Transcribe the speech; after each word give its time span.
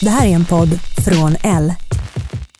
Det 0.00 0.10
här 0.10 0.26
är 0.26 0.30
en 0.30 0.44
podd 0.44 0.80
från 1.04 1.36
L. 1.42 1.74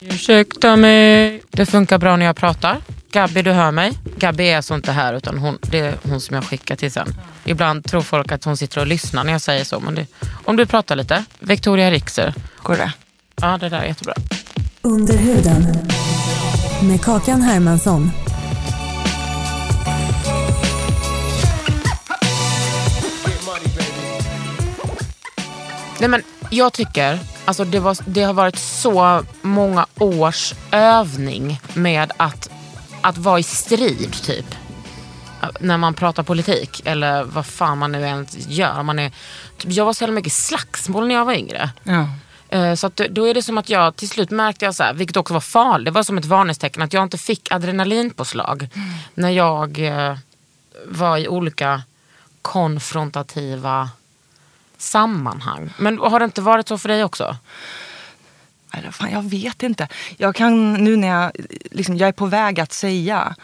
Ursäkta 0.00 0.76
mig. 0.76 1.42
Det 1.50 1.66
funkar 1.66 1.98
bra 1.98 2.16
när 2.16 2.26
jag 2.26 2.36
pratar. 2.36 2.78
Gabby, 3.12 3.42
du 3.42 3.52
hör 3.52 3.70
mig. 3.70 3.92
Gabby 4.18 4.44
är 4.44 4.56
alltså 4.56 4.74
inte 4.74 4.92
här 4.92 5.14
utan 5.14 5.38
hon, 5.38 5.58
det 5.60 5.78
är 5.78 5.94
hon 6.02 6.20
som 6.20 6.34
jag 6.34 6.44
skickar 6.44 6.76
till 6.76 6.92
sen. 6.92 7.14
Ibland 7.44 7.84
tror 7.84 8.00
folk 8.00 8.32
att 8.32 8.44
hon 8.44 8.56
sitter 8.56 8.80
och 8.80 8.86
lyssnar 8.86 9.24
när 9.24 9.32
jag 9.32 9.40
säger 9.40 9.64
så. 9.64 9.80
Men 9.80 9.94
det, 9.94 10.06
om 10.44 10.56
du 10.56 10.66
pratar 10.66 10.96
lite. 10.96 11.24
Victoria 11.38 11.90
Rixer. 11.90 12.34
Går 12.62 12.76
det? 12.76 12.92
Ja, 13.40 13.58
det 13.60 13.68
där 13.68 13.78
är 13.78 13.86
jättebra. 13.86 14.14
Under 14.82 15.16
huden. 15.16 15.88
Med 16.82 17.02
Kakan 17.02 17.42
Hermansson. 17.42 18.10
Nej, 26.00 26.08
men 26.08 26.22
jag 26.50 26.72
tycker 26.72 27.18
alltså 27.44 27.64
det, 27.64 27.80
var, 27.80 27.96
det 28.06 28.22
har 28.22 28.32
varit 28.32 28.58
så 28.58 29.24
många 29.42 29.86
års 29.98 30.54
övning 30.70 31.60
med 31.74 32.12
att, 32.16 32.50
att 33.00 33.18
vara 33.18 33.38
i 33.38 33.42
strid 33.42 34.12
typ. 34.22 34.54
När 35.60 35.76
man 35.76 35.94
pratar 35.94 36.22
politik 36.22 36.82
eller 36.84 37.24
vad 37.24 37.46
fan 37.46 37.78
man 37.78 37.92
nu 37.92 38.06
än 38.06 38.26
gör. 38.48 38.82
Man 38.82 38.98
är, 38.98 39.12
typ, 39.58 39.72
jag 39.72 39.84
var 39.84 39.92
så 39.92 40.02
jävla 40.04 40.14
mycket 40.14 40.32
slagsmål 40.32 41.06
när 41.08 41.14
jag 41.14 41.24
var 41.24 41.32
yngre. 41.32 41.70
Ja. 41.84 42.08
Eh, 42.48 42.74
Så 42.74 42.86
att 42.86 42.96
då 42.96 43.24
är 43.28 43.34
det 43.34 43.42
som 43.42 43.58
att 43.58 43.68
jag 43.68 43.96
till 43.96 44.08
slut 44.08 44.30
märkte 44.30 44.64
jag 44.64 44.74
så 44.74 44.82
här, 44.82 44.94
vilket 44.94 45.16
också 45.16 45.34
var 45.34 45.40
farligt, 45.40 45.84
det 45.84 45.90
var 45.90 46.02
som 46.02 46.18
ett 46.18 46.24
varningstecken 46.24 46.82
att 46.82 46.92
jag 46.92 47.02
inte 47.02 47.18
fick 47.18 47.52
adrenalinpåslag 47.52 48.68
när 49.14 49.30
jag 49.30 49.78
eh, 49.78 50.16
var 50.86 51.16
i 51.18 51.28
olika 51.28 51.82
konfrontativa 52.42 53.90
sammanhang. 54.78 55.70
Men 55.78 55.98
har 55.98 56.18
det 56.18 56.24
inte 56.24 56.40
varit 56.40 56.68
så 56.68 56.78
för 56.78 56.88
dig 56.88 57.04
också? 57.04 57.36
Eller 58.72 58.90
fan, 58.90 59.10
jag 59.12 59.22
vet 59.22 59.62
inte. 59.62 59.88
Jag 60.16 60.34
kan 60.34 60.74
nu 60.74 60.96
när 60.96 61.08
jag, 61.08 61.32
liksom, 61.70 61.96
jag 61.96 62.08
är 62.08 62.12
på 62.12 62.26
väg 62.26 62.60
att 62.60 62.72
säga. 62.72 63.34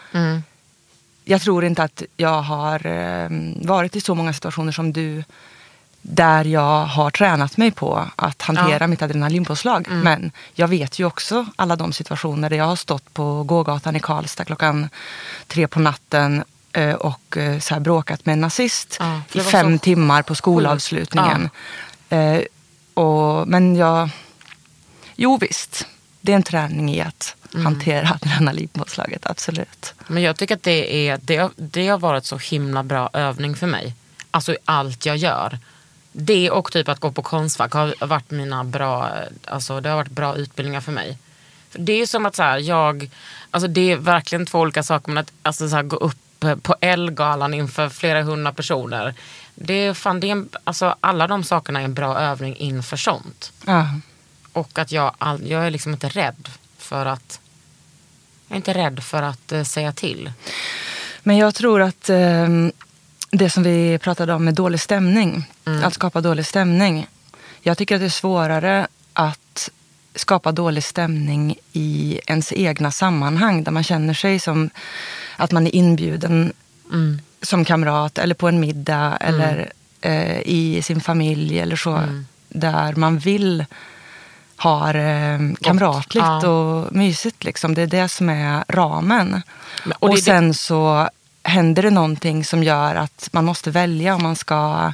Jag 1.24 1.40
tror 1.42 1.64
inte 1.64 1.82
att 1.82 2.02
jag 2.16 2.42
har 2.42 2.86
eh, 2.86 3.28
varit 3.62 3.96
i 3.96 4.00
så 4.00 4.14
många 4.14 4.32
situationer 4.32 4.72
som 4.72 4.92
du. 4.92 5.24
Där 6.04 6.44
jag 6.44 6.84
har 6.84 7.10
tränat 7.10 7.56
mig 7.56 7.70
på 7.70 8.08
att 8.16 8.42
hantera 8.42 8.78
Ja. 8.80 8.86
mitt 8.86 9.02
adrenalinpåslag. 9.02 9.86
Men 9.90 10.32
jag 10.54 10.68
vet 10.68 10.98
ju 10.98 11.04
också 11.04 11.46
alla 11.56 11.76
de 11.76 11.92
situationer 11.92 12.50
där 12.50 12.56
jag 12.56 12.64
har 12.64 12.76
stått 12.76 13.14
på 13.14 13.42
gågatan 13.42 13.96
i 13.96 14.00
Karlstad 14.00 14.44
klockan 14.44 14.88
tre 15.46 15.66
på 15.68 15.80
natten 15.80 16.44
och 16.98 17.36
eh, 17.36 17.58
så 17.58 17.74
här 17.74 17.80
bråkat 17.80 18.26
med 18.26 18.32
en 18.32 18.40
nazist 18.40 18.96
Ja, 19.00 19.20
i 19.32 19.40
fem 19.40 19.78
så 19.78 19.82
timmar 19.84 20.22
på 20.22 20.34
skolavslutningen. 20.34 21.50
Eh, 22.08 22.40
och, 22.94 23.48
men 23.48 23.76
jag... 23.76 24.08
Jo 25.16 25.36
visst, 25.40 25.86
det 26.20 26.32
är 26.32 26.36
en 26.36 26.42
träning 26.42 26.90
i 26.94 27.00
att 27.00 27.36
Mm. 27.54 27.64
hantera 27.66 28.08
adrenalinpåslaget, 28.22 29.26
absolut. 29.26 29.94
Men 30.06 30.22
jag 30.22 30.36
tycker 30.36 30.54
att 30.56 30.62
det, 30.62 31.08
är, 31.08 31.18
det, 31.22 31.36
har- 31.36 31.50
det 31.56 31.88
har 31.88 31.98
varit 31.98 32.24
så 32.24 32.36
himla 32.38 32.82
bra 32.82 33.10
övning 33.12 33.56
för 33.56 33.66
mig. 33.66 33.94
Alltså 34.30 34.56
allt 34.64 35.06
jag 35.06 35.16
gör. 35.16 35.58
Det 36.12 36.50
och 36.50 36.72
typ 36.72 36.88
att 36.88 37.00
gå 37.00 37.12
på 37.12 37.22
Konstfack 37.22 37.72
har 37.72 38.06
varit 38.06 38.30
mina 38.30 38.64
bra, 38.64 39.10
alltså 39.44 39.80
det 39.80 39.88
har 39.88 39.96
varit 39.96 40.10
bra 40.10 40.36
utbildningar 40.36 40.80
för 40.80 40.92
mig. 40.92 41.18
För 41.70 41.78
det 41.78 41.92
är 41.92 42.06
som 42.06 42.26
att 42.26 42.36
så 42.36 42.42
här, 42.42 42.58
jag, 42.58 43.10
alltså 43.50 43.68
det 43.68 43.92
är 43.92 43.96
verkligen 43.96 44.46
två 44.46 44.60
olika 44.60 44.82
saker. 44.82 45.08
Men 45.12 45.18
att 45.18 45.32
alltså 45.42 45.68
så 45.68 45.76
här, 45.76 45.82
gå 45.82 45.96
upp 45.96 46.16
på 46.62 46.76
Elgalan 46.80 47.54
inför 47.54 47.88
flera 47.88 48.22
hundra 48.22 48.52
personer. 48.52 49.14
Det 49.54 49.72
är 49.74 49.94
fan, 49.94 50.20
det 50.20 50.26
är 50.26 50.32
en, 50.32 50.48
alltså 50.64 50.96
alla 51.00 51.26
de 51.26 51.44
sakerna 51.44 51.80
är 51.80 51.84
en 51.84 51.94
bra 51.94 52.18
övning 52.18 52.56
inför 52.56 52.96
sånt. 52.96 53.52
Ja. 53.66 53.86
Och 54.52 54.78
att 54.78 54.92
jag, 54.92 55.14
jag 55.44 55.66
är 55.66 55.70
liksom 55.70 55.92
inte 55.92 56.08
rädd 56.08 56.48
för 56.78 57.06
att, 57.06 57.40
jag 58.48 58.54
är 58.54 58.56
inte 58.56 58.72
rädd 58.74 59.02
för 59.02 59.22
att 59.22 59.52
eh, 59.52 59.62
säga 59.62 59.92
till. 59.92 60.32
Men 61.22 61.36
jag 61.36 61.54
tror 61.54 61.82
att 61.82 62.08
eh, 62.10 62.48
det 63.30 63.50
som 63.50 63.62
vi 63.62 63.98
pratade 63.98 64.32
om 64.34 64.44
med 64.44 64.54
dålig 64.54 64.80
stämning, 64.80 65.48
Mm. 65.64 65.84
att 65.84 65.94
skapa 65.94 66.20
dålig 66.20 66.46
stämning. 66.46 67.06
Jag 67.60 67.78
tycker 67.78 67.94
att 67.94 68.00
det 68.00 68.04
är 68.06 68.10
svårare 68.10 68.86
att 69.12 69.70
skapa 70.14 70.52
dålig 70.52 70.84
stämning 70.84 71.56
i 71.72 72.20
ens 72.26 72.52
egna 72.52 72.90
sammanhang 72.90 73.64
där 73.64 73.72
man 73.72 73.84
känner 73.84 74.14
sig 74.14 74.38
som 74.38 74.70
att 75.42 75.52
man 75.52 75.66
är 75.66 75.74
inbjuden 75.74 76.52
Mm. 76.92 77.20
som 77.42 77.64
kamrat 77.64 78.18
eller 78.18 78.34
på 78.34 78.48
en 78.48 78.60
middag 78.60 79.16
eller 79.20 79.72
eh, 80.00 80.40
i 80.40 80.80
sin 80.82 81.00
familj 81.00 81.58
eller 81.58 81.76
så. 81.76 81.90
Mm. 81.96 82.26
Där 82.48 82.94
man 82.94 83.18
vill 83.18 83.64
ha 84.56 84.92
det 84.92 85.54
kamratligt 85.60 86.14
Ja. 86.26 86.48
och 86.48 86.92
mysigt. 86.92 87.44
Liksom. 87.44 87.74
Det 87.74 87.82
är 87.82 87.86
det 87.86 88.08
som 88.08 88.28
är 88.28 88.64
ramen. 88.68 89.42
Men- 89.84 89.92
Och, 89.98 90.08
och 90.08 90.14
det- 90.16 90.22
sen 90.22 90.54
så 90.54 91.08
händer 91.42 91.82
det 91.82 91.90
någonting 91.90 92.44
som 92.44 92.62
gör 92.62 92.94
att 92.94 93.28
man 93.32 93.44
måste 93.44 93.70
välja 93.70 94.14
om 94.14 94.22
man 94.22 94.36
ska 94.36 94.92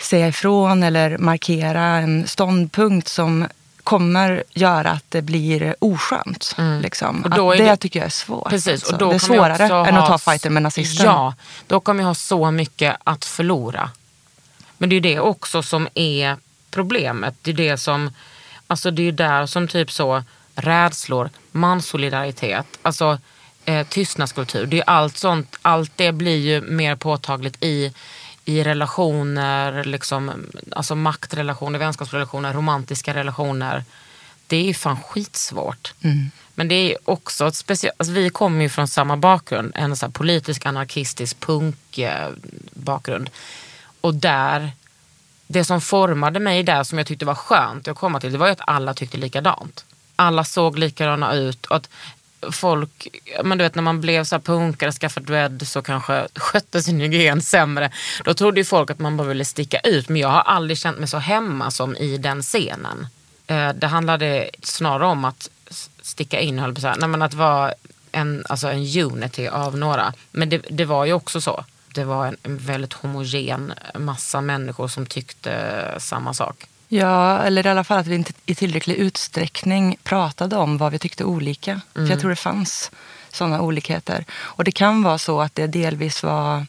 säga 0.00 0.28
ifrån 0.28 0.82
eller 0.82 1.18
markera 1.18 1.82
en 1.86 2.26
ståndpunkt 2.26 3.08
som 3.08 3.46
kommer 3.84 4.42
göra 4.50 4.90
att 4.90 5.04
det 5.08 5.22
blir 5.22 5.74
oskönt. 5.78 6.56
Liksom. 6.80 7.08
Mm. 7.08 7.22
Och 7.24 7.30
då 7.30 7.50
att 7.50 7.58
är 7.58 7.64
det, 7.64 7.70
det- 7.70 7.76
tycker 7.76 8.00
jag 8.00 8.06
är 8.06 8.10
svårt. 8.10 8.50
Precis, 8.50 8.72
alltså. 8.72 8.92
och 8.92 8.98
då 8.98 9.08
det 9.08 9.14
är 9.14 9.18
svårare 9.18 9.88
än 9.88 9.96
att 9.96 10.06
ta 10.06 10.18
fighten 10.18 10.54
med 10.54 10.62
nazisten. 10.62 11.06
Ja, 11.06 11.34
då 11.66 11.80
kommer 11.80 12.02
jag 12.02 12.08
ha 12.08 12.14
så 12.14 12.50
mycket 12.50 12.96
att 13.04 13.24
förlora. 13.24 13.90
Men 14.78 14.88
det 14.88 14.92
är 14.92 14.96
ju 14.96 15.00
det 15.00 15.20
också 15.20 15.62
som 15.62 15.88
är 15.94 16.36
problemet. 16.70 17.34
Det 17.42 17.50
är 17.50 17.54
det 17.54 17.76
som, 17.76 18.10
alltså 18.66 18.90
det 18.90 19.08
är 19.08 19.12
där 19.12 19.46
som 19.46 19.68
typ 19.68 19.92
så 19.92 20.22
rädslor, 20.54 21.30
manssolidaritet, 21.50 22.66
alltså 22.82 23.18
eh, 23.64 23.86
tystnadskultur. 23.86 24.66
Det 24.66 24.78
är 24.78 24.84
allt 24.86 25.16
sånt, 25.16 25.56
allt 25.62 25.92
det 25.96 26.12
blir 26.12 26.36
ju 26.36 26.60
mer 26.60 26.96
påtagligt 26.96 27.62
i, 27.62 27.92
i 28.44 28.62
relationer, 28.62 29.84
liksom, 29.84 30.46
alltså 30.72 30.94
maktrelationer, 30.94 31.78
vänskapsrelationer, 31.78 32.52
romantiska 32.52 33.14
relationer. 33.14 33.84
Det 34.46 34.70
är 34.70 34.74
fan 34.74 35.02
skitsvårt. 35.02 35.94
Men 36.54 36.68
det 36.68 36.74
är 36.74 36.96
också 37.04 37.46
ett 37.46 37.54
speciellt, 37.54 37.94
alltså 37.98 38.12
vi 38.12 38.30
kommer 38.30 38.62
ju 38.62 38.68
från 38.68 38.88
samma 38.88 39.16
bakgrund, 39.16 39.72
en 39.74 39.96
så 39.96 40.10
politisk 40.10 40.66
anarkistisk 40.66 41.40
punk 41.40 41.98
eh, 41.98 42.28
bakgrund. 42.74 43.30
Och 44.00 44.14
där, 44.14 44.72
det 45.46 45.64
som 45.64 45.80
formade 45.80 46.40
mig 46.40 46.62
där 46.62 46.84
som 46.84 46.98
jag 46.98 47.06
tyckte 47.06 47.24
var 47.24 47.34
skönt 47.34 47.88
att 47.88 47.96
komma 47.96 48.20
till, 48.20 48.32
det 48.32 48.38
var 48.38 48.46
ju 48.46 48.52
att 48.52 48.60
alla 48.66 48.94
tyckte 48.94 49.18
likadant. 49.18 49.84
Alla 50.16 50.44
såg 50.44 50.78
likadana 50.78 51.34
ut. 51.34 51.66
Och 51.66 51.76
att 51.76 51.88
folk, 52.50 53.08
men 53.44 53.58
du 53.58 53.64
vet 53.64 53.74
när 53.74 53.82
man 53.82 54.00
blev 54.00 54.24
så 54.24 54.34
här 54.34 54.40
punkare, 54.40 54.92
skaffade 54.92 55.26
dread 55.26 55.68
så 55.68 55.82
kanske 55.82 56.28
skötte 56.34 56.82
sin 56.82 57.00
hygien 57.00 57.42
sämre. 57.42 57.90
Då 58.24 58.34
trodde 58.34 58.60
ju 58.60 58.64
folk 58.64 58.90
att 58.90 58.98
man 58.98 59.16
bara 59.16 59.28
ville 59.28 59.44
sticka 59.44 59.78
ut. 59.78 60.08
Men 60.08 60.20
jag 60.20 60.28
har 60.28 60.40
aldrig 60.40 60.78
känt 60.78 60.98
mig 60.98 61.08
så 61.08 61.18
hemma 61.18 61.70
som 61.70 61.96
i 61.96 62.18
den 62.18 62.42
scenen. 62.42 63.06
Eh, 63.46 63.68
Det 63.72 63.86
handlade 63.86 64.50
snarare 64.62 65.06
om 65.06 65.24
att 65.24 65.50
sticka 66.02 66.40
in, 66.40 66.58
höll 66.58 66.74
på 66.74 66.80
så 66.80 66.86
här. 66.88 66.96
Nej, 66.96 67.08
men 67.08 67.22
att 67.22 67.34
vara 67.34 67.74
en, 68.12 68.44
alltså 68.48 68.68
en 68.68 69.02
unity 69.04 69.48
av 69.48 69.76
några. 69.78 70.12
Men 70.30 70.48
det, 70.48 70.58
det 70.70 70.84
var 70.84 71.04
ju 71.04 71.12
också 71.12 71.40
så. 71.40 71.64
det 71.94 72.04
var 72.04 72.26
en, 72.26 72.36
en 72.42 72.58
väldigt 72.58 72.92
homogen 72.92 73.72
massa 73.98 74.40
människor 74.40 74.88
som 74.88 75.06
tyckte 75.06 75.94
samma 75.98 76.34
sak. 76.34 76.66
Ja, 76.94 77.42
eller 77.42 77.66
i 77.66 77.68
alla 77.68 77.84
fall 77.84 77.98
att 77.98 78.06
vi 78.06 78.14
inte 78.14 78.32
i 78.46 78.54
tillräcklig 78.54 78.94
utsträckning 78.94 79.96
pratade 80.02 80.56
om 80.56 80.78
vad 80.78 80.92
vi 80.92 80.98
tyckte 80.98 81.24
olika. 81.24 81.80
För 81.94 82.06
jag 82.06 82.20
tror 82.20 82.30
det 82.30 82.36
fanns 82.36 82.90
sådana 83.30 83.60
olikheter. 83.60 84.24
Och 84.32 84.64
det 84.64 84.72
kan 84.72 85.02
vara 85.02 85.18
så 85.18 85.40
att 85.40 85.54
det 85.54 85.66
delvis 85.66 86.22
var 86.22 86.66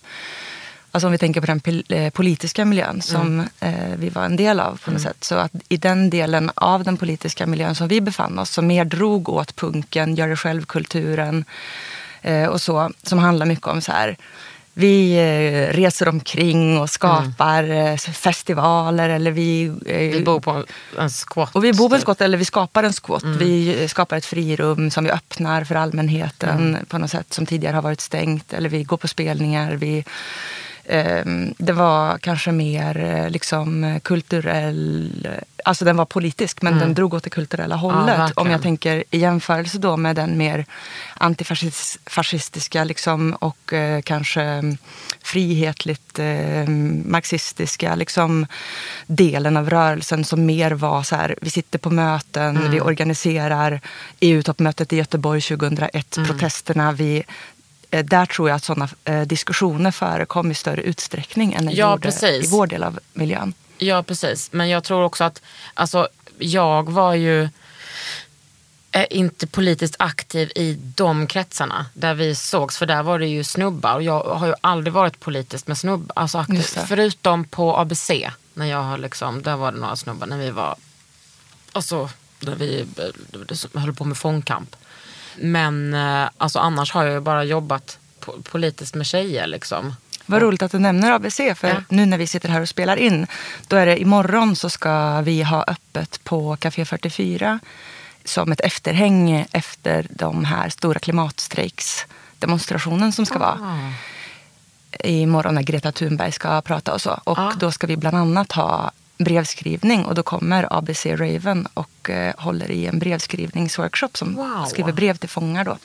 Alltså 0.92 1.08
om 1.08 1.12
vi 1.12 1.18
tänker 1.18 1.42
på 1.42 1.48
den 1.48 1.84
eh, 1.90 2.10
politiska 2.10 2.66
miljön 2.66 3.02
som 3.02 3.40
eh, 3.60 3.96
vi 3.98 4.10
var 4.10 4.26
en 4.26 4.36
del 4.36 4.60
av 4.60 4.82
på 4.86 4.92
något 4.92 5.02
sätt. 5.02 5.24
Så 5.24 5.36
att 5.36 5.52
i 5.70 5.78
den 5.78 6.10
delen 6.10 6.52
av 6.56 6.84
den 6.84 6.98
politiska 6.98 7.48
miljön 7.48 7.76
som 7.76 7.88
vi 7.88 8.02
befann 8.02 8.40
oss, 8.40 8.50
som 8.50 8.68
mer 8.68 8.86
drog 8.86 9.30
åt 9.30 9.56
punken, 9.56 10.16
gör 10.16 10.28
det 10.28 10.36
själv-kulturen 10.36 11.46
eh, 12.22 12.46
och 12.46 12.62
så, 12.62 12.92
som 13.04 13.20
handlar 13.20 13.46
mycket 13.46 13.68
om 13.68 13.82
så 13.82 13.92
här 13.92 14.18
vi 14.74 15.14
eh, 15.18 15.74
reser 15.76 16.08
omkring 16.08 16.80
och 16.80 16.90
skapar 16.90 17.64
eh, 17.72 17.96
festivaler 17.98 19.10
eller 19.10 19.32
vi... 19.32 19.64
eh, 19.86 19.98
Vi 19.98 20.22
bor 20.26 20.40
på 20.40 20.64
en 20.98 21.10
squat. 21.10 21.56
och 21.56 21.64
vi 21.64 21.74
bor 21.74 21.90
på 21.90 21.96
en 21.96 22.02
squat 22.02 22.22
eller 22.22 22.38
vi 22.38 22.46
skapar 22.46 22.84
en 22.84 22.94
squat. 22.94 23.24
Vi 23.24 23.82
eh, 23.82 23.88
skapar 23.88 24.18
ett 24.18 24.26
frirum 24.26 24.92
som 24.92 25.04
vi 25.04 25.12
öppnar 25.12 25.64
för 25.64 25.76
allmänheten 25.76 26.78
på 26.88 26.98
något 26.98 27.12
sätt 27.12 27.34
som 27.34 27.46
tidigare 27.46 27.76
har 27.76 27.82
varit 27.82 28.02
stängt. 28.02 28.54
Eller 28.54 28.70
vi 28.70 28.84
går 28.84 28.98
på 28.98 29.08
spelningar. 29.08 29.74
Vi, 29.74 30.06
det 31.58 31.74
var 31.74 32.18
kanske 32.18 32.52
mer 32.52 32.98
eh, 33.04 33.30
liksom 33.30 34.00
kulturell, 34.04 35.28
alltså 35.66 35.86
den 35.86 35.98
var 35.98 36.06
politisk 36.06 36.62
men 36.62 36.80
den 36.80 36.94
drog 36.94 37.14
åt 37.14 37.24
det 37.24 37.30
kulturella 37.30 37.76
hållet. 37.76 38.00
Om 38.00 38.06
verkligen. 38.06 38.52
jag 38.52 38.62
tänker 38.62 39.04
i 39.12 39.18
jämförelse 39.18 39.78
då 39.78 39.98
med 39.98 40.16
den 40.16 40.38
mer 40.38 40.66
antifascistiska 41.14 42.84
liksom, 42.84 43.34
och 43.34 43.74
eh, 43.74 44.02
kanske 44.02 44.76
frihetligt 45.24 46.20
eh, 46.20 46.68
marxistiska 47.06 47.96
liksom, 47.96 48.46
delen 49.08 49.58
av 49.58 49.70
rörelsen 49.70 50.24
som 50.24 50.46
mer 50.46 50.72
var 50.72 51.04
så 51.04 51.16
här, 51.16 51.36
vi 51.42 51.50
sitter 51.50 51.80
på 51.80 51.90
möten, 51.90 52.72
vi 52.72 52.82
organiserar 52.82 53.82
EU-toppmötet 54.20 54.94
i 54.94 54.96
Göteborg 54.96 55.42
2001, 55.42 56.18
protesterna, 56.28 56.92
vi 56.92 57.18
eh, 57.18 57.24
där 58.02 58.26
tror 58.26 58.50
jag 58.50 58.56
att 58.56 58.64
sådana 58.64 58.90
eh, 59.04 59.22
diskussioner 59.22 59.92
förekom 59.92 60.52
i 60.52 60.56
större 60.56 60.82
utsträckning 60.82 61.54
än 61.54 61.70
Ja, 61.72 61.92
gjorde 61.92 62.02
precis. 62.02 62.46
i 62.46 62.50
vår 62.52 62.68
del 62.68 62.84
av 62.84 63.00
miljön. 63.14 63.54
Ja, 63.78 64.04
precis. 64.04 64.50
Men 64.52 64.70
jag 64.70 64.84
tror 64.84 65.04
också 65.04 65.24
att, 65.24 65.42
alltså, 65.74 66.08
jag 66.38 66.90
var 66.92 67.14
ju 67.14 67.50
eh, 68.92 69.06
inte 69.10 69.48
politiskt 69.48 69.96
aktiv 70.00 70.52
i 70.56 70.74
de 70.96 71.28
kretsarna 71.28 71.86
där 71.94 72.14
vi 72.14 72.36
sågs. 72.36 72.78
För 72.78 72.86
där 72.86 73.04
var 73.04 73.20
det 73.20 73.28
ju 73.28 73.44
snubbar 73.44 73.96
och 73.96 74.04
jag 74.04 74.24
har 74.24 74.48
ju 74.48 74.54
aldrig 74.62 74.94
varit 74.94 75.20
politiskt 75.20 75.68
med 75.68 75.78
snubbar. 75.78 76.14
Alltså 76.16 76.38
aktiv, 76.38 76.62
förutom 76.88 77.44
på 77.44 77.78
ABC. 77.78 78.12
När 78.54 78.66
jag 78.66 78.84
har 78.84 78.98
liksom, 78.98 79.42
där 79.42 79.56
var 79.56 79.72
det 79.72 79.78
några 79.80 79.96
snubbar 79.96 80.28
när 80.28 80.38
vi 80.38 80.52
var, 80.52 80.76
alltså, 81.72 82.10
där 82.40 82.56
vi 82.56 82.86
eh, 82.98 83.82
höll 83.82 83.94
på 83.94 84.04
med 84.04 84.18
fångkamp. 84.18 84.76
Men 85.36 85.94
eh, 85.94 86.30
alltså, 86.38 86.60
annars 86.60 86.92
har 86.94 87.04
jag 87.04 87.14
ju 87.14 87.20
bara 87.20 87.44
jobbat 87.44 87.98
po- 88.22 88.42
politiskt 88.44 88.96
med 88.96 89.06
tjejer 89.06 89.48
liksom. 89.48 89.96
Vad 90.26 90.42
roligt 90.42 90.62
att 90.62 90.72
du 90.72 90.80
nämner 90.80 91.12
ABC, 91.12 91.38
för 91.56 91.68
Ja. 91.68 91.76
nu 91.90 92.06
när 92.06 92.18
vi 92.18 92.28
sitter 92.28 92.50
här 92.50 92.62
och 92.62 92.70
spelar 92.70 92.98
in, 92.98 93.28
då 93.68 93.76
är 93.76 93.86
det 93.86 94.02
imorgon 94.02 94.56
så 94.56 94.70
ska 94.70 95.22
vi 95.22 95.44
ha 95.44 95.64
öppet 95.68 96.24
på 96.24 96.58
Café 96.58 96.86
44 96.86 97.60
som 98.26 98.52
ett 98.52 98.60
efterhäng 98.60 99.46
efter 99.52 100.08
de 100.10 100.46
här 100.46 100.70
stora 100.70 101.00
klimatstrejksdemonstrationen 101.00 103.12
som 103.12 103.26
ska 103.26 103.40
vara 103.40 103.60
Ah. 103.62 103.92
imorgon 105.04 105.56
när 105.56 105.62
Greta 105.64 105.92
Thunberg 105.92 106.32
ska 106.32 106.62
prata 106.62 106.94
och 106.94 107.02
så. 107.02 107.20
Och 107.24 107.40
Ah. 107.40 107.54
då 107.60 107.72
ska 107.72 107.88
vi 107.88 107.98
bland 107.98 108.18
annat 108.18 108.52
ha 108.52 108.92
brevskrivning 109.24 110.06
och 110.06 110.16
då 110.16 110.24
kommer 110.24 110.68
ABC 110.80 111.06
Raven 111.06 111.68
och 111.74 112.10
eh, 112.10 112.34
håller 112.38 112.72
i 112.72 112.86
en 112.88 113.00
brevskrivningsworkshop 113.00 114.18
som 114.18 114.36
Wow. 114.36 114.66
skriver 114.66 114.92
brev 114.92 115.18
till 115.18 115.30
fångar 115.30 115.64
då. 115.66 115.78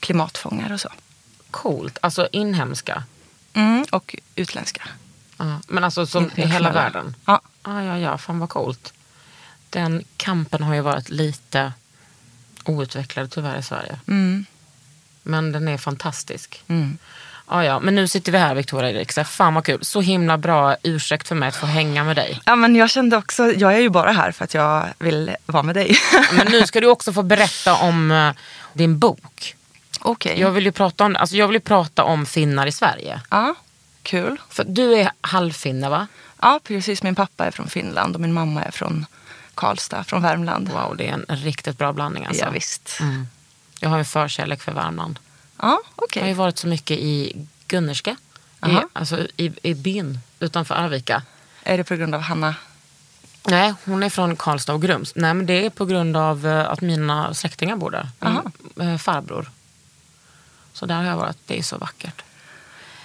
Klimatfångar 0.00 0.72
och 0.72 0.80
så. 0.80 0.88
Coolt, 1.50 1.98
alltså 2.02 2.28
inhemska. 2.32 3.04
Mm, 3.54 3.84
och 3.92 4.16
utländska. 4.36 4.82
Ja, 5.36 5.60
men 5.68 5.84
alltså 5.84 6.06
som 6.06 6.30
i 6.34 6.46
hela 6.46 6.72
världen? 6.72 7.16
Ja. 7.24 7.40
Ja, 7.62 7.82
ja, 7.82 7.98
ja, 7.98 8.18
fan 8.18 8.38
vad 8.38 8.48
coolt. 8.48 8.92
Den 9.70 10.04
kampen 10.16 10.62
har 10.62 10.74
ju 10.74 10.80
varit 10.80 11.08
lite 11.10 11.72
outvecklad 12.64 13.30
tyvärr 13.30 13.58
i 13.58 13.62
Sverige. 13.62 13.98
Mm. 14.06 14.46
Men 15.22 15.52
den 15.52 15.68
är 15.68 15.78
fantastisk. 15.78 16.62
Mm. 16.68 16.98
Ja, 17.48 17.64
ja, 17.64 17.80
men 17.80 17.94
nu 17.94 18.08
sitter 18.08 18.32
vi 18.32 18.38
här 18.38 18.54
Victoria 18.54 18.90
Eriksen. 18.90 19.24
Fan 19.24 19.54
vad 19.54 19.64
kul. 19.64 19.84
Så 19.84 20.00
himla 20.00 20.38
bra 20.38 20.76
ursäkt 20.82 21.28
för 21.28 21.34
mig 21.34 21.48
att 21.48 21.56
få 21.56 21.66
hänga 21.66 22.04
med 22.04 22.16
dig. 22.16 22.40
Ja, 22.44 22.56
men 22.56 22.76
jag 22.76 22.90
kände 22.90 23.16
också, 23.16 23.52
jag 23.52 23.74
är 23.74 23.78
ju 23.78 23.88
bara 23.88 24.12
här 24.12 24.32
för 24.32 24.44
att 24.44 24.54
jag 24.54 24.86
vill 24.98 25.36
vara 25.46 25.62
med 25.62 25.74
dig. 25.74 25.96
Men 26.32 26.46
nu 26.46 26.66
ska 26.66 26.80
du 26.80 26.86
också 26.86 27.12
få 27.12 27.22
berätta 27.22 27.74
om 27.74 28.10
eh, 28.10 28.32
din 28.72 28.98
bok. 28.98 29.56
Okej. 30.00 30.40
Jag 30.40 30.50
vill 30.50 30.64
ju 30.64 30.72
prata 30.72 31.04
om, 31.04 31.16
alltså 31.16 31.36
jag 31.36 31.48
vill 31.48 31.60
prata 31.60 32.04
om 32.04 32.26
finnar 32.26 32.66
i 32.66 32.72
Sverige. 32.72 33.20
Ja, 33.30 33.54
kul. 34.02 34.40
För 34.50 34.64
du 34.64 34.94
är 34.94 35.10
halvfinne 35.20 35.88
va? 35.88 36.06
Ja, 36.40 36.60
precis. 36.64 37.02
Min 37.02 37.14
pappa 37.14 37.46
är 37.46 37.50
från 37.50 37.68
Finland 37.68 38.14
och 38.14 38.20
min 38.20 38.32
mamma 38.32 38.62
är 38.62 38.70
från 38.70 39.06
Karlstad, 39.54 40.04
från 40.04 40.22
Värmland. 40.22 40.68
Wow, 40.68 40.96
det 40.96 41.08
är 41.08 41.12
en 41.12 41.36
riktigt 41.36 41.78
bra 41.78 41.92
blandning 41.92 42.24
alltså. 42.26 42.44
Ja, 42.44 42.50
visst. 42.50 42.98
Mm. 43.00 43.26
Jag 43.80 43.88
har 43.88 43.98
en 43.98 44.04
förkärlek 44.04 44.62
för 44.62 44.72
Värmland. 44.72 45.18
Ja, 45.58 45.80
Jag 46.14 46.22
har 46.22 46.28
ju 46.28 46.34
varit 46.34 46.58
så 46.58 46.66
mycket 46.66 46.98
i 46.98 47.46
Gunnerska. 47.66 48.16
I, 48.66 48.76
alltså 48.92 49.26
i, 49.36 49.52
i 49.62 49.74
byn 49.74 50.18
utanför 50.40 50.74
Arvika. 50.74 51.22
Är 51.62 51.78
det 51.78 51.84
på 51.84 51.96
grund 51.96 52.14
av 52.14 52.20
Hanna? 52.20 52.54
Nej, 53.48 53.74
hon 53.84 54.02
är 54.02 54.10
från 54.10 54.36
Karlstad 54.36 54.74
och 54.74 54.82
Grums. 54.82 55.12
Nej, 55.14 55.34
men 55.34 55.46
det 55.46 55.66
är 55.66 55.70
på 55.70 55.86
grund 55.86 56.16
av 56.16 56.46
eh, 56.46 56.70
att 56.70 56.80
mina 56.80 57.34
släktingar 57.34 57.76
bor 57.76 57.90
där. 57.90 58.08
Min 58.74 58.88
eh, 58.88 58.98
farbror. 58.98 59.50
Så 60.72 60.86
där 60.86 60.94
har 60.94 61.04
jag 61.04 61.16
varit. 61.16 61.36
Det 61.46 61.58
är 61.58 61.62
så 61.62 61.78
vackert. 61.78 62.22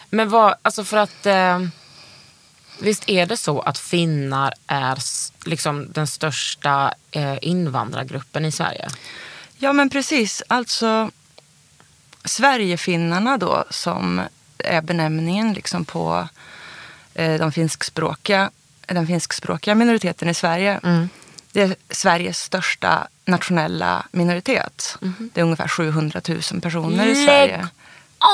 Men 0.09 0.29
vad, 0.29 0.55
alltså 0.61 0.83
för 0.83 0.97
att... 0.97 1.25
Eh, 1.25 1.59
visst 2.79 3.09
är 3.09 3.25
det 3.25 3.37
så 3.37 3.59
att 3.59 3.77
finnar 3.77 4.53
är 4.67 4.97
liksom 5.45 5.91
den 5.91 6.07
största 6.07 6.93
eh, 7.11 7.37
invandrargruppen 7.41 8.45
i 8.45 8.51
Sverige? 8.51 8.89
Ja, 9.57 9.73
men 9.73 9.89
precis. 9.89 10.43
Alltså, 10.47 11.11
Sverigefinnarna 12.29 13.37
då, 13.37 13.63
som 13.69 14.21
är 14.57 14.81
benämningen 14.81 15.53
liksom 15.53 15.85
på 15.85 16.27
eh, 17.13 17.39
de 17.39 17.51
finskspråkiga, 17.51 18.51
den 18.85 19.07
finskspråkiga 19.07 19.75
minoriteten 19.75 20.29
i 20.29 20.33
Sverige. 20.33 20.79
Det 21.51 21.61
är 21.61 21.75
Sveriges 21.89 22.39
största 22.39 23.07
nationella 23.25 24.05
minoritet. 24.11 24.97
Det 25.33 25.41
är 25.41 25.45
ungefär 25.45 25.67
700 25.67 26.21
000 26.27 26.61
personer 26.61 27.05
i 27.05 27.15
Lägg 27.15 27.25
Sverige. 27.25 27.67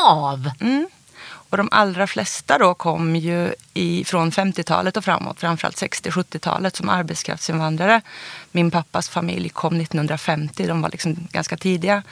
av! 0.05 0.51
Mm. 0.59 0.87
Och 1.49 1.57
de 1.57 1.69
allra 1.71 2.07
flesta 2.07 2.57
då 2.57 2.73
kom 2.73 3.15
ju 3.15 3.53
i, 3.73 4.03
från 4.05 4.31
50-talet 4.31 4.97
och 4.97 5.03
framåt, 5.03 5.39
framförallt 5.39 5.81
60-70-talet 5.81 6.75
som 6.75 6.89
arbetskraftsinvandrare. 6.89 8.01
Min 8.51 8.71
pappas 8.71 9.09
familj 9.09 9.49
kom 9.49 9.81
1950, 9.81 10.67
de 10.67 10.81
var 10.81 10.89
liksom 10.89 11.27
ganska 11.31 11.57
tidiga. 11.57 12.03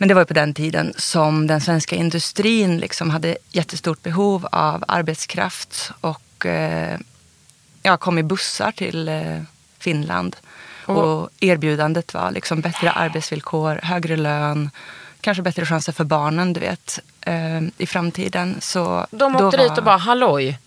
Men 0.00 0.08
det 0.08 0.14
var 0.14 0.22
ju 0.22 0.26
på 0.26 0.34
den 0.34 0.54
tiden 0.54 0.92
som 0.96 1.46
den 1.46 1.60
svenska 1.60 1.96
industrin 1.96 2.78
liksom 2.78 3.10
hade 3.10 3.36
jättestort 3.50 4.02
behov 4.02 4.46
av 4.52 4.84
arbetskraft 4.88 5.92
och 6.00 6.46
eh, 6.46 6.98
ja, 7.82 7.96
kom 7.96 8.18
i 8.18 8.22
bussar 8.22 8.72
till 8.72 9.08
eh, 9.08 9.42
Finland. 9.78 10.36
Och 10.86 11.30
erbjudandet 11.40 12.14
var 12.14 12.30
liksom 12.30 12.60
bättre 12.60 12.90
arbetsvillkor, 12.90 13.80
högre 13.82 14.16
lön, 14.16 14.70
kanske 15.20 15.42
bättre 15.42 15.66
chanser 15.66 15.92
för 15.92 16.04
barnen, 16.04 16.52
du 16.52 16.60
vet, 16.60 16.98
eh, 17.20 17.60
i 17.78 17.86
framtiden. 17.86 18.56
Så 18.60 19.06
De 19.10 19.36
åkte 19.36 19.56
var- 19.56 19.68
dit 19.68 19.78
och 19.78 19.84
bara, 19.84 19.96
halloj. 19.96 20.58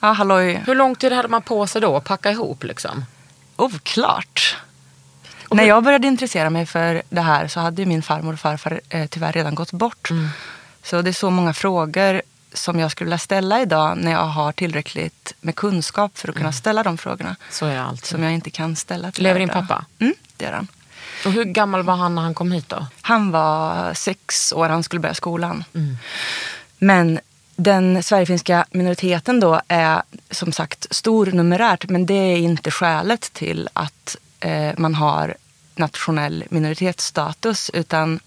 Ja, 0.00 0.12
halloj. 0.12 0.62
Hur 0.66 0.74
lång 0.74 0.94
tid 0.94 1.12
hade 1.12 1.28
man 1.28 1.42
på 1.42 1.66
sig 1.66 1.80
då 1.80 1.96
att 1.96 2.04
packa 2.04 2.30
ihop 2.30 2.64
liksom? 2.64 3.04
Oklart. 3.56 4.56
När 5.50 5.64
jag 5.64 5.84
började 5.84 6.06
intressera 6.06 6.50
mig 6.50 6.66
för 6.66 7.02
det 7.08 7.20
här 7.20 7.48
så 7.48 7.60
hade 7.60 7.86
min 7.86 8.02
farmor 8.02 8.32
och 8.32 8.38
farfar 8.40 8.80
eh, 8.88 9.06
tyvärr 9.06 9.32
redan 9.32 9.54
gått 9.54 9.72
bort. 9.72 10.10
Mm. 10.10 10.28
Så 10.82 11.02
det 11.02 11.10
är 11.10 11.12
så 11.12 11.30
många 11.30 11.52
frågor 11.54 12.22
som 12.52 12.78
jag 12.78 12.90
skulle 12.90 13.06
vilja 13.06 13.18
ställa 13.18 13.60
idag 13.62 13.98
när 13.98 14.10
jag 14.12 14.24
har 14.26 14.52
tillräckligt 14.52 15.34
med 15.40 15.54
kunskap 15.54 16.18
för 16.18 16.28
att 16.28 16.34
Mm. 16.34 16.42
kunna 16.42 16.52
ställa 16.52 16.82
de 16.82 16.98
frågorna. 16.98 17.36
Så 17.50 17.66
är 17.66 17.78
alltid. 17.78 18.06
Som 18.06 18.22
jag 18.22 18.32
inte 18.32 18.50
kan 18.50 18.76
ställa 18.76 19.12
till 19.12 19.22
Lever 19.22 19.40
er 19.40 19.46
din 19.46 19.48
pappa? 19.48 19.84
Mm, 19.98 20.14
det 20.36 20.44
gör 20.44 20.52
han. 20.52 20.68
Och 21.24 21.32
hur 21.32 21.44
gammal 21.44 21.82
var 21.82 21.94
han 21.96 22.14
när 22.14 22.22
han 22.22 22.34
kom 22.34 22.52
hit 22.52 22.68
då? 22.68 22.86
Han 23.00 23.30
var 23.30 23.94
sex 23.94 24.52
år, 24.52 24.68
han 24.68 24.82
skulle 24.82 25.00
börja 25.00 25.14
skolan. 25.14 25.64
Mm. 25.74 25.96
Men 26.78 27.20
den 27.56 28.02
sverigefinska 28.02 28.64
minoriteten 28.70 29.40
då 29.40 29.60
är 29.68 30.02
som 30.30 30.52
sagt 30.52 30.86
stor 30.90 31.26
numerärt. 31.26 31.88
Men 31.88 32.06
det 32.06 32.14
är 32.14 32.36
inte 32.36 32.70
skälet 32.70 33.32
till 33.32 33.68
att 33.72 34.16
eh, 34.40 34.74
man 34.78 34.94
har 34.94 35.34
nationell 35.74 36.44
minoritetsstatus. 36.50 37.70
Utan 37.74 38.20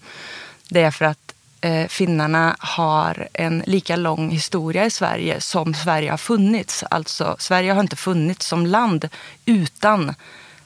det 0.68 0.82
är 0.82 0.90
för 0.90 1.04
att 1.04 1.34
eh, 1.60 1.86
finnarna 1.88 2.56
har 2.58 3.28
en 3.32 3.62
lika 3.66 3.96
lång 3.96 4.30
historia 4.30 4.84
i 4.84 4.90
Sverige 4.90 5.40
som 5.40 5.74
Sverige 5.74 6.10
har 6.10 6.18
funnits. 6.18 6.84
Alltså 6.90 7.36
Sverige 7.38 7.72
har 7.72 7.80
inte 7.80 7.96
funnits 7.96 8.46
som 8.46 8.66
land 8.66 9.08
utan 9.46 10.14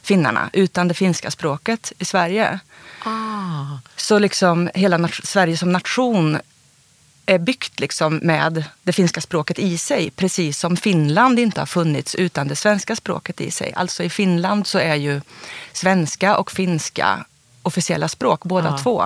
finnarna, 0.02 0.50
utan 0.52 0.88
det 0.88 0.95
finska 0.95 1.31
språket 1.31 1.93
i 1.99 2.05
Sverige. 2.05 2.61
Ah. 3.05 3.78
Så 3.97 4.19
liksom 4.19 4.71
hela 4.75 5.09
Sverige 5.09 5.57
som 5.57 5.73
nation 5.73 6.38
är 7.28 7.38
byggt 7.38 7.80
liksom 7.80 8.16
med 8.16 8.64
det 8.82 8.92
finska 8.92 9.20
språket 9.20 9.58
i 9.58 9.78
sig. 9.78 10.11
Precis 10.11 10.58
som 10.58 10.76
Finland 10.76 11.38
inte 11.38 11.61
har 11.61 11.66
funnits 11.66 12.14
utan 12.14 12.49
det 12.49 12.56
svenska 12.56 12.97
språket 12.97 13.40
i 13.40 13.50
sig. 13.50 13.73
Alltså 13.76 14.02
i 14.02 14.11
Finland 14.11 14.66
så 14.66 14.78
är 14.78 14.94
ju 14.94 15.20
svenska 15.73 16.37
och 16.37 16.50
finska 16.50 17.25
officiella 17.62 18.08
språk 18.08 18.42
båda 18.44 18.68
Ja. 18.68 18.78
två. 18.78 19.04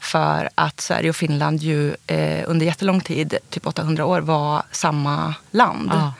För 0.00 0.50
att 0.54 0.80
Sverige 0.80 1.10
och 1.10 1.16
Finland 1.16 1.60
ju 1.62 1.94
eh, 2.06 2.44
under 2.46 2.66
jättelång 2.66 3.00
tid, 3.00 3.38
typ 3.50 3.66
800 3.66 4.04
år, 4.06 4.20
var 4.20 4.62
samma 4.70 5.34
land. 5.50 5.90
Ja. 5.92 6.14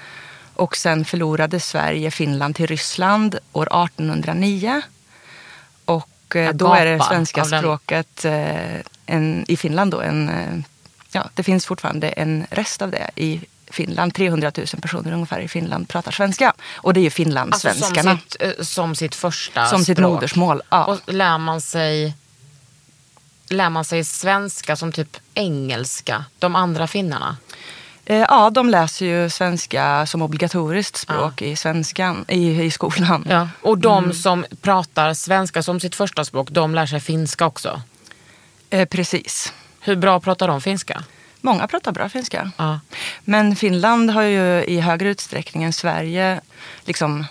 Och 0.55 0.77
sen 0.77 1.05
förlorade 1.05 1.61
Sverige 1.61 2.11
Finland 2.11 2.57
till 2.57 2.67
Ryssland 2.67 3.39
år 3.53 3.85
1809. 3.85 4.83
Och 5.85 6.37
eh, 6.37 6.53
då 6.55 6.75
är 6.75 6.87
det 6.87 7.05
svenska 7.05 7.45
språket 7.45 8.25
eh, 8.25 8.81
en, 9.11 9.45
i 9.49 9.57
Finland 9.57 9.91
då 9.91 10.01
en, 10.01 10.29
eh, 10.29 10.59
ja, 11.13 11.31
det 11.35 11.43
finns 11.43 11.67
fortfarande 11.67 12.09
en 12.09 12.47
rest 12.51 12.83
av 12.83 12.91
det 12.91 13.11
i 13.17 13.41
Finland. 13.71 14.15
300 14.15 14.53
000 14.57 14.67
personer 14.67 15.13
ungefär 15.13 15.41
i 15.41 15.49
Finland 15.49 15.89
pratar 15.89 16.13
svenska. 16.13 16.53
Och 16.73 16.95
det 16.95 17.01
är 17.01 17.03
ju 17.03 17.07
Alltså 17.07 17.17
finlandssvenskarna. 17.17 18.11
som 18.11 18.19
sitt, 18.19 18.37
eh, 18.43 18.65
som 18.65 18.95
sitt 18.95 19.15
första 19.15 19.67
som 19.67 19.85
sitt 19.85 19.97
språk. 19.99 20.11
modersmål. 20.13 20.63
Ja. 20.71 20.85
Och 20.85 21.13
lär 21.15 21.39
man 21.39 21.61
sig 21.61 22.15
Lär 23.53 23.71
man 23.71 23.85
sig 23.85 24.05
svenska 24.05 24.77
som 24.77 24.93
typ 24.93 25.17
engelska, 25.35 26.25
de 26.39 26.57
andra 26.57 26.87
finnarna? 26.87 27.37
Eh, 28.05 28.17
ja, 28.17 28.51
de 28.51 28.71
läser 28.71 29.07
ju 29.07 29.31
svenska 29.31 30.07
som 30.07 30.23
obligatoriskt 30.23 30.97
språk 30.97 31.43
i, 31.43 31.57
svenskan, 31.57 32.25
i, 32.29 32.63
i 32.63 32.71
skolan. 32.71 33.27
Ja. 33.31 33.49
Och 33.63 33.79
de 33.79 34.05
Mm. 34.05 34.17
som 34.17 34.45
pratar 34.63 35.15
svenska 35.15 35.63
som 35.63 35.81
sitt 35.81 35.95
första 35.95 36.25
språk, 36.25 36.51
de 36.51 36.75
lär 36.75 36.87
sig 36.87 37.01
finska 37.01 37.47
också. 37.47 37.83
Eh, 38.71 38.87
precis. 38.87 39.53
Hur 39.81 39.97
bra 39.97 40.21
pratar 40.21 40.49
de 40.49 40.61
finska? 40.61 41.05
Många 41.41 41.67
pratar 41.67 41.93
bra 41.93 42.09
finska. 42.09 42.51
Ja. 42.57 42.81
Men 43.25 43.57
Finland 43.57 44.11
har 44.11 44.23
ju 44.23 44.65
i 44.65 44.81
högre 44.81 45.09
utsträckning 45.09 45.63
än 45.63 45.73
Sverige 45.73 46.41
liksom 46.85 47.27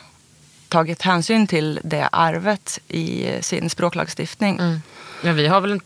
tagit 0.67 1.01
hänsyn 1.01 1.47
till 1.47 1.79
det 1.83 2.09
arvet 2.11 2.79
i 2.87 3.31
sin 3.41 3.69
språklagstiftning. 3.69 4.59
Mm. 4.59 4.81
Men 5.21 5.35
vi 5.35 5.47
har 5.47 5.61
väl 5.61 5.71
inte 5.71 5.85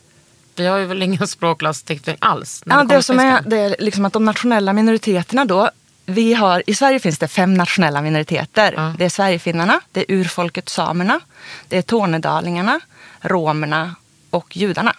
vi 0.56 0.68
har 0.68 0.78
ju 0.78 0.86
väl 0.86 1.04
ingen 1.04 1.28
språklagstiftning 1.38 2.18
alls? 2.20 2.64
Ja, 2.66 2.76
kommer 2.76 2.96
det 2.96 3.04
som 3.04 3.20
är, 3.20 3.42
det 3.42 3.58
är 3.58 3.76
liksom 3.80 4.06
att 4.06 4.14
de 4.14 4.26
nationella 4.26 4.74
minoriteterna 4.74 5.46
då. 5.46 5.70
Vi 6.06 6.34
har, 6.34 6.64
I 6.68 6.76
Sverige 6.76 7.00
finns 7.00 7.20
det 7.20 7.28
fem 7.28 7.54
nationella 7.54 8.02
minoriteter. 8.02 8.74
Ja. 8.78 8.96
Det 8.98 9.06
är 9.06 9.10
Sverigefinnarna, 9.10 9.82
det 9.92 10.00
är 10.00 10.16
urfolket 10.16 10.70
samerna, 10.70 11.20
det 11.68 11.78
är 11.78 11.82
tornedalingarna, 11.82 12.80
romerna 13.22 13.96
och 14.30 14.58
judarna. 14.58 14.96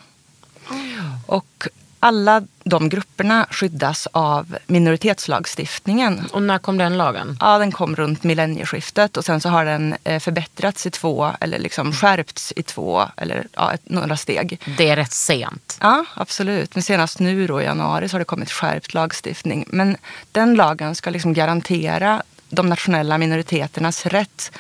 Och 1.27 1.69
alla 2.05 2.43
de 2.65 2.89
grupperna 2.89 3.47
skyddas 3.51 4.09
av 4.13 4.57
minoritetslagstiftningen. 4.67 6.27
Och 6.33 6.43
när 6.43 6.59
kom 6.59 6.79
den 6.79 6.97
lagen? 6.97 7.37
Ja, 7.41 7.59
den 7.59 7.73
kom 7.73 7.97
runt 7.97 8.25
millennieskiftet 8.25 9.17
och 9.17 9.25
sen 9.25 9.41
så 9.41 9.49
har 9.49 9.65
den 9.65 9.97
eh, 10.05 10.21
förbättrats 10.21 10.87
i 10.87 10.91
två, 10.91 11.31
eller 11.41 11.59
liksom 11.59 11.93
skärpts 11.93 12.53
i 12.57 12.63
två, 12.63 13.09
eller 13.17 13.47
ja, 13.53 13.73
ett, 13.73 13.81
några 13.85 14.17
steg. 14.17 14.61
Det 14.77 14.89
är 14.89 14.97
rätt 14.97 15.13
sent. 15.13 15.79
Ja, 15.81 16.05
absolut. 16.15 16.75
Men 16.75 16.83
senast 16.83 17.19
nu 17.19 17.47
då 17.47 17.61
i 17.61 17.65
januari 17.65 18.09
så 18.09 18.15
har 18.15 18.19
det 18.19 18.25
kommit 18.25 18.51
skärpt 18.51 18.95
lagstiftning. 18.95 19.65
Men 19.69 19.97
den 20.33 20.55
lagen 20.55 20.95
ska 20.95 21.11
liksom 21.11 21.33
garantera 21.33 22.23
de 22.49 22.69
nationella 22.69 23.19
minoriteternas 23.19 24.07
rätt 24.07 24.53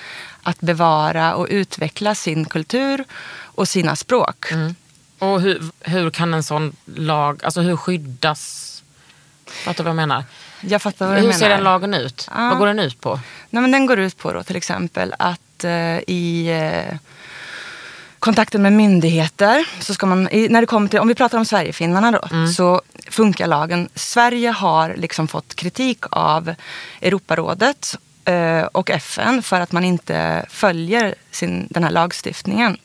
att 0.42 0.60
bevara 0.60 1.34
och 1.34 1.46
utveckla 1.50 2.14
sin 2.14 2.44
kultur 2.44 3.04
och 3.42 3.68
sina 3.68 3.96
språk. 3.96 4.46
Och 5.24 5.40
hur, 5.40 5.62
hur 5.80 6.10
kan 6.10 6.34
en 6.34 6.42
sån 6.42 6.76
lag, 6.84 7.44
alltså 7.44 7.60
hur 7.60 7.76
skyddas? 7.76 8.60
Fattar 9.46 9.76
du 9.76 9.82
vad 9.82 9.90
jag 9.90 9.96
menar? 10.08 10.24
Jag 10.60 10.82
fattar 10.82 11.06
vad 11.06 11.14
du 11.14 11.20
Hur 11.20 11.26
menar. 11.28 11.38
ser 11.38 11.48
den 11.48 11.62
lagen 11.62 11.94
ut? 11.94 12.28
Ja. 12.36 12.48
Vad 12.48 12.58
går 12.58 12.66
den 12.66 12.78
ut 12.78 13.00
på? 13.00 13.20
Nej, 13.50 13.62
men 13.62 13.70
den 13.70 13.86
går 13.86 13.98
ut 13.98 14.18
på 14.18 14.32
då 14.32 14.42
till 14.42 14.56
exempel 14.56 15.14
att 15.18 15.64
eh, 15.64 15.98
i 15.98 16.48
eh, 16.48 16.96
kontakten 18.18 18.62
med 18.62 18.72
myndigheter, 18.72 19.68
så 19.80 19.94
ska 19.94 20.06
man, 20.06 20.28
i, 20.28 20.48
när 20.48 20.60
det 20.60 20.66
kommer 20.66 20.88
till, 20.88 20.98
om 20.98 21.08
vi 21.08 21.14
pratar 21.14 21.38
om 21.38 21.44
Sverigefinnarna 21.44 22.10
då, 22.10 22.48
så 22.56 22.82
funkar 23.10 23.46
lagen. 23.46 23.88
Sverige 23.94 24.50
har 24.50 24.94
liksom 24.96 25.28
fått 25.28 25.54
kritik 25.54 26.04
av 26.10 26.54
Europarådet 27.00 27.98
eh, 28.24 28.62
och 28.62 28.90
FN 28.90 29.42
för 29.42 29.60
att 29.60 29.72
man 29.72 29.84
inte 29.84 30.46
följer 30.48 31.14
sin, 31.30 31.66
den 31.70 31.84
här 31.84 31.90
lagstiftningen. 31.90 32.76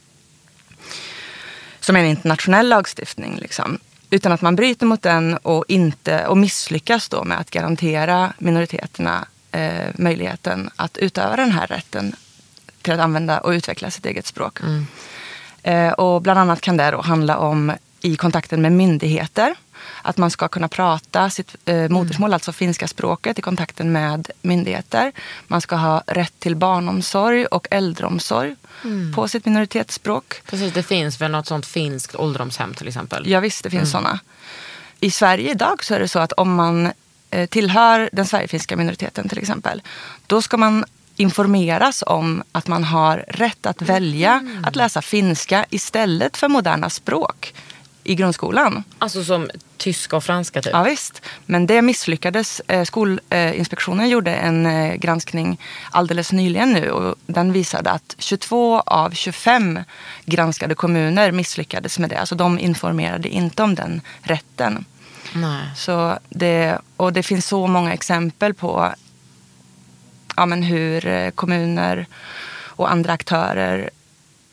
Som 1.90 1.96
är 1.96 2.00
en 2.00 2.06
internationell 2.06 2.70
lagstiftning. 2.70 3.38
Liksom. 3.38 3.80
Utan 4.10 4.32
att 4.32 4.42
man 4.42 4.56
bryter 4.56 4.86
mot 4.86 5.02
den 5.02 5.38
och, 5.38 5.66
inte, 5.68 6.28
och 6.28 6.38
misslyckas 6.38 7.10
då 7.10 7.24
med 7.24 7.40
att 7.40 7.50
garantera 7.50 8.34
minoriteterna 8.38 9.28
eh, 9.52 9.88
möjligheten 9.96 10.70
att 10.76 10.98
utöva 10.98 11.36
den 11.36 11.52
här 11.52 11.68
rätten 11.68 12.16
till 12.82 12.94
att 12.94 13.00
använda 13.00 13.40
och 13.40 13.50
utveckla 13.50 13.92
sitt 13.92 14.06
eget 14.06 14.26
språk. 14.26 14.60
Eh, 15.64 15.92
och 15.92 16.22
bland 16.22 16.40
annat 16.40 16.62
kan 16.62 16.78
det 16.78 16.92
då 16.92 17.02
handla 17.02 17.38
om 17.38 17.72
i 18.02 18.16
kontakten 18.16 18.62
med 18.62 18.72
myndigheter. 18.72 19.56
Att 20.02 20.18
man 20.18 20.32
ska 20.32 20.48
kunna 20.48 20.68
prata 20.68 21.30
sitt 21.30 21.56
eh, 21.66 21.90
modersmål, 21.90 22.34
alltså 22.34 22.52
finska 22.52 22.88
språket, 22.88 23.40
i 23.40 23.42
kontakten 23.42 23.92
med 23.92 24.30
myndigheter. 24.42 25.12
Man 25.48 25.62
ska 25.62 25.76
ha 25.76 26.04
rätt 26.08 26.40
till 26.40 26.56
barnomsorg 26.56 27.46
och 27.46 27.68
äldreomsorg 27.72 28.56
på 29.16 29.28
sitt 29.28 29.46
minoritetsspråk. 29.46 30.42
Precis, 30.46 30.74
det 30.74 30.84
finns 30.84 31.22
väl 31.22 31.32
något 31.32 31.48
sånt 31.48 31.66
finskt 31.66 32.16
ålderdomshem 32.16 32.74
till 32.74 32.88
exempel. 32.88 33.30
Ja 33.30 33.40
visst, 33.40 33.64
det 33.64 33.70
finns 33.70 33.92
sådana. 33.92 34.20
I 35.00 35.12
Sverige 35.12 35.52
idag 35.52 35.84
så 35.84 35.94
är 35.94 36.00
det 36.00 36.08
så 36.08 36.20
att 36.20 36.32
om 36.32 36.56
man 36.56 36.92
eh, 37.30 37.50
tillhör 37.50 38.10
den 38.12 38.26
sverigefinska 38.26 38.76
minoriteten 38.76 39.30
till 39.30 39.40
exempel, 39.40 39.82
då 40.28 40.42
ska 40.42 40.58
man 40.58 40.86
informeras 41.16 42.04
om 42.08 42.44
att 42.52 42.68
man 42.68 42.84
har 42.84 43.26
rätt 43.28 43.66
att 43.66 43.82
välja 43.82 44.42
att 44.64 44.76
läsa 44.76 45.02
finska 45.02 45.66
istället 45.70 46.38
för 46.38 46.48
moderna 46.48 46.90
språk 46.90 47.54
i 48.10 48.16
grundskolan. 48.16 48.84
Alltså 49.00 49.24
som 49.24 49.50
tyska 49.78 50.18
och 50.18 50.24
franska 50.24 50.62
typ. 50.62 50.74
Ja, 50.74 50.84
visst. 50.84 51.22
Men 51.46 51.68
det 51.68 51.82
misslyckades. 51.82 52.60
Eh, 52.60 52.84
Skolinspektionen 52.84 54.10
gjorde 54.10 54.36
en 54.36 54.66
eh, 54.66 54.96
granskning 54.96 55.60
alldeles 55.92 56.32
nyligen 56.32 56.74
nu 56.74 56.92
och 56.92 57.16
den 57.26 57.52
visade 57.52 57.92
att 57.92 58.16
22 58.18 58.80
av 58.80 59.12
25 59.12 59.80
granskade 60.26 60.76
kommuner 60.76 61.32
misslyckades 61.32 62.00
med 62.00 62.10
det. 62.10 62.20
Alltså 62.20 62.36
de 62.36 62.60
informerade 62.60 63.30
inte 63.30 63.64
om 63.64 63.76
den 63.76 64.02
rätten. 64.22 64.86
Nej. 65.34 65.64
Så 65.76 66.18
det, 66.30 66.78
och 66.98 67.14
det 67.14 67.24
finns 67.24 67.48
så 67.48 67.68
många 67.68 67.94
exempel 67.94 68.54
på 68.54 68.94
ja, 70.36 70.46
men 70.46 70.64
hur 70.64 71.08
eh, 71.08 71.30
kommuner 71.30 72.06
och 72.62 72.92
andra 72.92 73.14
aktörer 73.14 73.90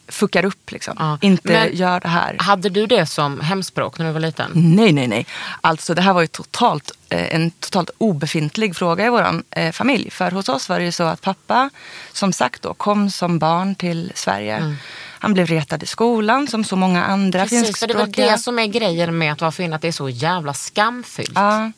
fuckar 0.08 0.44
upp. 0.44 0.70
Liksom. 0.72 0.94
Ja. 0.98 1.18
Inte 1.20 1.52
Men- 1.52 1.76
gör 1.76 2.00
det 2.00 2.08
här. 2.08 2.36
Hade 2.38 2.68
du 2.68 2.86
det 2.86 3.06
som 3.06 3.40
hemspråk 3.40 3.98
när 3.98 4.06
du 4.06 4.12
var 4.12 4.20
liten? 4.20 4.50
Nej, 4.54 4.92
nej, 4.92 5.06
nej. 5.06 5.26
Alltså 5.60 5.94
det 5.94 6.02
här 6.02 6.12
var 6.12 6.20
ju 6.20 6.26
totalt, 6.26 6.90
eh, 7.08 7.34
en 7.34 7.50
totalt 7.50 7.90
obefintlig 7.98 8.76
fråga 8.76 9.06
i 9.06 9.08
vår 9.08 9.42
eh, 9.50 9.72
familj. 9.72 10.10
För 10.10 10.30
hos 10.30 10.48
oss 10.48 10.68
var 10.68 10.78
det 10.78 10.84
ju 10.84 10.92
så 10.92 11.02
att 11.02 11.20
pappa, 11.22 11.70
som 12.12 12.32
sagt 12.32 12.62
då, 12.62 12.74
kom 12.74 13.10
som 13.10 13.38
barn 13.38 13.74
till 13.74 14.12
Sverige. 14.14 14.76
Han 15.18 15.34
blev 15.34 15.46
retad 15.46 15.82
i 15.82 15.86
skolan 15.86 16.48
som 16.48 16.64
så 16.64 16.76
många 16.76 17.04
andra 17.04 17.42
Precis, 17.42 17.78
för 17.78 17.86
det 17.86 17.92
är 17.92 17.96
väl 17.96 18.04
finskspråkiga. 18.06 18.32
det 18.32 18.38
som 18.38 18.58
är 18.58 18.66
grejen 18.66 19.18
med 19.18 19.32
att 19.32 19.40
vara 19.40 19.52
finne, 19.52 19.76
att 19.76 19.82
det 19.82 19.88
är 19.88 19.92
så 19.92 20.08
jävla 20.08 20.54
skamfyllt. 20.54 21.32
Ja. 21.34 21.72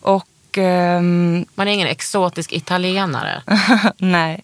Och 0.00 0.26
ehm, 0.58 1.44
Man 1.54 1.68
är 1.68 1.72
ingen 1.72 1.88
exotisk 1.88 2.52
italienare. 2.52 3.42
nej, 3.98 4.42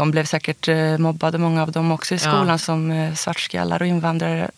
de 0.00 0.10
blev 0.10 0.24
säkert 0.24 0.68
eh, 0.68 0.98
mobbade 0.98 1.38
många 1.38 1.62
av 1.62 1.72
dem 1.72 1.92
också 1.92 2.14
i 2.14 2.18
Ja. 2.24 2.30
skolan 2.30 2.58
som 2.58 2.90
eh, 2.90 3.14
svartskallar 3.14 3.82
och 3.82 3.88
invandrare. 3.88 4.50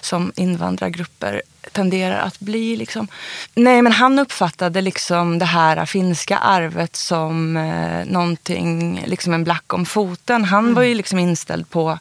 Som 0.00 0.32
invandrargrupper 0.36 1.42
tenderar 1.72 2.18
att 2.18 2.40
bli. 2.40 2.76
Liksom. 2.76 3.08
Nej, 3.54 3.82
men 3.82 3.92
han 3.92 4.18
uppfattade 4.18 4.80
liksom 4.80 5.38
det 5.38 5.44
här 5.44 5.86
finska 5.86 6.38
arvet 6.38 6.96
som 6.96 7.56
eh, 7.56 8.04
någonting, 8.06 9.02
liksom 9.06 9.32
en 9.32 9.44
black 9.44 9.74
om 9.74 9.86
foten. 9.86 10.44
Han 10.44 10.74
var 10.74 10.82
ju 10.82 10.94
liksom 10.94 11.18
inställd 11.18 11.70
på 11.70 11.98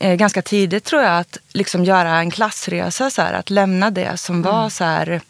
eh, 0.00 0.14
ganska 0.14 0.42
tidigt 0.42 0.84
tror 0.84 1.02
jag 1.02 1.18
att 1.18 1.38
liksom 1.52 1.84
göra 1.84 2.18
en 2.18 2.30
klassresa. 2.30 3.10
Så 3.10 3.22
här, 3.22 3.32
att 3.32 3.50
lämna 3.50 3.90
det 3.90 4.16
som 4.16 4.42
var 4.42 4.70
så 4.70 4.84
här 4.84 5.20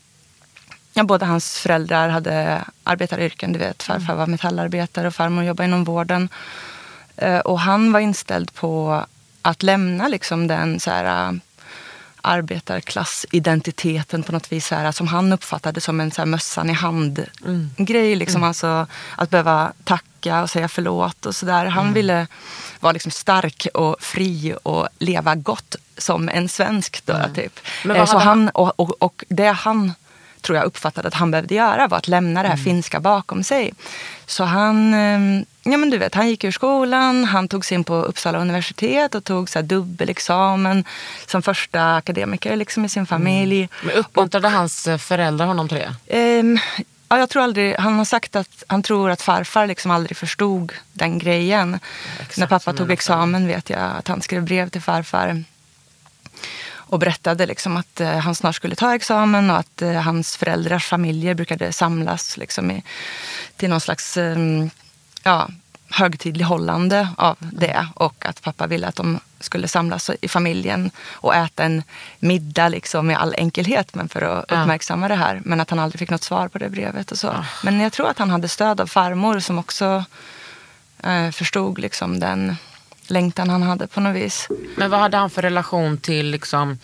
Ja, 0.98 1.04
båda 1.04 1.26
hans 1.26 1.58
föräldrar 1.58 2.08
hade 2.08 2.64
arbetaryrken. 2.84 3.52
Du 3.52 3.58
vet, 3.58 3.82
farfar 3.82 4.14
var 4.14 4.26
metallarbetare 4.26 5.06
och 5.06 5.14
farmor 5.14 5.44
jobbade 5.44 5.66
inom 5.66 5.84
vården. 5.84 6.28
Eh, 7.16 7.38
och 7.38 7.60
han 7.60 7.92
var 7.92 8.00
inställd 8.00 8.54
på 8.54 9.04
att 9.42 9.62
lämna 9.62 10.08
liksom 10.08 10.46
den 10.46 10.80
så 10.80 10.90
här, 10.90 11.28
eh, 11.28 11.32
arbetarklassidentiteten 12.20 14.22
på 14.22 14.32
något 14.32 14.52
vis. 14.52 14.66
Så 14.66 14.74
här, 14.74 14.92
som 14.92 15.08
han 15.08 15.32
uppfattade 15.32 15.80
som 15.80 16.00
en 16.00 16.10
så 16.10 16.20
här, 16.20 16.26
mössan 16.26 16.70
i 16.70 16.72
hand-grej. 16.72 18.16
Liksom. 18.16 18.44
Alltså, 18.44 18.86
att 19.16 19.30
behöva 19.30 19.72
tacka 19.84 20.42
och 20.42 20.50
säga 20.50 20.68
förlåt 20.68 21.26
och 21.26 21.34
sådär. 21.34 21.66
Han 21.66 21.92
ville 21.92 22.26
vara 22.80 22.92
liksom 22.92 23.12
stark 23.12 23.66
och 23.74 23.96
fri 24.00 24.54
och 24.62 24.88
leva 24.98 25.34
gott 25.34 25.76
som 25.98 26.28
en 26.28 26.48
svensk. 26.48 27.06
Då, 27.06 27.14
typ. 27.34 27.60
Men 27.84 27.96
Eh, 27.96 28.04
så 28.04 28.18
han, 28.18 28.48
och, 28.48 28.80
och, 28.80 29.02
och 29.02 29.24
det 29.28 29.52
han 29.52 29.92
tror 30.42 30.58
jag 30.58 30.66
uppfattade 30.66 31.08
att 31.08 31.14
han 31.14 31.30
behövde 31.30 31.54
göra 31.54 31.88
var 31.88 31.98
att 31.98 32.08
lämna 32.08 32.42
det 32.42 32.48
här 32.48 32.56
finska 32.56 33.00
bakom 33.00 33.42
sig. 33.42 33.72
Så 34.26 34.44
han, 34.44 34.94
eh, 34.94 35.44
ja 35.62 35.76
men 35.76 35.90
du 35.90 35.98
vet, 35.98 36.14
han 36.14 36.28
gick 36.28 36.44
ur 36.44 36.50
skolan, 36.50 37.24
han 37.24 37.48
tog 37.48 37.64
sig 37.64 37.74
in 37.74 37.84
på 37.84 37.94
Uppsala 37.94 38.38
universitet 38.38 39.14
och 39.14 39.24
tog 39.24 39.48
så 39.48 39.58
här 39.58 39.66
dubbelexamen 39.66 40.84
som 41.26 41.42
första 41.42 41.96
akademiker 41.96 42.56
liksom 42.56 42.84
i 42.84 42.88
sin 42.88 43.06
familj. 43.06 43.68
Men 43.82 43.94
uppmuntrade 43.94 44.48
hans 44.48 44.86
eh, 44.86 44.98
föräldrar 44.98 45.46
honom 45.46 45.68
till 45.68 45.78
det? 45.78 46.16
Ehm, 46.16 46.58
ja, 47.08 47.18
jag 47.18 47.28
tror 47.28 47.42
aldrig, 47.42 47.76
han 47.76 47.98
har 47.98 48.04
sagt 48.04 48.36
att 48.36 48.64
han 48.66 48.82
tror 48.82 49.10
att 49.10 49.22
farfar 49.22 49.66
liksom 49.66 49.90
aldrig 49.90 50.16
förstod 50.16 50.72
den 50.92 51.18
grejen. 51.18 51.78
När 52.36 52.46
pappa 52.46 52.72
tog 52.72 52.90
examen 52.90 53.46
vet 53.46 53.70
jag 53.70 53.80
att 53.98 54.08
han 54.08 54.22
skrev 54.22 54.42
brev 54.42 54.68
till 54.68 54.82
farfar 54.82 55.44
och 56.88 56.98
berättade 56.98 57.46
liksom 57.46 57.76
att 57.76 58.00
eh, 58.00 58.18
han 58.18 58.34
snart 58.34 58.54
skulle 58.56 58.74
ta 58.74 58.94
examen 58.94 59.50
och 59.50 59.56
att 59.58 59.82
eh, 59.82 59.92
hans 59.92 60.36
föräldrars 60.36 60.86
familjer 60.86 61.34
brukade 61.34 61.72
samlas 61.72 62.36
liksom 62.36 62.70
i, 62.70 62.82
till 63.56 63.70
någon 63.70 63.80
slags 63.80 64.16
eh, 64.16 64.36
ja, 65.22 65.48
högtidlig 65.90 66.44
hållande 66.44 67.08
av 67.16 67.36
det. 67.40 67.88
Och 67.94 68.26
att 68.26 68.42
pappa 68.42 68.66
ville 68.66 68.86
att 68.86 68.96
de 68.96 69.20
skulle 69.40 69.68
samlas 69.68 70.10
i 70.20 70.28
familjen 70.28 70.90
och 71.10 71.34
äta 71.34 71.64
en 71.64 71.82
middag 72.18 72.68
liksom 72.68 73.10
i 73.10 73.14
all 73.14 73.34
enkelhet 73.38 73.94
men 73.94 74.08
för 74.08 74.22
att 74.22 74.44
Ja. 74.48 74.60
uppmärksamma 74.62 75.08
det 75.08 75.14
här. 75.14 75.40
Men 75.44 75.60
att 75.60 75.70
han 75.70 75.78
aldrig 75.78 75.98
fick 75.98 76.10
något 76.10 76.22
svar 76.22 76.48
på 76.48 76.58
det 76.58 76.68
brevet 76.68 77.12
och 77.12 77.18
så. 77.18 77.44
Men 77.64 77.80
jag 77.80 77.92
tror 77.92 78.08
att 78.10 78.18
han 78.18 78.30
hade 78.30 78.48
stöd 78.48 78.80
av 78.80 78.86
farmor 78.86 79.40
som 79.40 79.58
också 79.58 80.04
eh, 81.02 81.30
förstod 81.30 81.78
liksom 81.78 82.20
den 82.20 82.56
längtan 83.10 83.50
han 83.50 83.62
hade 83.62 83.86
på 83.86 84.00
något 84.00 84.16
vis. 84.16 84.48
Men 84.76 84.90
vad 84.90 85.00
hade 85.00 85.16
han 85.16 85.30
för 85.30 85.42
relation 85.42 85.98
till 85.98 86.30
liksom, 86.30 86.78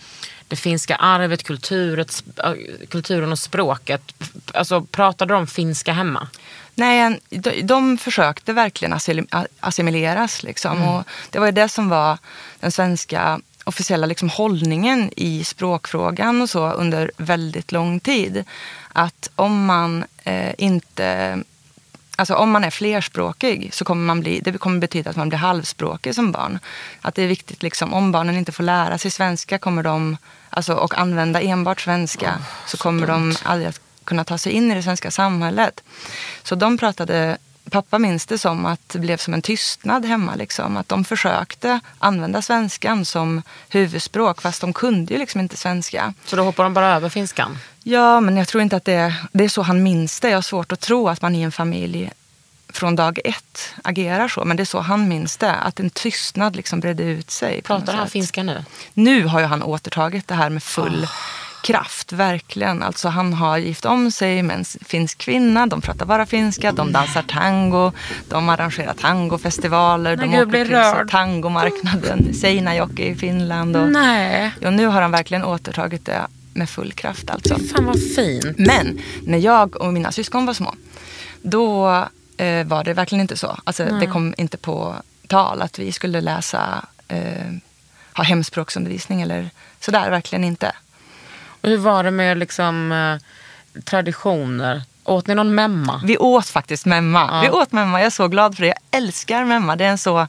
det 0.47 0.55
finska 0.55 0.95
arvet, 0.95 1.43
kulturet, 1.43 2.23
äh, 2.43 2.53
kulturen 2.89 3.31
och 3.31 3.39
språket? 3.39 4.01
Alltså, 4.53 4.81
pratade 4.81 5.33
de 5.33 5.47
finska 5.47 5.93
hemma? 5.93 6.27
Nej, 6.75 7.19
de, 7.29 7.61
de 7.61 7.97
försökte 7.97 8.53
verkligen 8.53 8.93
assimil- 8.93 9.47
assimileras. 9.59 10.43
Liksom. 10.43 10.81
Och 10.81 11.03
det 11.29 11.39
var 11.39 11.45
ju 11.45 11.51
det 11.51 11.69
som 11.69 11.89
var 11.89 12.17
den 12.59 12.71
svenska 12.71 13.39
officiella 13.63 14.05
liksom, 14.05 14.29
hållningen 14.29 15.11
i 15.15 15.43
språkfrågan 15.43 16.41
och 16.41 16.49
så 16.49 16.71
under 16.71 17.11
väldigt 17.17 17.71
lång 17.71 17.99
tid. 17.99 18.43
Att 18.93 19.29
om 19.35 19.65
man 19.65 20.05
eh, 20.23 20.53
inte... 20.57 21.39
Alltså 22.15 22.35
om 22.35 22.51
man 22.51 22.63
är 22.63 22.69
flerspråkig 22.69 23.73
så 23.73 23.85
kommer 23.85 24.05
man 24.05 24.19
bli, 24.19 24.39
det 24.39 24.57
kommer 24.57 24.79
betyda 24.79 25.09
att 25.09 25.15
man 25.15 25.29
blir 25.29 25.39
halvspråkig 25.39 26.15
som 26.15 26.31
barn. 26.31 26.59
Att 27.01 27.15
det 27.15 27.23
är 27.23 27.27
viktigt, 27.27 27.63
liksom, 27.63 27.93
om 27.93 28.11
barnen 28.11 28.37
inte 28.37 28.51
får 28.51 28.63
lära 28.63 28.97
sig 28.97 29.11
svenska 29.11 29.57
kommer 29.57 29.83
de, 29.83 30.17
alltså, 30.49 30.73
och 30.73 30.97
använda 30.97 31.41
enbart 31.41 31.81
svenska 31.81 32.39
så 32.67 32.77
kommer 32.77 33.07
de 33.07 33.35
aldrig 33.43 33.69
att 33.69 33.81
kunna 34.03 34.23
ta 34.23 34.37
sig 34.37 34.51
in 34.51 34.71
i 34.71 34.75
det 34.75 34.83
svenska 34.83 35.11
samhället. 35.11 35.83
Så 36.43 36.55
de 36.55 36.77
pratade, 36.77 37.37
pappa 37.69 37.99
minns 37.99 38.25
det 38.25 38.37
som 38.37 38.65
att 38.65 38.89
det 38.89 38.99
blev 38.99 39.17
som 39.17 39.33
en 39.33 39.41
tystnad 39.41 40.05
hemma. 40.05 40.35
Liksom. 40.35 40.77
Att 40.77 40.89
de 40.89 41.05
försökte 41.05 41.79
använda 41.99 42.41
svenskan 42.41 43.05
som 43.05 43.41
huvudspråk 43.69 44.41
fast 44.41 44.61
de 44.61 44.73
kunde 44.73 45.13
ju 45.13 45.19
liksom 45.19 45.41
inte 45.41 45.57
svenska. 45.57 46.13
Så 46.25 46.35
då 46.35 46.43
hoppar 46.43 46.63
de 46.63 46.73
bara 46.73 46.95
över 46.95 47.09
finskan? 47.09 47.57
Ja, 47.83 48.19
men 48.19 48.37
jag 48.37 48.47
tror 48.47 48.63
inte 48.63 48.75
att 48.75 48.85
det 48.85 48.93
är, 48.93 49.13
det 49.31 49.43
är 49.43 49.49
så 49.49 49.61
han 49.61 49.83
minns 49.83 50.19
det. 50.19 50.29
Jag 50.29 50.37
har 50.37 50.41
svårt 50.41 50.71
att 50.71 50.79
tro 50.79 51.09
att 51.09 51.21
man 51.21 51.35
i 51.35 51.41
en 51.41 51.51
familj 51.51 52.11
från 52.69 52.95
dag 52.95 53.19
ett 53.25 53.73
agerar 53.83 54.27
så. 54.27 54.45
Men 54.45 54.57
det 54.57 54.63
är 54.63 54.65
så 54.65 54.79
han 54.79 55.07
minns 55.07 55.37
det. 55.37 55.51
Att 55.51 55.79
en 55.79 55.89
tystnad 55.89 56.55
liksom 56.55 56.79
bredde 56.79 57.03
ut 57.03 57.31
sig. 57.31 57.61
Pratar 57.61 57.93
han 57.93 58.09
finska 58.09 58.43
nu? 58.43 58.65
Nu 58.93 59.25
har 59.25 59.39
ju 59.39 59.45
han 59.45 59.63
återtagit 59.63 60.27
det 60.27 60.35
här 60.35 60.49
med 60.49 60.63
full 60.63 61.03
Ah. 61.03 61.44
Kraft, 61.65 62.11
verkligen. 62.11 62.83
Alltså 62.83 63.07
han 63.07 63.33
har 63.33 63.57
gift 63.57 63.85
om 63.85 64.11
sig 64.11 64.43
med 64.43 64.57
en 64.57 64.65
finsk 64.65 65.17
kvinna, 65.17 65.67
de 65.67 65.81
pratar 65.81 66.05
bara 66.05 66.25
finska, 66.25 66.71
de 66.71 66.91
dansar 66.91 67.21
tango, 67.21 67.91
de 68.29 68.49
arrangerar 68.49 68.93
tangofestivaler, 68.93 70.17
Men 70.17 70.31
de 70.31 70.37
gud, 70.37 70.47
åker 70.47 70.65
till 70.65 70.75
så 70.75 71.11
tangomarknaden 71.11 72.33
Seinäjoki 72.41 73.07
i 73.07 73.15
Finland. 73.15 73.77
Och, 73.77 73.91
Nej. 73.91 74.51
och 74.65 74.73
nu 74.73 74.85
har 74.85 75.01
han 75.01 75.11
verkligen 75.11 75.43
återtagit 75.43 76.05
det 76.05 76.27
med 76.53 76.69
full 76.69 76.91
kraft 76.93 77.29
alltså. 77.29 77.59
Fan 77.59 77.85
vad 77.85 77.99
fint. 78.15 78.57
Men 78.57 79.01
när 79.23 79.37
jag 79.37 79.75
och 79.75 79.93
mina 79.93 80.11
syskon 80.11 80.45
var 80.45 80.53
små, 80.53 80.73
då 81.41 81.87
eh, 82.37 82.65
var 82.65 82.83
det 82.83 82.93
verkligen 82.93 83.21
inte 83.21 83.37
så. 83.37 83.57
Alltså, 83.63 83.85
det 83.85 84.07
kom 84.07 84.33
inte 84.37 84.57
på 84.57 84.95
tal 85.27 85.61
att 85.61 85.79
vi 85.79 85.91
skulle 85.91 86.21
läsa, 86.21 86.85
eh, 87.07 87.51
ha 88.13 88.23
hemspråksundervisning 88.23 89.21
eller 89.21 89.49
sådär. 89.79 90.09
Verkligen 90.09 90.43
inte. 90.43 90.71
Och 91.65 91.71
hur 91.71 91.77
var 91.77 92.03
det 92.03 92.11
med 92.11 92.37
liksom, 92.37 92.91
eh, 92.91 93.81
traditioner? 93.83 94.81
Åt 95.03 95.27
ni 95.27 95.35
någon 95.35 95.55
memma? 95.55 96.01
Vi 96.05 96.17
åt 96.17 96.47
faktiskt 96.49 96.85
memma. 96.85 97.29
Ja. 97.31 97.41
Vi 97.41 97.49
åt 97.49 97.71
memma. 97.71 97.99
Jag 97.99 98.05
är 98.05 98.09
så 98.09 98.27
glad 98.27 98.55
för 98.55 98.61
det. 98.63 98.67
Jag 98.67 98.77
älskar 99.01 99.45
memma. 99.45 99.75
Det 99.75 99.85
är 99.85 99.89
en 99.89 99.97
så, 99.97 100.27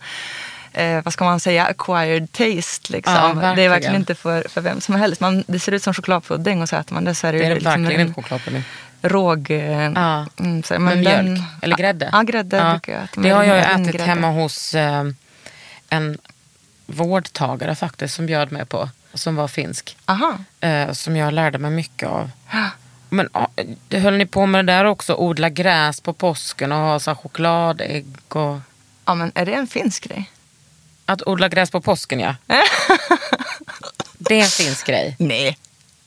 eh, 0.73 1.03
vad 1.05 1.13
ska 1.13 1.25
man 1.25 1.41
säga, 1.41 1.67
acquired 1.67 2.33
taste. 2.33 2.93
Liksom. 2.93 3.41
Ja, 3.43 3.53
det 3.57 3.63
är 3.63 3.69
verkligen. 3.69 3.95
inte 3.97 4.15
för, 4.15 4.47
för 4.49 4.61
vem 4.61 4.81
som 4.81 4.95
helst. 4.95 5.21
Man, 5.21 5.45
det 5.47 5.59
ser 5.59 5.73
ut 5.73 5.83
som 5.83 5.95
chokladpudding 5.95 6.63
och 6.63 6.69
så 6.69 6.77
äter 6.77 6.95
man 6.95 7.05
det. 7.05 7.15
Så 7.15 7.27
är 7.27 7.33
det, 7.33 7.39
Det 7.39 7.45
är 7.45 7.49
det 7.49 7.55
liksom 7.55 7.71
verkligen 7.83 8.01
en 8.01 8.07
inte 8.07 8.23
chokladpudding. 8.23 8.65
råg... 9.03 9.51
Eh, 9.51 9.91
Ja. 9.95 10.27
mm, 10.39 10.63
så, 10.63 10.79
Med 10.79 10.99
mjölk 10.99 11.17
den- 11.17 11.43
eller 11.63 11.77
grädde? 11.77 12.09
Ja, 12.13 12.23
grädde 12.23 12.71
brukar 12.71 12.93
jag 12.93 13.05
äta. 13.05 13.21
Det 13.21 13.31
har 13.31 13.45
jag 13.45 13.59
ätit 13.59 13.87
grädde. 13.93 14.05
hemma 14.05 14.31
hos 14.31 14.75
eh, 14.75 15.05
en 15.89 16.19
vårdtagare 16.87 17.75
faktiskt 17.75 18.15
som 18.15 18.27
bjöd 18.27 18.53
mig 18.53 18.67
på. 18.67 18.89
Som 19.17 19.37
var 19.37 19.49
finsk. 19.49 19.97
Aha. 20.05 20.39
Eh, 20.61 20.93
som 20.93 21.17
jag 21.17 21.35
lärde 21.35 21.59
mig 21.59 21.71
mycket 21.71 22.09
av. 22.09 22.31
Men 23.09 23.29
det 23.89 23.99
höll 23.99 24.17
ni 24.17 24.27
på 24.27 24.47
med 24.47 24.67
det 24.67 24.73
där 24.73 24.85
också? 24.85 25.15
Odla 25.15 25.51
gräs 25.51 26.01
på 26.01 26.13
påsken 26.13 26.73
och 26.73 26.79
ha 26.79 27.01
så 27.01 27.11
här 27.11 27.17
chokladägg 27.17 28.07
och... 28.29 28.59
Ja, 29.05 29.15
men 29.15 29.33
är 29.35 29.47
det 29.47 29.55
en 29.55 29.67
finsk 29.67 30.09
grej? 30.09 30.31
Att 31.07 31.27
odla 31.27 31.49
gräs 31.49 31.71
på 31.71 31.81
påsken 31.81 32.21
ja. 32.21 32.35
det 34.19 34.35
är 34.35 34.45
en 34.45 34.51
finsk 34.51 34.87
grej. 34.87 35.17
Nej. 35.19 35.59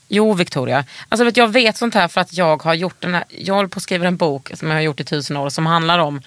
Jo, 0.08 0.34
Victoria. 0.34 0.84
Alltså, 1.08 1.24
vet, 1.24 1.36
jag 1.36 1.48
vet 1.48 1.76
sånt 1.76 1.94
här 1.94 2.08
för 2.08 2.20
att 2.20 2.32
jag 2.32 2.62
har 2.62 2.74
gjort 2.74 3.00
den 3.00 3.14
här, 3.14 3.24
jag 3.28 3.54
håller 3.54 3.68
på 3.68 3.76
att 3.76 3.82
skriva 3.82 4.06
en 4.06 4.16
bok 4.16 4.50
som 4.54 4.68
jag 4.68 4.76
har 4.76 4.82
gjort 4.82 5.00
i 5.00 5.04
tusen 5.04 5.36
år 5.36 5.48
som 5.50 5.66
handlar 5.66 5.98
om 5.98 6.22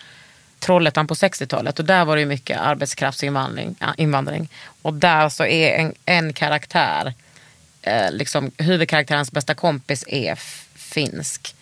Trollhättan 0.59 1.07
på 1.07 1.13
60-talet 1.13 1.79
och 1.79 1.85
där 1.85 2.05
var 2.05 2.15
det 2.15 2.19
ju 2.19 2.25
mycket 2.25 2.59
arbetskraftsinvandring. 2.59 3.75
Invandring. 3.97 4.49
Och 4.83 4.93
där 4.93 5.29
så 5.29 5.45
är 5.45 5.79
en, 5.79 5.93
en 6.05 6.33
karaktär, 6.33 7.13
eh, 7.81 8.11
liksom, 8.11 8.51
huvudkaraktärens 8.57 9.31
bästa 9.31 9.53
kompis 9.53 10.03
är 10.07 10.35
finsk. 10.75 11.55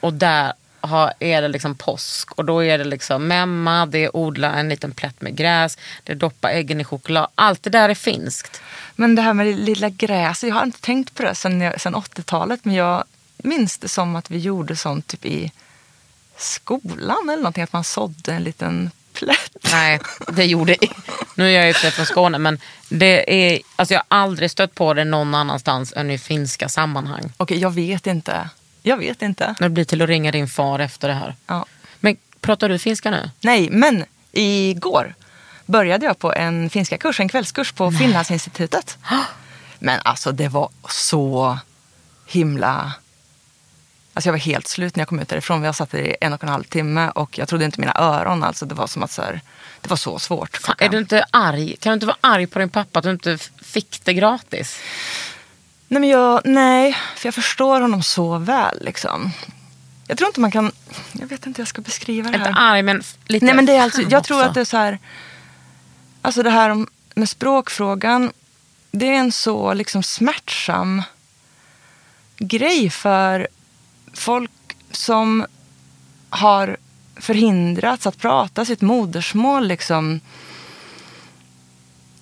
Och 0.00 0.12
där 0.12 0.52
har, 0.80 1.12
är 1.18 1.42
det 1.42 1.48
liksom 1.48 1.74
påsk 1.74 2.32
och 2.32 2.44
då 2.44 2.64
är 2.64 2.78
det 2.78 2.84
liksom 2.84 3.28
memma, 3.28 3.86
det 3.86 4.04
är 4.04 4.16
odla 4.16 4.54
en 4.54 4.68
liten 4.68 4.92
plätt 4.92 5.20
med 5.20 5.36
gräs, 5.36 5.78
det 6.04 6.12
är 6.12 6.16
doppa 6.16 6.50
äggen 6.50 6.80
i 6.80 6.84
choklad. 6.84 7.26
Allt 7.34 7.62
det 7.62 7.70
där 7.70 7.88
är 7.88 7.94
finskt. 7.94 8.62
Men 8.96 9.14
det 9.14 9.22
här 9.22 9.34
med 9.34 9.46
det 9.46 9.52
lilla 9.52 9.88
gräset, 9.88 10.48
jag 10.48 10.56
har 10.56 10.64
inte 10.64 10.80
tänkt 10.80 11.14
på 11.14 11.22
det 11.22 11.34
sedan, 11.34 11.72
sen 11.76 11.94
80-talet. 11.94 12.64
Men 12.64 12.74
jag 12.74 13.04
minns 13.36 13.78
det 13.78 13.88
som 13.88 14.16
att 14.16 14.30
vi 14.30 14.38
gjorde 14.38 14.76
sånt 14.76 15.06
typ 15.06 15.24
i 15.26 15.52
skolan 16.36 17.28
eller 17.28 17.42
någonting. 17.42 17.62
Att 17.62 17.72
man 17.72 17.84
sådde 17.84 18.32
en 18.32 18.44
liten 18.44 18.90
plätt. 19.20 19.72
Nej, 19.72 20.00
det 20.32 20.44
gjorde 20.44 20.76
Nu 21.34 21.44
är 21.44 21.50
jag 21.50 21.66
ju 21.66 21.74
från 21.74 22.06
Skåne 22.06 22.38
men 22.38 22.58
det 22.88 23.34
är, 23.34 23.60
alltså 23.76 23.94
jag 23.94 24.02
har 24.08 24.18
aldrig 24.18 24.50
stött 24.50 24.74
på 24.74 24.94
det 24.94 25.04
någon 25.04 25.34
annanstans 25.34 25.92
än 25.96 26.10
i 26.10 26.18
finska 26.18 26.68
sammanhang. 26.68 27.32
Okej, 27.36 27.58
jag 27.58 27.70
vet 27.70 28.06
inte. 28.06 28.48
Jag 28.82 28.96
vet 28.96 29.22
inte. 29.22 29.54
Det 29.58 29.68
blir 29.68 29.84
till 29.84 30.02
att 30.02 30.08
ringa 30.08 30.32
din 30.32 30.48
far 30.48 30.78
efter 30.78 31.08
det 31.08 31.14
här. 31.14 31.36
Ja. 31.46 31.66
Men 32.00 32.16
pratar 32.40 32.68
du 32.68 32.78
finska 32.78 33.10
nu? 33.10 33.30
Nej, 33.40 33.70
men 33.70 34.04
igår 34.32 35.14
började 35.66 36.06
jag 36.06 36.18
på 36.18 36.32
en 36.32 36.70
finska 36.70 36.98
kurs, 36.98 37.20
en 37.20 37.28
kvällskurs 37.28 37.72
på 37.72 37.92
Finlandsinstitutet. 37.92 38.98
Men 39.78 40.00
alltså 40.04 40.32
det 40.32 40.48
var 40.48 40.70
så 40.88 41.58
himla... 42.26 42.92
Alltså 44.20 44.28
jag 44.28 44.32
var 44.32 44.38
helt 44.38 44.68
slut 44.68 44.96
när 44.96 45.00
jag 45.00 45.08
kom 45.08 45.20
ut 45.20 45.28
därifrån. 45.28 45.62
Jag 45.62 45.74
satt 45.74 45.94
i 45.94 46.16
en 46.20 46.32
och 46.32 46.42
en 46.42 46.48
halv 46.48 46.64
timme 46.64 47.10
och 47.14 47.38
jag 47.38 47.48
trodde 47.48 47.64
inte 47.64 47.80
mina 47.80 47.94
öron. 47.96 48.44
Alltså 48.44 48.66
det 48.66 48.74
var 48.74 48.86
som 48.86 49.02
att 49.02 49.10
så 49.10 49.22
här, 49.22 49.40
det 49.80 49.90
var 49.90 49.96
så 49.96 50.18
svårt. 50.18 50.56
Fan, 50.56 50.74
är 50.78 50.88
du 50.88 50.98
inte 50.98 51.24
arg? 51.30 51.76
Kan 51.76 51.90
du 51.90 51.94
inte 51.94 52.06
vara 52.06 52.16
arg 52.20 52.46
på 52.46 52.58
din 52.58 52.68
pappa 52.68 52.98
att 52.98 53.04
du 53.04 53.10
inte 53.10 53.38
fick 53.62 54.04
det 54.04 54.14
gratis? 54.14 54.78
Nej, 55.88 56.00
men 56.00 56.08
jag, 56.08 56.40
nej, 56.44 56.96
för 57.16 57.26
jag 57.26 57.34
förstår 57.34 57.80
honom 57.80 58.02
så 58.02 58.38
väl. 58.38 58.78
Liksom. 58.80 59.30
Jag 60.06 60.18
tror 60.18 60.28
inte 60.28 60.40
man 60.40 60.50
kan... 60.50 60.72
Jag 61.12 61.26
vet 61.26 61.46
inte 61.46 61.58
hur 61.58 61.62
jag 61.62 61.68
ska 61.68 61.82
beskriva 61.82 62.30
det 62.30 62.36
Inte 62.36 62.50
här. 62.50 62.72
arg 62.72 62.82
men 62.82 63.02
lite 63.26 63.46
Nej, 63.46 63.54
men 63.54 63.66
det 63.66 63.72
är 63.72 63.82
alltså, 63.82 64.02
jag 64.02 64.24
tror 64.24 64.42
att 64.42 64.54
det 64.54 64.60
är 64.60 64.64
så 64.64 64.76
här... 64.76 64.98
Alltså 66.22 66.42
det 66.42 66.50
här 66.50 66.86
med 67.14 67.28
språkfrågan. 67.28 68.32
det 68.90 69.06
är 69.06 69.18
en 69.18 69.32
så 69.32 69.74
liksom 69.74 70.02
smärtsam 70.02 71.02
grej 72.38 72.90
för 72.90 73.48
folk 74.12 74.76
som 74.90 75.46
har 76.30 76.76
förhindrats 77.16 78.06
att 78.06 78.18
prata 78.18 78.64
sitt 78.64 78.80
modersmål. 78.80 79.68
Liksom. 79.68 80.20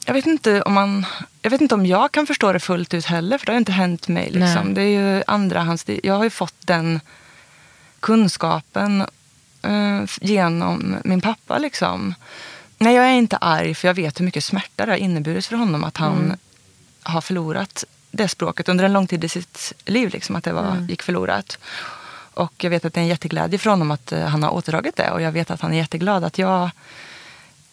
Jag 0.06 0.14
vet 0.14 0.26
inte 0.26 0.62
om 0.62 0.74
man... 0.74 1.06
Jag 1.42 1.50
vet 1.50 1.60
inte 1.60 1.74
om 1.74 1.86
jag 1.86 2.12
kan 2.12 2.26
förstå 2.26 2.52
det 2.52 2.60
fullt 2.60 2.94
ut 2.94 3.04
heller, 3.04 3.38
för 3.38 3.46
det 3.46 3.52
har 3.52 3.58
inte 3.58 3.72
hänt 3.72 4.08
mig. 4.08 4.30
Liksom. 4.30 4.74
Det 4.74 4.82
är 4.82 5.16
ju 5.16 5.22
andrahands... 5.26 5.84
Jag 6.02 6.14
har 6.14 6.24
ju 6.24 6.30
fått 6.30 6.66
den 6.66 7.00
kunskapen 8.00 9.00
eh, 9.62 10.04
genom 10.20 10.96
min 11.04 11.20
pappa. 11.20 11.58
Liksom. 11.58 12.14
Nej, 12.78 12.94
jag 12.94 13.04
är 13.04 13.12
inte 13.12 13.36
arg, 13.36 13.74
för 13.74 13.88
jag 13.88 13.94
vet 13.94 14.20
hur 14.20 14.24
mycket 14.24 14.44
smärta 14.44 14.86
det 14.86 14.92
har 14.92 14.98
inneburit 14.98 15.46
för 15.46 15.56
honom 15.56 15.84
att 15.84 15.96
han 15.96 16.18
mm. 16.18 16.36
har 17.02 17.20
förlorat 17.20 17.84
det 18.10 18.28
språket 18.28 18.68
under 18.68 18.84
en 18.84 18.92
lång 18.92 19.06
tid 19.06 19.24
i 19.24 19.28
sitt 19.28 19.72
liv. 19.84 20.10
Liksom, 20.12 20.36
att 20.36 20.44
det 20.44 20.52
var, 20.52 20.70
mm. 20.70 20.86
gick 20.86 21.02
förlorat. 21.02 21.58
Och 22.34 22.64
jag 22.64 22.70
vet 22.70 22.84
att 22.84 22.94
det 22.94 23.00
är 23.00 23.02
en 23.02 23.08
jätteglädje 23.08 23.58
för 23.58 23.70
honom 23.70 23.90
att 23.90 24.12
uh, 24.12 24.24
han 24.24 24.42
har 24.42 24.50
återtagit 24.50 24.96
det. 24.96 25.10
Och 25.10 25.22
jag 25.22 25.32
vet 25.32 25.50
att 25.50 25.60
han 25.60 25.72
är 25.72 25.76
jätteglad 25.76 26.24
att 26.24 26.38
jag 26.38 26.70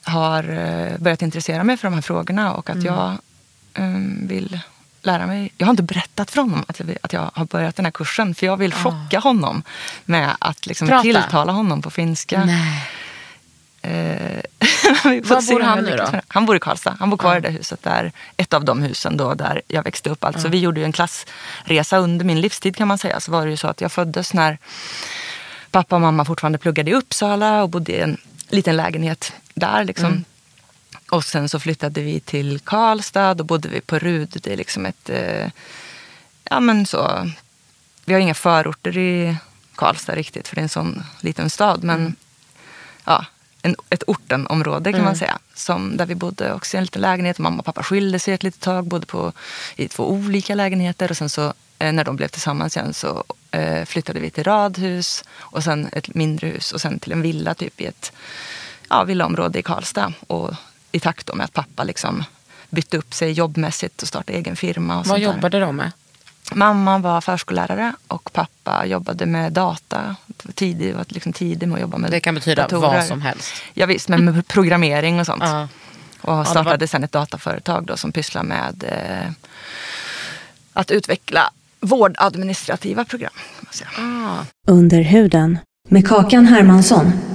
har 0.04 0.50
uh, 0.50 0.98
börjat 0.98 1.21
intressera 1.21 1.63
mig 1.63 1.78
för 1.78 1.88
de 1.88 1.93
här 1.93 2.02
frågorna 2.02 2.54
och 2.54 2.69
att 2.69 2.76
mm. 2.76 2.86
jag 2.86 3.17
um, 3.78 4.28
vill 4.28 4.60
lära 5.02 5.28
mig. 5.28 5.52
Jag 5.58 5.67
har 5.67 5.71
inte 5.71 5.84
berättat 5.84 6.32
för 6.32 6.41
honom 6.41 6.65
att 6.67 6.80
jag, 6.80 6.98
att 7.02 7.13
jag 7.13 7.32
har 7.34 7.45
börjat 7.45 7.76
den 7.76 7.86
här 7.86 7.91
kursen. 7.91 8.36
För 8.36 8.45
jag 8.45 8.58
vill 8.58 8.74
ah. 8.74 8.84
chocka 8.84 9.17
oh. 9.17 9.24
honom 9.24 9.63
med 10.06 10.36
att 10.39 10.65
liksom 10.65 11.02
tilltala 11.02 11.52
honom 11.52 11.82
på 11.82 11.89
finska. 11.89 12.45
Nej. 12.45 12.84
Eh, 13.86 14.41
Var 15.04 15.52
bor 15.52 15.60
han 15.60 15.84
nu 15.84 15.95
då? 15.95 16.21
Han 16.28 16.45
bor 16.45 16.56
i 16.56 16.60
Karlstad. 16.60 16.95
Han 17.00 17.10
bor 17.10 17.17
kvar 17.17 17.32
ja. 17.32 17.38
i 17.38 17.41
det 17.41 17.50
huset 17.50 17.84
där, 17.84 18.12
ett 18.38 18.54
av 18.54 18.65
de 18.65 18.82
husen 18.82 19.17
då 19.17 19.34
där 19.34 19.62
jag 19.67 19.84
växte 19.84 20.10
upp. 20.10 20.24
Alltså, 20.24 20.48
ja. 20.48 20.52
Vi 20.52 20.60
gjorde 20.60 20.80
ju 20.80 20.86
en 20.86 20.91
klassresa 20.91 21.98
under 21.98 22.26
min 22.26 22.41
livstid 22.41 22.76
kan 22.76 22.88
man 22.88 22.98
säga. 22.98 23.19
Så 23.19 23.32
var 23.32 23.45
det 23.45 23.52
ju 23.52 23.58
så 23.58 23.67
att 23.67 23.82
jag 23.82 23.91
föddes 23.91 24.34
när 24.34 24.58
pappa 25.71 25.95
och 25.95 26.02
mamma 26.02 26.26
fortfarande 26.26 26.58
pluggade 26.58 26.91
i 26.91 26.93
Uppsala 26.93 27.63
och 27.63 27.69
bodde 27.69 27.91
i 27.91 28.00
en 28.00 28.17
liten 28.50 28.78
lägenhet 28.78 29.34
där. 29.54 29.84
Liksom. 29.84 30.06
Mm. 30.06 30.24
Och 31.12 31.24
sen 31.24 31.50
så 31.50 31.60
flyttade 31.60 32.02
vi 32.02 32.19
till 32.19 32.60
Karlstad. 32.60 33.34
Då 33.34 33.43
bodde 33.43 33.69
vi 33.69 33.82
på 33.82 34.00
Rud. 34.00 34.38
Det 34.43 34.54
är 34.54 34.58
liksom 34.58 34.86
ett... 34.86 35.10
Eh, 35.10 35.50
ja 36.43 36.60
men 36.60 36.86
så... 36.86 37.32
Vi 38.06 38.13
har 38.13 38.19
inga 38.19 38.34
förorter 38.34 38.98
i 38.98 39.36
Karlstad 39.76 40.15
riktigt 40.15 40.48
för 40.48 40.56
det 40.56 40.62
är 40.62 40.63
en 40.63 40.69
sån 40.69 41.04
liten 41.19 41.50
stad. 41.50 41.84
Men 41.84 42.00
mm. 42.00 42.15
ja, 43.06 43.26
en, 43.65 43.75
ett 43.89 44.04
ortenområde 44.08 44.91
kan 44.91 44.99
mm. 44.99 45.06
man 45.06 45.15
säga. 45.15 45.39
Som, 45.54 45.97
där 45.97 46.06
vi 46.06 46.15
bodde 46.15 46.54
också 46.54 46.78
i 46.78 46.80
en 46.80 46.84
liten 46.84 47.01
lägenhet. 47.01 47.39
Mamma 47.39 47.60
och 47.60 47.65
pappa 47.65 47.84
skilde 47.84 48.19
sig 48.19 48.34
ett 48.34 48.43
litet 48.43 48.62
tag, 48.62 48.88
bodde 48.88 49.06
på, 49.06 49.32
i 49.75 49.88
två 49.88 50.12
olika 50.12 50.56
lägenheter. 50.56 51.12
Och 51.12 51.17
sen 51.17 51.30
så 51.30 51.54
eh, 51.80 51.93
när 51.93 52.04
de 52.04 52.15
blev 52.15 52.28
tillsammans 52.28 52.78
igen 52.78 52.93
så 52.93 53.23
eh, 53.51 53.86
flyttade 53.86 54.19
vi 54.19 54.30
till 54.30 54.43
radhus 54.43 55.23
och 55.38 55.63
sen 55.63 55.89
ett 55.91 56.15
mindre 56.15 56.47
hus 56.47 56.71
och 56.71 56.82
sen 56.82 56.99
till 56.99 57.12
en 57.12 57.21
villa 57.21 57.54
typ 57.54 57.82
i 57.82 57.86
ett 57.86 58.12
ja, 58.89 59.04
villaområde 59.04 59.60
i 59.60 59.63
Karlstad. 59.63 60.13
Och 60.28 60.54
i 60.91 60.99
takt 60.99 61.36
med 61.36 61.43
att 61.43 61.54
pappa 61.54 61.84
liksom 61.84 62.23
bytte 62.69 62.97
upp 62.97 63.13
sig 63.13 63.32
jobbmässigt 63.32 64.01
och 64.01 64.08
startade 64.08 64.38
egen 64.38 64.56
firma. 64.56 64.99
Och 64.99 65.08
Vad 65.08 65.19
jobbade 65.19 65.60
de 65.60 65.75
med? 65.75 65.91
Mamma 66.53 66.97
var 66.97 67.21
förskollärare 67.21 67.93
och 68.08 68.34
pappa 68.34 68.86
jobbade 68.86 69.25
med 69.25 69.53
data. 69.53 70.15
Tidig, 70.53 70.95
var 70.95 71.05
liksom 71.08 71.34
tidig 71.34 71.67
med 71.67 71.75
att 71.75 71.81
jobba 71.81 71.97
med 71.97 72.12
Det 72.12 72.19
kan 72.19 72.36
betyda 72.36 72.62
datorer. 72.62 72.81
vad 72.81 73.05
som 73.05 73.21
helst. 73.21 73.53
Ja, 73.73 73.86
visst, 73.86 74.10
men 74.10 74.25
med 74.25 74.47
programmering 74.47 75.19
och 75.19 75.25
sånt. 75.25 75.43
Uh. 75.43 75.65
Och 76.21 76.47
startade 76.47 76.69
ja, 76.69 76.77
var... 76.79 76.88
sen 76.88 77.03
ett 77.03 77.12
dataföretag 77.12 77.86
då, 77.86 77.97
som 77.97 78.12
pysslar 78.12 78.43
med 78.43 78.84
eh, 78.88 79.31
att 80.73 80.91
utveckla 80.91 81.51
vårdadministrativa 81.79 83.05
program. 83.05 83.34
Ah. 83.97 84.45
Under 84.67 85.01
huden 85.01 85.60
med 85.89 86.08
Kakan 86.08 86.45
Hermansson. 86.45 87.35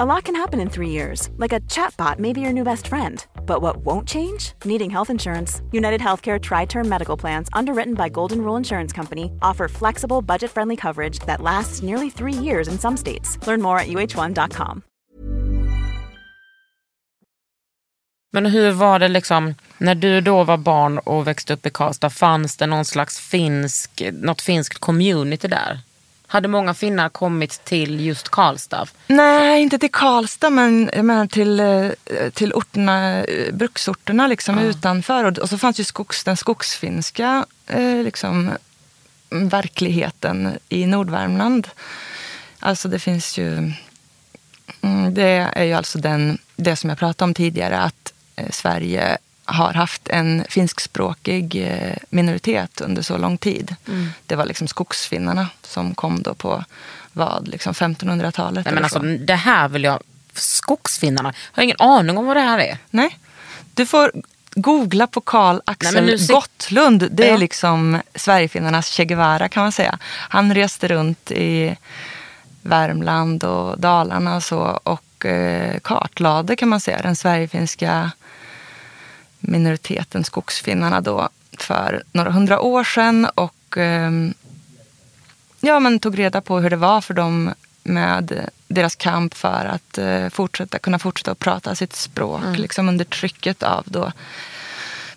A 0.00 0.06
lot 0.06 0.24
can 0.24 0.34
happen 0.34 0.58
in 0.58 0.70
three 0.70 0.88
years, 0.88 1.28
like 1.36 1.52
a 1.52 1.60
chatbot 1.68 2.18
may 2.18 2.32
be 2.32 2.40
your 2.40 2.52
new 2.52 2.64
best 2.64 2.86
friend. 2.86 3.26
But 3.46 3.60
what 3.60 3.84
won't 3.84 4.08
change? 4.08 4.52
Needing 4.64 4.88
health 4.90 5.10
insurance. 5.10 5.60
United 5.70 6.00
Healthcare 6.00 6.40
Tri 6.40 6.64
Term 6.64 6.88
Medical 6.88 7.18
Plans, 7.18 7.48
underwritten 7.52 7.94
by 7.94 8.08
Golden 8.08 8.38
Rule 8.38 8.56
Insurance 8.56 8.96
Company, 8.96 9.30
offer 9.42 9.68
flexible, 9.68 10.22
budget 10.22 10.50
friendly 10.50 10.76
coverage 10.76 11.18
that 11.26 11.42
lasts 11.42 11.82
nearly 11.82 12.08
three 12.08 12.32
years 12.32 12.68
in 12.68 12.78
some 12.78 12.96
states. 12.96 13.38
Learn 13.46 13.60
more 13.60 13.78
at 13.78 13.88
uh1.com. 13.88 14.82
Men 18.32 18.46
hur 18.46 18.70
var 18.70 18.98
det 18.98 19.08
liksom, 19.08 19.54
när 19.78 19.94
du 19.94 20.20
då 20.20 20.44
var 20.44 20.56
barn 20.56 20.98
och 20.98 21.26
växte 21.26 21.52
upp 21.52 21.66
i 21.66 21.70
Karlstad, 21.70 22.10
fanns 22.10 22.56
det 22.56 22.66
någon 22.66 22.84
slags 22.84 23.20
finsk, 23.20 24.02
något 24.12 24.42
finskt 24.42 24.78
community 24.78 25.48
där? 25.48 25.80
Hade 26.32 26.48
många 26.48 26.74
finnar 26.74 27.08
kommit 27.08 27.64
till 27.64 28.00
just 28.00 28.28
Karlstad? 28.28 28.86
Nej, 29.06 29.62
inte 29.62 29.78
till 29.78 29.90
Karlstad 29.90 30.50
men 30.50 30.90
jag 30.94 31.04
menar 31.04 31.26
till, 31.26 31.60
eh, 31.60 31.90
till 32.32 32.52
orterna, 32.52 33.24
eh, 33.24 33.54
bruksorterna 33.54 34.26
liksom 34.26 34.58
ja. 34.58 34.64
utanför. 34.64 35.24
Och, 35.24 35.38
och, 35.38 35.48
så 35.48 35.58
fanns 35.58 35.80
ju 35.80 35.84
skogs, 35.84 36.24
den 36.24 36.36
skogsfinska 36.36 37.46
eh, 37.66 38.02
liksom, 38.02 38.50
verkligheten 39.30 40.58
i 40.68 40.86
Nordvärmland. 40.86 41.68
Alltså 42.58 42.88
det 42.88 42.98
finns 42.98 43.38
ju... 43.38 43.72
Mm, 44.80 45.14
det 45.14 45.50
är 45.54 45.64
ju 45.64 45.72
alltså 45.72 45.98
den, 45.98 46.38
det 46.56 46.76
som 46.76 46.90
jag 46.90 46.98
pratade 46.98 47.28
om 47.28 47.34
tidigare, 47.34 47.78
att 47.78 48.12
Sverige 48.50 49.18
har 49.44 49.74
haft 49.74 50.08
en 50.08 50.44
finskspråkig 50.48 51.56
eh, 51.56 51.96
minoritet 52.10 52.80
under 52.80 53.02
så 53.02 53.16
lång 53.16 53.38
tid. 53.38 53.76
Mm. 53.88 54.08
Det 54.26 54.36
var 54.36 54.46
liksom 54.46 54.68
skogsfinnarna 54.68 55.48
som 55.62 55.94
kom 55.94 56.22
då 56.22 56.34
på 56.34 56.64
vad, 57.12 57.48
liksom 57.48 57.72
1500-talet. 57.72 58.64
Nej, 58.64 58.74
men 58.74 58.84
alltså, 58.84 58.98
det 59.00 59.34
här 59.34 59.68
vill 59.68 59.84
jag... 59.84 60.02
Skogsfinnarna? 60.34 61.32
Jag 61.52 61.56
har 61.56 61.62
ingen 61.62 61.80
aning 61.80 62.18
om 62.18 62.26
vad 62.26 62.36
det 62.36 62.40
här 62.40 62.58
är. 62.58 62.78
Nej. 62.90 63.18
Du 63.74 63.86
får 63.86 64.12
googla 64.54 65.06
på 65.06 65.20
Karl 65.20 65.60
Axel 65.64 66.06
Nej, 66.06 66.26
Gottlund. 66.26 67.08
Det 67.10 67.30
är 67.30 67.38
liksom 67.38 68.00
Sverigefinnarnas 68.14 68.88
Che 68.88 69.04
Guevara 69.04 69.48
kan 69.48 69.62
man 69.62 69.72
säga. 69.72 69.98
Han 70.04 70.54
reste 70.54 70.88
runt 70.88 71.30
i 71.30 71.76
Värmland 72.62 73.44
och 73.44 73.80
Dalarna 73.80 74.36
och 74.36 74.42
så 74.42 74.80
och 74.82 75.26
eh, 75.26 75.78
kartlade 75.78 76.56
kan 76.56 76.68
man 76.68 76.80
säga 76.80 77.02
den 77.02 77.16
sverigefinska 77.16 78.10
minoriteten 79.42 80.24
skogsfinnarna 80.24 81.00
då 81.00 81.28
för 81.58 82.02
några 82.12 82.30
hundra 82.30 82.60
år 82.60 82.84
sedan 82.84 83.28
och 83.34 83.78
eh, 83.78 84.10
ja, 85.60 85.80
men 85.80 85.98
tog 85.98 86.18
reda 86.18 86.40
på 86.40 86.60
hur 86.60 86.70
det 86.70 86.76
var 86.76 87.00
för 87.00 87.14
dem 87.14 87.54
med 87.82 88.48
deras 88.68 88.96
kamp 88.96 89.34
för 89.34 89.64
att 89.64 89.98
eh, 89.98 90.28
fortsätta, 90.28 90.78
kunna 90.78 90.98
fortsätta 90.98 91.30
att 91.30 91.38
prata 91.38 91.74
sitt 91.74 91.92
språk 91.92 92.42
mm. 92.42 92.54
liksom 92.54 92.88
under 92.88 93.04
trycket 93.04 93.62
av 93.62 93.84
då 93.86 94.12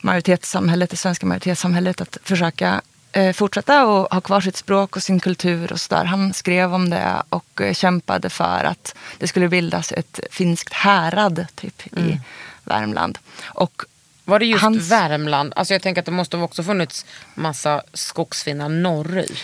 majoritetssamhället, 0.01 0.89
det 0.89 0.97
svenska 0.97 1.25
majoritetssamhället 1.25 2.01
att 2.01 2.17
försöka 2.23 2.81
eh, 3.11 3.33
fortsätta 3.33 3.85
och 3.85 4.13
ha 4.13 4.21
kvar 4.21 4.41
sitt 4.41 4.57
språk 4.57 4.95
och 4.95 5.03
sin 5.03 5.19
kultur 5.19 5.71
och 5.71 5.81
så 5.81 5.95
där. 5.95 6.05
Han 6.05 6.33
skrev 6.33 6.73
om 6.73 6.89
det 6.89 7.23
och 7.29 7.61
eh, 7.61 7.73
kämpade 7.73 8.29
för 8.29 8.63
att 8.63 8.95
det 9.17 9.27
skulle 9.27 9.49
bildas 9.49 9.91
ett 9.91 10.19
finskt 10.31 10.73
härad 10.73 11.47
typ 11.55 11.83
mm. 11.97 12.09
i 12.09 12.19
Värmland. 12.63 13.17
Och 13.43 13.83
var 14.25 14.39
det 14.39 14.45
just 14.45 14.61
Hans... 14.61 14.91
Värmland? 14.91 15.53
Alltså 15.55 15.73
jag 15.73 15.81
tänker 15.81 16.01
att 16.01 16.05
det 16.05 16.11
måste 16.11 16.37
också 16.37 16.63
funnits 16.63 17.05
massa 17.33 17.81
skogsfinnar 17.93 18.69
norrut. 18.69 19.37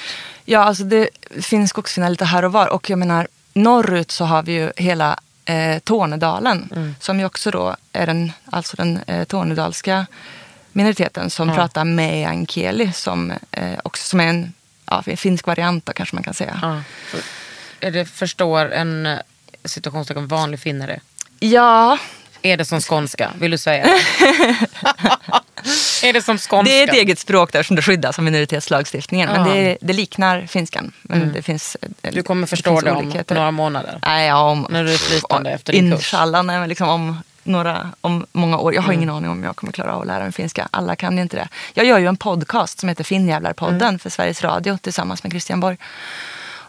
Ja, 0.45 0.59
alltså 0.59 0.83
det 0.83 1.09
finns 1.41 1.69
skogsfinnar 1.69 2.09
lite 2.09 2.25
här 2.25 2.45
och 2.45 2.51
var. 2.51 2.67
Och 2.67 2.89
jag 2.89 2.99
menar, 2.99 3.27
norrut 3.53 4.11
så 4.11 4.25
har 4.25 4.43
vi 4.43 4.51
ju 4.51 4.71
hela 4.75 5.19
eh, 5.45 5.79
Tornedalen. 5.79 6.69
Mm. 6.75 6.95
Som 6.99 7.19
ju 7.19 7.25
också 7.25 7.51
då 7.51 7.75
är 7.93 8.05
den, 8.05 8.31
alltså 8.45 8.77
den 8.77 8.99
eh, 9.07 9.23
tornedalska 9.23 10.05
minoriteten 10.71 11.29
som 11.29 11.49
ja. 11.49 11.55
pratar 11.55 11.85
meänkieli. 11.85 12.91
Som, 12.93 13.33
eh, 13.51 13.79
också, 13.83 14.03
som 14.03 14.19
är 14.19 14.27
en 14.27 14.53
ja, 14.85 15.03
finsk 15.15 15.47
variant 15.47 15.85
då, 15.85 15.93
kanske 15.93 16.15
man 16.15 16.23
kan 16.23 16.33
säga. 16.33 16.59
Ja. 16.61 16.81
Är 17.79 17.91
det 17.91 18.05
förstår 18.05 18.71
en 18.71 19.19
situationstecken 19.65 20.27
vanlig 20.27 20.59
finne 20.59 20.87
det? 20.87 20.99
Ja, 21.39 21.97
Är 22.41 22.57
det 22.57 22.65
som 22.65 22.81
skånska? 22.81 23.31
Vill 23.39 23.51
du 23.51 23.57
säga 23.57 23.83
det? 23.85 23.99
är 26.07 26.13
det 26.13 26.21
som 26.21 26.37
skånska? 26.37 26.71
Det 26.73 26.79
är 26.83 26.87
ett 26.87 26.93
eget 26.93 27.19
språk 27.19 27.51
där 27.51 27.63
som 27.63 27.75
det 27.75 27.81
skyddas 27.81 28.17
av 28.19 28.23
minoritetslagstiftningen. 28.25 29.29
Men 29.29 29.47
Ja. 29.47 29.53
det, 29.53 29.77
det 29.81 29.93
liknar 29.93 30.45
finskan. 30.45 30.91
Men 31.01 31.33
det 31.33 31.41
finns, 31.41 31.77
Du 32.01 32.23
kommer 32.23 32.47
förstå 32.47 32.71
finns 32.81 32.83
det 32.83 32.91
om 32.91 33.35
några 33.35 33.51
månader. 33.51 33.99
Nej, 34.05 34.27
ja, 34.27 34.49
om, 34.51 34.67
När 34.69 34.83
du 34.83 34.93
är 34.93 34.97
flytande 34.97 35.49
efter 35.51 35.73
din 35.73 35.91
kurs. 35.91 35.99
Inshallah, 35.99 36.43
nej, 36.43 36.59
men 36.59 36.69
liksom 36.69 36.89
om, 36.89 37.17
några, 37.43 37.89
om 38.01 38.25
många 38.31 38.57
år. 38.57 38.73
Jag 38.73 38.81
har 38.81 38.89
Mm. 38.89 38.99
ingen 39.03 39.15
aning 39.15 39.29
om 39.31 39.43
jag 39.43 39.55
kommer 39.55 39.73
klara 39.73 39.93
av 39.95 40.01
att 40.01 40.07
lära 40.07 40.23
mig 40.23 40.31
finska. 40.31 40.67
Alla 40.71 40.95
kan 40.95 41.15
ju 41.17 41.21
inte 41.23 41.37
det. 41.37 41.47
Jag 41.73 41.85
gör 41.85 41.97
ju 41.99 42.07
en 42.07 42.17
podcast 42.17 42.79
som 42.79 42.89
heter 42.89 43.03
Finnjävlarpodden 43.03 43.81
Mm. 43.81 43.99
för 43.99 44.09
Sveriges 44.09 44.41
Radio 44.43 44.77
tillsammans 44.81 45.23
med 45.23 45.31
Christian 45.31 45.59
Borg. 45.59 45.77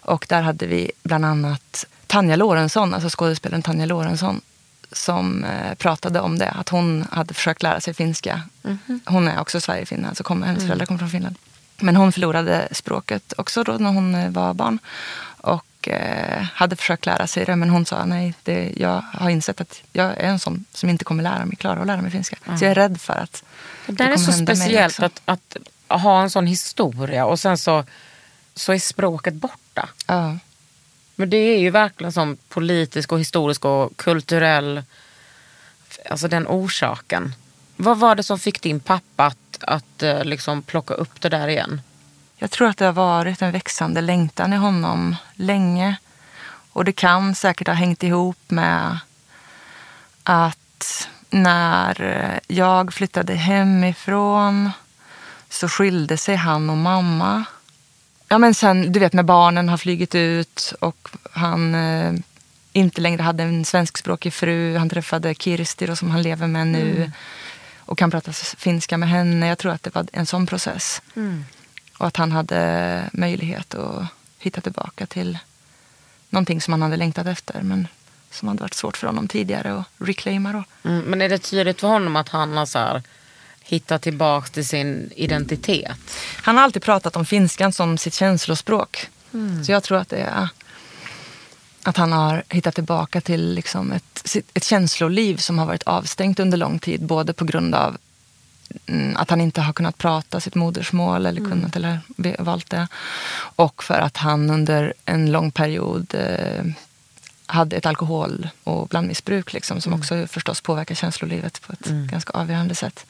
Och 0.05 0.27
där 0.29 0.43
hade 0.43 0.67
vi 0.67 0.91
bland 1.03 1.25
annat 1.25 1.87
Tanja 2.07 2.37
Lorentzon, 2.37 2.95
alltså 2.95 3.09
skådespelaren 3.19 3.63
Tanja 3.63 3.87
Lorentzon 3.87 4.41
som 4.93 5.45
eh, 5.45 5.75
pratade 5.75 6.21
om 6.21 6.39
det. 6.39 6.49
Att 6.51 6.69
hon 6.69 7.07
hade 7.11 7.35
försökt 7.35 7.63
lära 7.63 7.81
sig 7.81 7.95
finska. 7.95 8.43
Mhm. 8.63 9.01
Hon 9.05 9.29
är 9.29 9.41
också 9.41 9.61
Sverigefinne, 9.61 10.09
alltså 10.09 10.23
kom, 10.25 10.37
Mm. 10.37 10.49
hennes 10.49 10.63
föräldrar 10.65 10.87
kommer 10.87 10.99
från 10.99 11.11
Finland. 11.11 11.37
Men 11.81 11.97
hon 11.97 12.13
förlorade 12.13 12.69
språket 12.73 13.33
också 13.37 13.65
då 13.65 13.73
när 13.73 13.91
hon 13.91 14.15
eh, 14.15 14.31
var 14.31 14.55
barn. 14.55 14.79
Och 15.45 15.89
eh, 15.89 16.43
hade 16.55 16.77
försökt 16.77 17.07
lära 17.07 17.27
sig 17.27 17.45
det 17.45 17.57
men 17.57 17.71
hon 17.71 17.87
sa 17.87 18.05
nej, 18.05 18.35
det, 18.43 18.73
jag 18.77 19.05
har 19.13 19.31
insett 19.31 19.61
att 19.61 19.83
jag 19.93 20.07
är 20.07 20.25
en 20.29 20.39
sån 20.39 20.65
som 20.73 20.89
inte 20.91 21.05
kommer 21.05 21.23
lära 21.23 21.45
mig, 21.45 21.57
klara 21.57 21.81
att 21.81 21.87
lära 21.87 22.03
mig 22.03 22.11
finska. 22.11 22.37
Så 22.59 22.65
jag 22.65 22.71
är 22.71 22.75
rädd 22.75 23.01
för 23.01 23.13
att 23.15 23.43
Det 23.87 23.93
där 23.93 24.05
är 24.05 24.15
kommer 24.15 24.27
så 24.27 24.33
speciellt 24.33 24.93
också. 25.01 25.05
att, 25.05 25.21
att 25.89 26.01
ha 26.03 26.23
en 26.23 26.31
sån 26.31 26.47
historia 26.47 27.27
och 27.27 27.41
sen 27.41 27.59
så, 27.59 27.85
så 28.55 28.73
är 28.73 28.79
språket 28.79 29.35
borta. 29.35 29.89
Ja. 30.07 30.39
Men 31.15 31.31
det 31.31 31.37
är 31.37 31.59
ju 31.59 31.71
verkligen 31.71 32.13
som 32.13 32.37
politisk 32.49 33.13
och 33.13 33.21
historisk 33.21 33.65
och 33.65 33.97
kulturell, 33.97 34.83
alltså 36.11 36.29
den 36.29 36.47
orsaken. 36.47 37.35
Vad 37.77 37.99
var 37.99 38.15
det 38.15 38.23
som 38.23 38.39
fick 38.39 38.63
din 38.63 38.81
pappa 38.81 39.25
att, 39.27 39.59
att 39.61 40.03
eh, 40.03 40.25
liksom 40.25 40.63
plocka 40.63 40.95
upp 40.95 41.21
det 41.21 41.29
där 41.29 41.49
igen? 41.49 41.81
Jag 42.37 42.51
tror 42.51 42.69
att 42.69 42.77
det 42.77 42.85
har 42.85 42.93
varit 42.93 43.43
en 43.43 43.53
växande 43.53 44.01
längtan 44.01 44.53
i 44.53 44.57
honom 44.57 45.17
länge. 45.35 45.97
Och 46.73 46.85
det 46.85 46.93
kan 46.93 47.35
säkert 47.35 47.67
ha 47.67 47.75
hängt 47.75 48.03
ihop 48.03 48.39
med 48.49 48.99
att 50.23 51.09
när 51.31 52.03
eh, 52.03 52.57
jag 52.57 52.95
flyttade 52.95 53.35
hemifrån 53.35 54.71
så 55.49 55.69
skilde 55.69 56.17
sig 56.17 56.37
han 56.37 56.71
och 56.71 56.77
mamma. 56.77 57.45
Ja 58.33 58.39
men 58.39 58.55
sen, 58.55 58.93
du 58.93 59.01
vet 59.01 59.13
när 59.13 59.23
barnen 59.23 59.69
har 59.69 59.77
flugit 59.77 60.15
ut 60.15 60.75
och 60.81 61.09
han 61.33 61.75
eh, 61.75 62.13
inte 62.73 63.01
längre 63.01 63.23
hade 63.23 63.43
en 63.43 63.65
svenskspråkig 63.65 64.33
fru. 64.33 64.77
Han 64.77 64.89
träffade 64.89 65.35
Kirsti 65.35 65.87
då, 65.87 65.97
som 65.97 66.11
han 66.11 66.23
lever 66.23 66.47
med 66.47 66.67
nu. 66.67 67.11
Och 67.79 67.99
kan 67.99 68.11
prata 68.11 68.33
finska 68.33 68.99
med 68.99 69.09
henne. 69.09 69.47
Jag 69.47 69.59
tror 69.59 69.73
att 69.73 69.83
det 69.83 69.95
var 69.95 70.07
en 70.13 70.27
sån 70.27 70.47
process. 70.47 71.03
Och 71.99 72.07
att 72.07 72.17
han 72.17 72.33
hade 72.33 73.11
möjlighet 73.13 73.75
att 73.75 74.07
hitta 74.39 74.61
tillbaka 74.61 75.07
till 75.07 75.39
någonting 76.31 76.61
som 76.61 76.73
han 76.73 76.83
hade 76.83 76.97
längtat 76.97 77.27
efter. 77.27 77.63
Men 77.63 77.89
som 78.31 78.49
hade 78.49 78.61
varit 78.61 78.75
svårt 78.75 78.97
för 78.97 79.07
honom 79.07 79.29
tidigare 79.29 79.75
att 79.75 79.87
reclaima 79.99 80.53
då. 80.53 80.65
Mm, 80.91 81.05
men 81.05 81.23
är 81.23 81.29
det 81.29 81.39
tydligt 81.39 81.81
för 81.81 81.89
honom 81.89 82.17
att 82.17 82.29
han 82.29 82.57
har 82.57 82.67
så 82.67 82.79
här, 82.79 83.03
hittat 83.65 84.03
tillbaka 84.03 84.49
till 84.49 84.67
sin 84.67 85.11
identitet? 85.17 85.97
Han 86.43 86.57
har 86.57 86.65
alltid 86.65 86.83
pratat 86.83 87.17
om 87.17 87.25
finskan 87.25 87.73
som 87.73 87.99
sitt 87.99 88.15
känslospråk. 88.15 89.09
Så 89.65 89.73
jag 89.73 89.83
tror 89.83 89.99
att 89.99 90.09
det 90.09 90.17
är 90.17 90.49
att 91.83 91.97
han 91.97 92.13
har 92.13 92.43
hittat 92.49 92.75
tillbaka 92.75 93.21
till 93.21 93.55
liksom 93.55 93.93
ett, 93.93 94.37
ett 94.55 94.65
känsloliv 94.65 95.37
som 95.37 95.59
har 95.59 95.67
varit 95.67 95.83
avstängt 95.83 96.41
under 96.41 96.59
lång 96.59 96.79
tid. 96.79 97.03
Både 97.03 97.33
på 97.33 97.45
grund 97.45 97.75
av 97.75 97.97
mm, 98.87 99.17
att 99.17 99.31
han 99.31 99.41
inte 99.41 99.61
har 99.61 99.73
kunnat 99.73 99.99
prata 99.99 100.41
sitt 100.41 100.55
modersmål 100.55 101.27
eller 101.27 101.41
kunnat 101.51 101.77
eller 101.77 102.01
ve- 102.17 102.37
valt 102.39 102.71
det. 102.71 102.89
Och 103.57 103.85
för 103.85 103.99
att 104.01 104.17
han 104.17 104.51
under 104.51 104.95
en 105.05 105.33
lång 105.33 105.51
period 105.51 106.15
eh, 106.15 106.65
hade 107.47 107.77
ett 107.77 107.87
alkohol 107.87 108.49
och 108.65 108.89
blandmissbruk 108.89 109.53
liksom, 109.53 109.81
som 109.81 109.93
också 109.93 110.27
förstås 110.27 110.61
påverkar 110.61 110.95
känslolivet 110.95 111.61
på 111.63 111.73
ett 111.73 111.87
ganska 111.87 112.33
avgörande 112.33 112.75
sätt. 112.75 113.07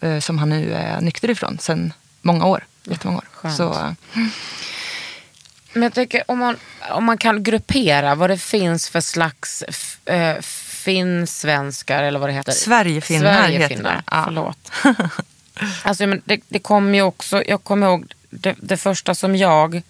Eh, 0.00 0.18
som 0.20 0.38
han 0.38 0.48
nu 0.48 0.74
är 0.74 1.00
nykter 1.00 1.30
ifrån 1.30 1.58
sedan 1.60 1.92
många 2.22 2.46
år. 2.46 2.64
Jättemånga 2.84 3.18
år. 3.18 3.24
Skönt. 3.32 3.56
Så, 3.56 3.72
eh, 3.72 3.92
Men 5.72 5.82
jag 5.82 5.94
tänker 5.94 6.22
om 6.26 6.38
man, 6.38 6.56
om 6.90 7.04
man 7.04 7.18
kan 7.18 7.42
gruppera 7.42 8.14
vad 8.14 8.30
det 8.30 8.38
finns 8.38 8.88
för 8.88 9.00
slags 9.00 9.64
f- 9.68 9.98
eh, 10.08 10.40
finsvenskar 10.42 12.02
eller 12.02 12.18
vad 12.18 12.28
det 12.28 12.32
heter. 12.32 12.52
Sverigefinnar 12.52 13.48
heter 13.48 13.82
det. 13.82 14.02
Ja. 14.10 14.22
Förlåt. 14.24 14.72
alltså, 15.82 16.06
men 16.06 16.22
det, 16.24 16.40
det 16.48 16.58
kom 16.58 16.94
ju 16.94 17.02
också, 17.02 17.42
jag 17.46 17.64
kommer 17.64 17.86
ihåg 17.86 18.12
det, 18.30 18.54
det 18.62 18.76
första 18.76 19.14
som 19.14 19.36
jag 19.36 19.82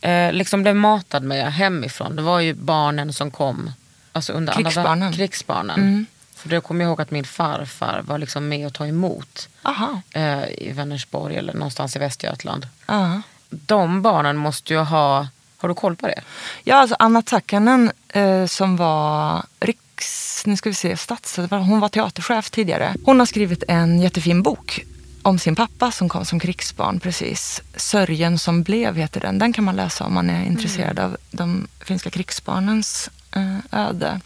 eh, 0.00 0.32
liksom 0.32 0.62
blev 0.62 0.76
matad 0.76 1.22
med 1.22 1.52
hemifrån. 1.52 2.16
Det 2.16 2.22
var 2.22 2.40
ju 2.40 2.54
barnen 2.54 3.12
som 3.12 3.30
kom. 3.30 3.72
Alltså 4.12 4.32
under 4.32 4.52
andra- 4.52 4.62
Krigsbarnen. 4.70 5.12
krigsbarnen. 5.12 6.06
För 6.42 6.48
det 6.48 6.60
kommer 6.60 6.84
jag 6.84 6.88
ihåg 6.88 7.00
att 7.00 7.10
min 7.10 7.24
farfar 7.24 8.02
var 8.04 8.18
liksom 8.18 8.48
med 8.48 8.66
och 8.66 8.74
ta 8.74 8.86
emot 8.86 9.48
Aha. 9.62 10.00
eh, 10.10 10.44
i 10.58 10.72
Vänersborg 10.72 11.36
eller 11.36 11.54
någonstans 11.54 11.96
i 11.96 11.98
Västergötland. 11.98 12.66
Ja. 12.86 13.22
De 13.50 14.02
barnen 14.02 14.36
måste 14.36 14.72
ju 14.72 14.78
ha, 14.78 15.28
har 15.56 15.68
du 15.68 15.74
koll 15.74 15.96
på 15.96 16.06
det? 16.06 16.20
Ja, 16.64 16.76
alltså 16.76 16.96
Anna 16.98 17.22
Takkanen 17.22 17.92
eh, 18.08 18.46
som 18.46 18.76
var 18.76 19.42
riks... 19.60 20.42
Nu 20.46 20.56
ska 20.56 20.70
vi 20.70 20.74
se, 20.74 20.96
stats, 20.96 21.36
hon 21.50 21.80
var 21.80 21.88
teaterchef 21.88 22.50
tidigare. 22.50 22.94
Hon 23.04 23.18
har 23.18 23.26
skrivit 23.26 23.62
en 23.68 24.00
jättefin 24.00 24.42
bok 24.42 24.84
om 25.22 25.38
sin 25.38 25.56
pappa 25.56 25.90
som 25.90 26.08
kom 26.08 26.24
som 26.24 26.40
krigsbarn 26.40 27.00
precis. 27.00 27.62
Sörjen 27.76 28.38
som 28.38 28.62
blev 28.62 28.96
heter 28.96 29.20
den. 29.20 29.38
Den 29.38 29.52
kan 29.52 29.64
man 29.64 29.76
läsa 29.76 30.04
om 30.04 30.14
man 30.14 30.30
är 30.30 30.44
intresserad 30.44 30.98
av 30.98 31.16
de 31.30 31.68
finska 31.80 32.10
krigsbarnens 32.10 33.10
eh, 33.32 33.58
öde. 33.72 34.20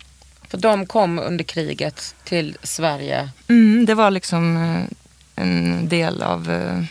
För 0.49 0.59
de 0.59 0.87
kom 0.87 1.19
under 1.19 1.45
kriget 1.45 2.15
till 2.25 2.57
Sverige. 2.63 3.31
Mm, 3.49 3.87
det 3.87 3.95
var 3.95 4.11
liksom 4.11 4.57
eh, 4.57 4.83
en 5.45 5.89
del 5.89 6.23
av 6.23 6.51
eh, 6.51 6.85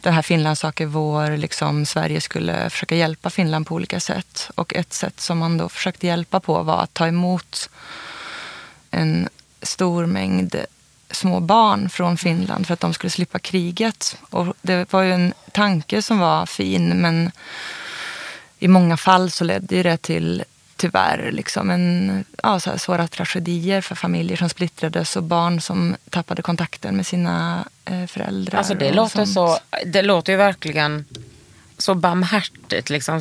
den 0.00 0.14
här 0.14 0.22
Finland 0.22 0.58
sakar 0.58 0.86
vår. 0.86 1.36
Liksom 1.36 1.86
Sverige 1.86 2.20
skulle 2.20 2.70
försöka 2.70 2.96
hjälpa 2.96 3.30
Finland 3.30 3.66
på 3.66 3.74
olika 3.74 4.00
sätt. 4.00 4.50
Och 4.54 4.74
ett 4.74 4.92
sätt 4.92 5.20
som 5.20 5.38
man 5.38 5.58
då 5.58 5.68
försökte 5.68 6.06
hjälpa 6.06 6.40
på 6.40 6.62
var 6.62 6.82
att 6.82 6.94
ta 6.94 7.06
emot 7.06 7.70
en 8.90 9.28
stor 9.62 10.06
mängd 10.06 10.56
små 11.10 11.40
barn 11.40 11.90
från 11.90 12.16
Finland 12.16 12.66
för 12.66 12.74
att 12.74 12.80
de 12.80 12.94
skulle 12.94 13.10
slippa 13.10 13.38
kriget. 13.38 14.18
Och 14.30 14.56
det 14.62 14.92
var 14.92 15.02
ju 15.02 15.12
en 15.12 15.34
tanke 15.52 16.02
som 16.02 16.18
var 16.18 16.46
fin 16.46 16.88
men 16.88 17.30
i 18.58 18.68
många 18.68 18.96
fall 18.96 19.30
så 19.30 19.44
ledde 19.44 19.76
ju 19.76 19.82
det 19.82 19.96
till 19.96 20.44
tyvärr 20.76 21.30
liksom 21.32 21.70
en, 21.70 22.24
ja, 22.42 22.60
så 22.60 22.70
här 22.70 22.76
svåra 22.76 23.08
tragedier 23.08 23.80
för 23.80 23.94
familjer 23.94 24.36
som 24.36 24.48
splittrades 24.48 25.16
och 25.16 25.22
barn 25.22 25.60
som 25.60 25.96
tappade 26.10 26.42
kontakten 26.42 26.96
med 26.96 27.06
sina 27.06 27.64
eh, 27.84 28.06
föräldrar. 28.06 28.58
Alltså 28.58 28.74
det 28.74 28.92
låter, 28.92 29.24
sånt. 29.24 29.28
så, 29.28 29.58
det 29.86 30.02
låter 30.02 30.32
ju 30.32 30.36
verkligen 30.36 31.04
så 31.78 31.94
barmhärtigt. 31.94 32.90
Liksom, 32.90 33.20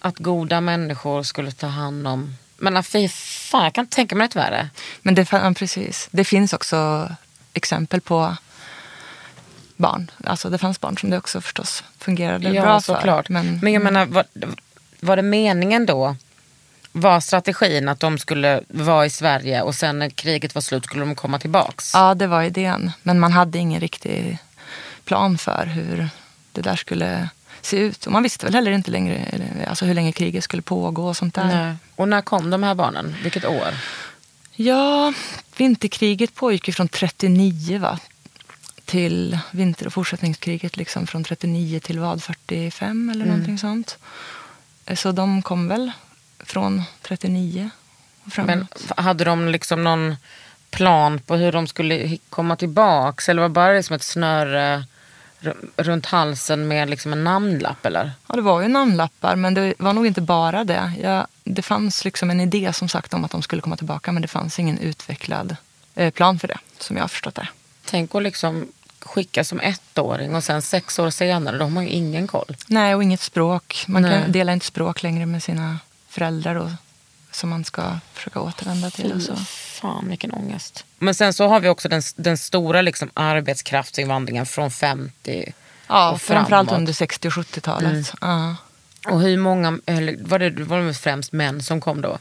att 0.00 0.18
goda 0.18 0.60
människor 0.60 1.22
skulle 1.22 1.52
ta 1.52 1.66
hand 1.66 2.06
om... 2.06 2.36
Men 2.56 2.84
fy 2.84 3.08
fan, 3.08 3.64
jag 3.64 3.74
kan 3.74 3.84
inte 3.84 3.96
tänka 3.96 4.16
mig 4.16 4.24
något 4.24 4.36
värre. 4.36 4.68
Men 5.02 5.14
det, 5.14 5.32
ja, 5.32 5.54
precis. 5.56 6.08
det 6.10 6.24
finns 6.24 6.52
också 6.52 7.10
exempel 7.52 8.00
på 8.00 8.36
barn. 9.76 10.10
Alltså 10.24 10.50
det 10.50 10.58
fanns 10.58 10.80
barn 10.80 10.98
som 10.98 11.10
det 11.10 11.18
också 11.18 11.40
förstås 11.40 11.84
fungerade 11.98 12.50
Ja, 12.50 12.62
bra 12.62 12.80
såklart. 12.80 13.26
för. 13.26 13.32
Men, 13.32 13.58
Men 13.62 13.72
jag 13.72 13.82
menar, 13.82 14.06
var, 14.06 14.24
var 15.04 15.16
det 15.16 15.22
meningen 15.22 15.86
då? 15.86 16.16
Var 16.92 17.20
strategin 17.20 17.88
att 17.88 18.00
de 18.00 18.18
skulle 18.18 18.60
vara 18.68 19.06
i 19.06 19.10
Sverige 19.10 19.62
och 19.62 19.74
sen 19.74 19.98
när 19.98 20.10
kriget 20.10 20.54
var 20.54 20.62
slut 20.62 20.84
skulle 20.84 21.04
de 21.04 21.14
komma 21.14 21.38
tillbaks? 21.38 21.94
Ja, 21.94 22.14
det 22.14 22.26
var 22.26 22.42
idén. 22.42 22.92
Men 23.02 23.20
man 23.20 23.32
hade 23.32 23.58
ingen 23.58 23.80
riktig 23.80 24.38
plan 25.04 25.38
för 25.38 25.66
hur 25.66 26.08
det 26.52 26.60
där 26.60 26.76
skulle 26.76 27.28
se 27.62 27.76
ut. 27.76 28.06
Och 28.06 28.12
man 28.12 28.22
visste 28.22 28.46
väl 28.46 28.54
heller 28.54 28.72
inte 28.72 28.90
längre 28.90 29.42
alltså 29.68 29.84
hur 29.84 29.94
länge 29.94 30.12
kriget 30.12 30.44
skulle 30.44 30.62
pågå 30.62 31.08
och 31.08 31.16
sånt 31.16 31.34
där. 31.34 31.44
Nej. 31.44 31.76
Och 31.96 32.08
när 32.08 32.20
kom 32.20 32.50
de 32.50 32.62
här 32.62 32.74
barnen? 32.74 33.14
Vilket 33.22 33.44
år? 33.44 33.74
Ja, 34.52 35.12
vinterkriget 35.56 36.34
pågick 36.34 36.68
ju 36.68 36.72
från 36.72 36.88
39 36.88 37.78
va? 37.78 37.98
till 38.84 39.38
vinter 39.50 39.86
och 39.86 39.92
fortsättningskriget 39.92 40.76
liksom 40.76 41.06
från 41.06 41.24
39 41.24 41.80
till 41.80 41.98
vad, 41.98 42.22
45 42.22 43.10
eller 43.10 43.24
någonting 43.24 43.58
sånt. 43.58 43.98
Så 44.94 45.12
de 45.12 45.42
kom 45.42 45.68
väl 45.68 45.92
från 46.38 46.82
39 47.02 47.70
och 48.24 48.32
framåt. 48.32 48.48
Men 48.96 49.04
hade 49.04 49.24
de 49.24 49.48
liksom 49.48 49.84
någon 49.84 50.16
plan 50.70 51.18
på 51.18 51.36
hur 51.36 51.52
de 51.52 51.66
skulle 51.66 52.18
komma 52.30 52.56
tillbaks? 52.56 53.28
Eller 53.28 53.42
var 53.42 53.48
det 53.48 53.52
bara 53.52 53.72
liksom 53.72 53.96
ett 53.96 54.02
snöre 54.02 54.84
r- 55.40 55.54
runt 55.76 56.06
halsen 56.06 56.68
med 56.68 56.90
liksom 56.90 57.12
en 57.12 57.24
namnlapp 57.24 57.86
eller? 57.86 58.12
Ja, 58.26 58.34
det 58.34 58.42
var 58.42 58.60
ju 58.62 58.68
namnlappar, 58.68 59.36
men 59.36 59.54
det 59.54 59.74
var 59.78 59.92
nog 59.92 60.06
inte 60.06 60.20
bara 60.20 60.64
det. 60.64 60.92
Jag, 61.02 61.26
det 61.44 61.62
fanns 61.62 62.04
liksom 62.04 62.30
en 62.30 62.40
idé 62.40 62.72
som 62.72 62.88
sagt 62.88 63.14
om 63.14 63.24
att 63.24 63.30
de 63.30 63.42
skulle 63.42 63.62
komma 63.62 63.76
tillbaka, 63.76 64.12
men 64.12 64.22
det 64.22 64.28
fanns 64.28 64.58
ingen 64.58 64.78
utvecklad 64.78 65.56
eh, 65.94 66.10
plan 66.10 66.38
för 66.38 66.48
det, 66.48 66.58
som 66.78 66.96
jag 66.96 67.02
har 67.02 67.08
förstått 67.08 67.34
det. 67.34 67.48
Tänk 67.84 68.14
att 68.14 68.22
liksom 68.22 68.66
skicka 69.04 69.44
som 69.44 69.60
ettåring 69.60 70.34
och 70.34 70.44
sen 70.44 70.62
sex 70.62 70.98
år 70.98 71.10
senare, 71.10 71.58
då 71.58 71.64
har 71.64 71.70
man 71.70 71.84
ju 71.84 71.90
ingen 71.90 72.26
koll. 72.26 72.56
Nej, 72.66 72.94
och 72.94 73.02
inget 73.02 73.20
språk. 73.20 73.84
Man 73.88 74.02
Nej. 74.02 74.22
kan 74.22 74.32
dela 74.32 74.52
inte 74.52 74.66
språk 74.66 75.02
längre 75.02 75.26
med 75.26 75.42
sina 75.42 75.78
föräldrar 76.08 76.54
och, 76.54 76.70
som 77.30 77.50
man 77.50 77.64
ska 77.64 77.98
försöka 78.12 78.40
återvända 78.40 78.90
till. 78.90 79.12
Och 79.12 79.22
så. 79.22 79.36
Fan 79.36 80.08
vilken 80.08 80.32
ångest. 80.32 80.84
Men 80.98 81.14
sen 81.14 81.32
så 81.34 81.48
har 81.48 81.60
vi 81.60 81.68
också 81.68 81.88
den, 81.88 82.02
den 82.16 82.38
stora 82.38 82.82
liksom 82.82 83.10
arbetskraftsinvandringen 83.14 84.46
från 84.46 84.70
50 84.70 85.52
Ja, 85.86 86.10
och 86.10 86.20
framförallt 86.22 86.68
framåt. 86.68 86.80
under 86.80 86.92
60 86.92 87.28
och 87.28 87.32
70-talet. 87.34 88.12
Ja. 88.20 88.56
Och 89.08 89.20
hur 89.20 89.36
många, 89.38 89.78
eller 89.86 90.16
var 90.20 90.38
det, 90.38 90.50
var 90.50 90.80
det 90.80 90.94
främst 90.94 91.32
män 91.32 91.62
som 91.62 91.80
kom 91.80 92.00
då? 92.00 92.18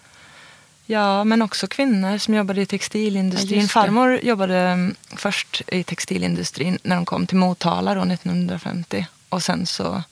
Ja, 0.85 1.23
men 1.23 1.41
också 1.41 1.67
kvinnor 1.67 2.17
som 2.17 2.33
jobbade 2.33 2.61
i 2.61 2.63
Ja, 2.63 2.67
textilindustrin. 2.67 3.61
det. 3.61 3.67
Farmor 3.67 4.19
jobbade 4.23 4.57
mm, 4.59 4.95
först 5.15 5.61
i 5.67 5.83
textilindustrin 5.83 6.79
när 6.83 6.95
de 6.95 7.05
kom 7.05 7.27
till 7.27 7.37
Motala 7.37 7.95
då, 7.95 8.01
1950. 8.01 9.05
Och 9.29 9.43
sen 9.43 9.65
så 9.65 10.03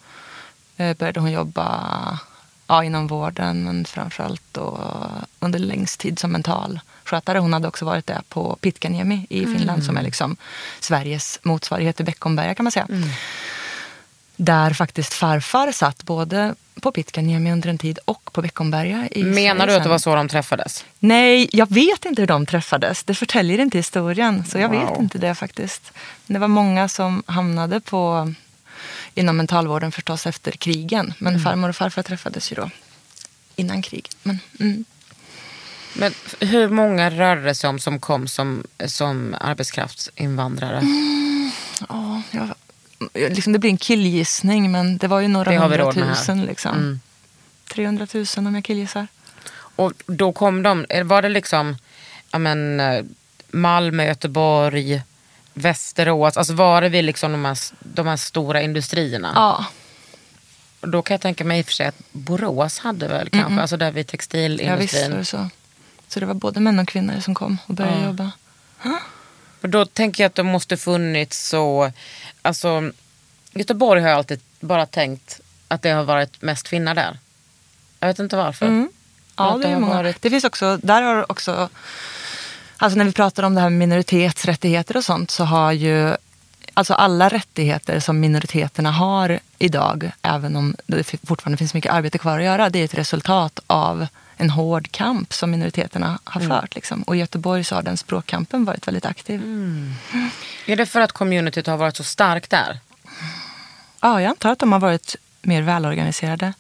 eh, 0.78 0.98
började 0.98 1.20
hon 1.20 1.32
jobba 1.32 2.20
ja, 2.68 2.84
inom 2.84 3.08
vården, 3.08 3.64
men 3.64 3.86
framförallt 3.86 4.44
då 4.52 4.80
under 5.40 5.60
längst 5.60 6.00
tid 6.00 6.20
som 6.20 6.32
mentalskötare. 6.32 7.40
Hon 7.40 7.54
hade 7.54 7.68
också 7.68 7.86
varit 7.86 8.08
där 8.08 8.22
på 8.30 8.58
Pitkäniemi 8.62 9.26
i 9.30 9.46
Finland 9.46 9.84
som 9.84 9.98
är 9.98 10.02
liksom 10.02 10.38
Sveriges 10.80 11.40
motsvarighet 11.44 11.96
till 11.96 12.06
Beckomberga 12.06 12.56
kan 12.56 12.64
man 12.64 12.72
säga. 12.72 12.88
Där 14.36 14.74
faktiskt 14.74 15.14
farfar 15.14 15.72
satt 15.72 16.04
både 16.04 16.56
på 16.82 16.92
Pitkäniemi 16.92 17.52
under 17.52 17.70
en 17.70 17.78
tid 17.78 18.00
och 18.06 18.34
på 18.34 18.42
Beckomberga 18.42 19.08
i 19.12 19.24
Menar 19.24 19.68
du 19.68 19.74
att 19.76 19.84
det 19.84 19.90
var 19.90 19.98
så 19.98 20.16
de 20.16 20.28
träffades? 20.28 20.86
Nej, 21.00 21.50
jag 21.52 21.70
vet 21.74 22.06
inte 22.06 22.22
hur 22.22 22.28
de 22.28 22.46
träffades. 22.46 23.04
Det 23.04 23.16
förtäljer 23.16 23.60
inte 23.60 23.78
historien. 23.78 24.46
Så 24.46 24.58
jag 24.60 24.70
vet 24.70 24.90
Wow. 24.90 25.02
inte 25.02 25.18
det 25.18 25.36
faktiskt. 25.36 25.92
Det 26.28 26.40
var 26.40 26.48
många 26.48 26.90
som 26.90 27.24
hamnade 27.26 27.80
på 27.80 28.34
inom 29.16 29.38
mentalvården 29.38 29.92
förstås 29.92 30.28
efter 30.28 30.52
krigen. 30.52 31.14
Men 31.18 31.34
Mm. 31.34 31.44
farmor 31.44 31.70
och 31.70 31.76
farfar 31.76 32.04
träffades 32.04 32.52
ju 32.52 32.56
då 32.56 32.70
innan 33.56 33.82
kriget. 33.82 34.16
Men, 34.24 34.40
mm. 34.60 34.86
Men 35.94 36.14
hur 36.40 36.70
många 36.70 37.10
rörde 37.10 37.42
det 37.42 37.56
sig 37.56 37.70
om 37.70 37.80
som 37.80 38.00
kom 38.00 38.28
som, 38.28 38.64
som 38.86 39.36
arbetskraftsinvandrare? 39.42 40.82
ja, 41.90 42.22
jag, 42.32 42.50
liksom 43.14 43.54
det 43.54 43.60
blir 43.60 43.70
en 43.72 43.78
killgissning 43.78 44.72
men 44.72 44.98
det 44.98 45.08
var 45.08 45.20
ju 45.20 45.28
några 45.28 45.60
hundratusen. 45.60 46.38
här. 46.38 46.44
Mm. 46.44 46.48
Liksom. 46.48 47.00
300 47.74 48.08
000 48.14 48.26
om 48.38 48.56
jag 48.56 48.64
killgissar. 48.64 49.08
Och 49.76 49.94
då 50.06 50.32
kom 50.32 50.64
de, 50.64 50.86
eh, 50.90 51.04
var 51.04 51.22
det 51.22 51.30
liksom 51.30 51.78
ja 52.32 52.40
men, 52.40 52.80
eh, 52.80 53.04
Malmö, 53.52 54.06
Göteborg, 54.06 55.02
Västerås, 55.54 56.38
alltså 56.38 56.54
var 56.54 56.82
det 56.82 56.90
vid 56.90 57.04
liksom 57.04 57.32
de 57.32 57.46
här, 57.46 57.58
de 57.80 58.08
här 58.08 58.18
stora 58.18 58.62
industrierna? 58.62 59.32
Ja, 59.36 59.66
då 60.82 61.02
kan 61.02 61.14
jag 61.14 61.22
tänka 61.22 61.44
mig 61.44 61.60
i 61.60 61.62
och 61.62 61.66
för 61.66 61.74
sig 61.74 61.88
att 61.88 62.02
Borås 62.12 62.80
hade 62.80 63.08
väl 63.08 63.30
kanske, 63.30 63.62
alltså 63.62 63.78
där 63.78 63.92
vid 63.92 64.00
ja 64.00 64.02
visst 64.02 64.10
textilindustrin. 64.12 65.12
var 65.12 65.18
det 65.18 65.26
så. 65.26 65.50
Så 66.08 66.20
det 66.20 66.26
var 66.26 66.34
både 66.34 66.60
män 66.60 66.80
och 66.80 66.88
kvinnor 66.88 67.20
som 67.20 67.36
kom 67.36 67.58
och 67.68 67.74
började 67.76 67.98
Ja. 68.00 68.06
jobba. 68.06 68.32
Och 69.62 69.70
då 69.70 69.86
tänker 69.86 70.24
jag 70.24 70.30
att 70.30 70.36
det 70.36 70.44
måste 70.44 70.78
funnits 70.78 71.48
så, 71.50 71.92
alltså 72.42 72.92
Göteborg 73.54 74.02
har 74.02 74.10
jag 74.10 74.18
alltid 74.18 74.40
bara 74.60 74.86
tänkt 74.86 75.40
att 75.68 75.82
det 75.82 75.90
har 75.90 76.04
varit 76.04 76.42
mest 76.42 76.68
kvinnor 76.68 76.94
där. 76.94 77.18
Jag 78.00 78.08
vet 78.08 78.20
inte 78.20 78.36
varför. 78.36 78.66
Mm. 78.66 78.90
Ja, 79.36 79.58
det, 79.58 79.68
det 79.68 79.74
är 79.74 79.80
många. 79.80 79.94
varit- 79.94 80.22
det 80.22 80.30
finns 80.30 80.44
också, 80.44 80.78
där 80.78 81.02
har 81.02 81.32
också, 81.32 81.70
alltså 82.78 82.98
när 82.98 83.06
vi 83.06 83.12
pratar 83.12 83.44
om 83.44 83.56
det 83.56 83.62
här 83.62 83.70
med 83.70 83.80
minoritetsrättigheter 83.80 84.98
och 84.98 85.04
sånt 85.04 85.32
så 85.32 85.44
har 85.44 85.72
ju 85.72 86.16
Alltså 86.74 86.94
alla 86.94 87.30
rättigheter 87.30 88.00
som 88.00 88.20
minoriteterna 88.20 88.92
har 88.92 89.40
idag, 89.60 90.12
även 90.22 90.56
om 90.56 90.76
det 90.86 91.04
fortfarande 91.04 91.58
finns 91.58 91.74
mycket 91.74 91.92
arbete 91.92 92.18
kvar 92.18 92.40
att 92.40 92.46
göra, 92.46 92.70
det 92.70 92.80
är 92.80 92.86
ett 92.86 92.94
resultat 92.94 93.60
av 93.68 94.08
en 94.42 94.50
hård 94.50 94.92
kamp 94.92 95.34
som 95.34 95.52
minoriteterna 95.52 96.20
har 96.24 96.42
fört. 96.42 96.76
Liksom. 96.76 97.02
Och 97.02 97.16
i 97.16 97.20
Göteborg 97.20 97.64
så 97.64 97.76
har 97.76 97.82
den 97.82 97.98
språkkampen 97.98 98.66
varit 98.66 98.88
väldigt 98.88 99.06
aktiv. 99.06 99.42
Är 100.66 100.76
det 100.76 100.86
för 100.86 101.02
att 101.02 101.12
communityt 101.12 101.68
har 101.68 101.78
varit 101.78 101.98
så 101.98 102.04
starkt 102.04 102.50
där? 102.50 102.80
Ja, 104.02 104.22
jag 104.22 104.30
antar 104.30 104.52
att 104.52 104.60
de 104.60 104.72
har 104.72 104.80
varit 104.80 105.16
mer 105.42 105.62
välorganiserade. 105.62 106.54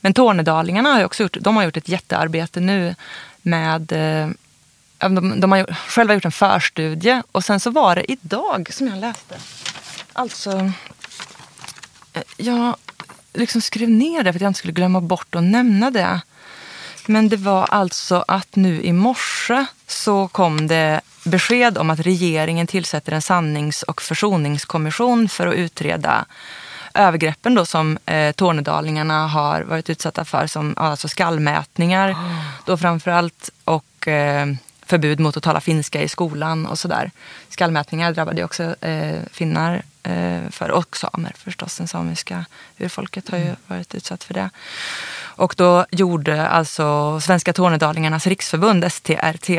Men 0.00 0.14
Tornedalingarna 0.14 0.88
har 0.88 1.04
också 1.04 1.22
gjort, 1.22 1.36
de 1.40 1.56
har 1.56 1.64
gjort 1.64 1.76
ett 1.76 1.88
jättearbete 1.88 2.60
nu 2.60 2.94
med 3.42 3.92
eh, 3.92 4.28
de, 4.98 5.40
de 5.40 5.52
har 5.52 5.74
själva 5.88 6.14
gjort 6.14 6.24
en 6.24 6.32
förstudie 6.32 7.22
och 7.32 7.44
sen 7.44 7.60
så 7.60 7.70
var 7.70 7.94
det 7.94 8.12
idag 8.12 8.68
som 8.72 8.86
jag 8.88 8.98
läste. 8.98 9.36
Alltså, 10.12 10.72
eh, 12.12 12.22
jag 12.36 12.76
liksom 13.32 13.60
skrev 13.60 13.88
ner 13.90 14.22
det 14.22 14.32
för 14.32 14.38
att 14.38 14.42
jag 14.42 14.50
inte 14.50 14.58
skulle 14.58 14.72
glömma 14.72 15.00
bort 15.00 15.34
att 15.34 15.42
nämna 15.42 15.90
det. 15.90 16.20
Men 17.06 17.28
det 17.28 17.36
var 17.36 17.64
alltså 17.64 18.24
att 18.28 18.56
nu 18.56 18.82
i 18.82 18.92
morse 18.92 19.66
så 19.86 20.28
kom 20.28 20.66
det 20.66 21.00
besked 21.24 21.78
om 21.78 21.90
att 21.90 22.00
regeringen 22.00 22.66
tillsätter 22.66 23.12
en 23.12 23.22
sannings 23.22 23.82
och 23.82 24.02
försoningskommission 24.02 25.28
för 25.28 25.46
att 25.46 25.54
utreda 25.54 26.24
övergreppen 26.94 27.54
då 27.54 27.66
som 27.66 27.98
eh, 28.06 28.32
tornedalingarna 28.32 29.26
har 29.26 29.62
varit 29.62 29.90
utsatta 29.90 30.24
för, 30.24 30.46
som 30.46 30.74
alltså 30.76 31.08
skallmätningar 31.08 32.16
då 32.64 32.76
framförallt 32.76 33.50
och 33.64 34.08
eh, 34.08 34.46
förbud 34.86 35.20
mot 35.20 35.36
att 35.36 35.42
tala 35.42 35.60
finska 35.60 36.02
i 36.02 36.08
skolan 36.08 36.66
och 36.66 36.78
sådär. 36.78 37.10
Skallmätningar 37.48 38.12
drabbade 38.12 38.38
ju 38.38 38.44
också 38.44 38.84
eh, 38.84 39.20
finnar 39.32 39.82
för, 40.50 40.70
och 40.70 40.96
samer 40.96 41.32
förstås. 41.38 41.76
Den 41.78 41.88
samiska 41.88 42.44
urfolket 42.78 43.28
har 43.28 43.38
ju 43.38 43.54
varit 43.66 43.94
utsatt 43.94 44.24
för 44.24 44.34
det. 44.34 44.50
Och 45.36 45.54
då 45.56 45.86
gjorde 45.90 46.48
alltså 46.48 47.20
Svenska 47.20 47.52
Tornedalingarnas 47.52 48.26
riksförbund, 48.26 48.92
STRT, 48.92 49.50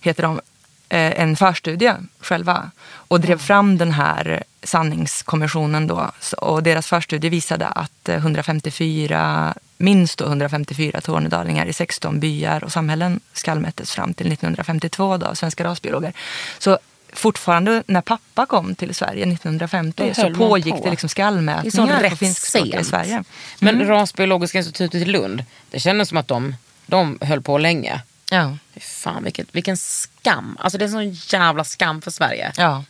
heter 0.00 0.22
de, 0.22 0.40
eh, 0.88 1.20
en 1.20 1.36
förstudie 1.36 1.94
själva 2.20 2.70
och 2.86 3.20
drev 3.20 3.38
fram 3.38 3.78
den 3.78 3.92
här 3.92 4.42
sanningskommissionen 4.62 5.86
då. 5.86 6.10
Och 6.38 6.62
deras 6.62 6.86
förstudie 6.86 7.28
visade 7.28 7.66
att 7.66 8.08
eh, 8.08 8.16
154, 8.16 9.54
minst 9.76 10.18
då 10.18 10.24
154 10.24 11.00
tornedalingar 11.00 11.66
i 11.66 11.72
16 11.72 12.20
byar 12.20 12.64
och 12.64 12.72
samhällen 12.72 13.20
skallmättes 13.32 13.92
fram 13.92 14.14
till 14.14 14.32
1952 14.32 15.16
då, 15.16 15.26
av 15.26 15.34
svenska 15.34 15.64
rasbiologer. 15.64 16.12
Så 16.58 16.78
fortfarande 17.14 17.82
när 17.86 18.00
pappa 18.00 18.46
kom 18.46 18.74
till 18.74 18.94
Sverige 18.94 19.22
1950 19.22 20.08
Då 20.08 20.14
så 20.14 20.34
pågick 20.34 20.74
på. 20.74 20.84
det 20.84 20.90
liksom 20.90 21.06
Det 21.06 21.10
skallmätningar 21.10 21.96
på 21.96 22.02
rätt 22.02 22.18
finskspråkiga 22.18 22.80
i. 22.80 22.84
Sverige. 22.84 23.24
Men 23.58 23.86
Rasbiologiska 23.86 24.58
institutet 24.58 25.02
i 25.02 25.04
Lund, 25.04 25.44
det 25.70 25.80
kändes 25.80 26.08
som 26.08 26.18
att 26.18 26.28
de, 26.28 26.56
de 26.86 27.18
höll 27.20 27.42
på 27.42 27.58
länge. 27.58 28.00
Ja. 28.30 28.56
Fy 28.74 28.80
Fan 28.80 29.24
vilket, 29.24 29.54
vilken 29.54 29.76
skam. 29.76 30.56
Alltså 30.60 30.78
det 30.78 30.82
är 30.82 30.86
en 30.86 30.92
sån 30.92 31.38
jävla 31.40 31.64
skam 31.64 32.02
för 32.02 32.10
Sverige. 32.10 32.52
ja. 32.56 32.84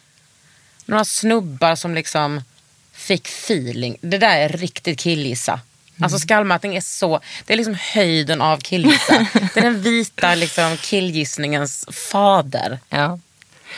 Några 0.86 1.04
snubbar 1.04 1.74
som 1.74 1.94
liksom 1.94 2.42
fick 2.92 3.28
feeling. 3.28 3.96
Det 4.00 4.18
där 4.18 4.36
är 4.36 4.48
riktigt 4.48 4.98
killgissa. 4.98 5.60
Alltså 6.00 6.18
skallmätning 6.18 6.76
är 6.76 6.80
så, 6.80 7.20
det 7.46 7.52
är 7.52 7.56
liksom 7.56 7.76
höjden 7.80 8.40
av 8.40 8.58
killgissa. 8.58 9.26
det 9.54 9.56
är 9.56 9.62
den 9.62 9.82
vita 9.82 10.34
liksom 10.34 10.76
killgissningens 10.76 11.86
fader. 11.92 12.78
Ja. 12.88 13.18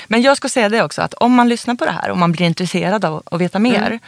Men 0.06 0.22
jag 0.22 0.37
ska 0.37 0.48
säga 0.48 0.68
det 0.68 0.82
också 0.82 1.02
att 1.02 1.14
om 1.14 1.35
man 1.35 1.48
lyssnar 1.48 1.74
på 1.74 1.85
det 1.85 1.90
här 1.90 2.11
och 2.11 2.18
man 2.18 2.32
blir 2.32 2.46
intresserad 2.46 3.04
av 3.04 3.22
att 3.30 3.40
veta 3.40 3.59
mer 3.59 3.98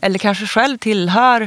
eller 0.00 0.18
kanske 0.18 0.46
själv 0.46 0.78
tillhör 0.78 1.40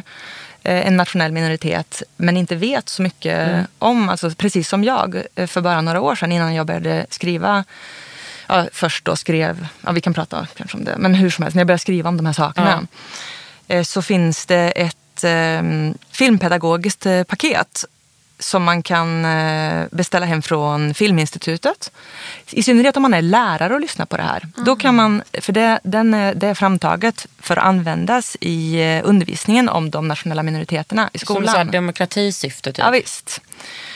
eh, 0.64 0.88
en 0.88 0.98
nationell 0.98 1.32
minoritet 1.32 2.04
men 2.18 2.38
inte 2.38 2.56
vet 2.56 2.90
så 2.90 3.02
mycket 3.02 3.68
om, 3.80 4.10
alltså 4.10 4.32
precis 4.32 4.70
som 4.70 4.84
jag 4.84 5.24
eh, 5.36 5.48
för 5.48 5.62
bara 5.62 5.82
några 5.82 6.02
år 6.02 6.16
sedan 6.16 6.32
innan 6.32 6.56
jag 6.56 6.68
började 6.68 7.06
skriva 7.10 7.64
Ja, 8.52 8.68
först 8.72 9.06
då 9.06 9.16
skrev, 9.16 9.68
ja, 9.82 9.92
vi 9.92 10.02
kan 10.02 10.14
prata 10.14 10.48
kanske 10.58 10.78
om 10.78 10.84
det, 10.84 10.96
men 10.98 11.16
hur 11.16 11.30
som 11.30 11.44
helst, 11.44 11.56
när 11.56 11.62
jag 11.62 11.68
började 11.68 11.82
skriva 11.82 12.10
om 12.10 12.18
de 12.18 12.26
här 12.26 12.34
sakerna 12.34 12.88
eh, 13.68 13.84
så 13.84 14.02
finns 14.02 14.46
det 14.46 14.72
ett 14.72 15.24
eh, 15.24 15.62
filmpedagogiskt 16.12 17.08
paket 17.28 17.86
som 18.40 18.64
man 18.64 18.84
kan 18.84 19.26
eh, 19.26 19.86
beställa 19.92 20.26
hem 20.26 20.42
från 20.42 20.94
Filminstitutet. 20.94 21.92
I 22.50 22.64
synnerhet 22.64 22.98
om 22.98 23.02
man 23.02 23.14
är 23.14 23.22
lärare 23.22 23.74
och 23.74 23.82
lyssnar 23.82 24.06
på 24.06 24.18
det 24.18 24.24
här. 24.24 24.48
Då 24.66 24.76
kan 24.76 24.96
man, 24.96 25.22
för 25.42 25.54
det, 25.54 25.80
den 25.84 26.14
är, 26.14 26.36
det 26.36 26.48
är 26.48 26.54
framtaget 26.54 27.28
för 27.40 27.58
att 27.58 27.64
användas 27.64 28.38
i 28.42 28.82
eh, 28.82 29.02
undervisningen 29.04 29.70
om 29.70 29.90
de 29.90 30.08
nationella 30.08 30.44
minoriteterna 30.44 31.10
i 31.14 31.20
Som 31.20 31.26
skolan. 31.26 31.52
så 31.52 31.58
här 31.58 31.66
demokratisyfte 31.66 32.72
typ. 32.74 32.86
Ja, 32.86 32.90
visst. 32.90 33.42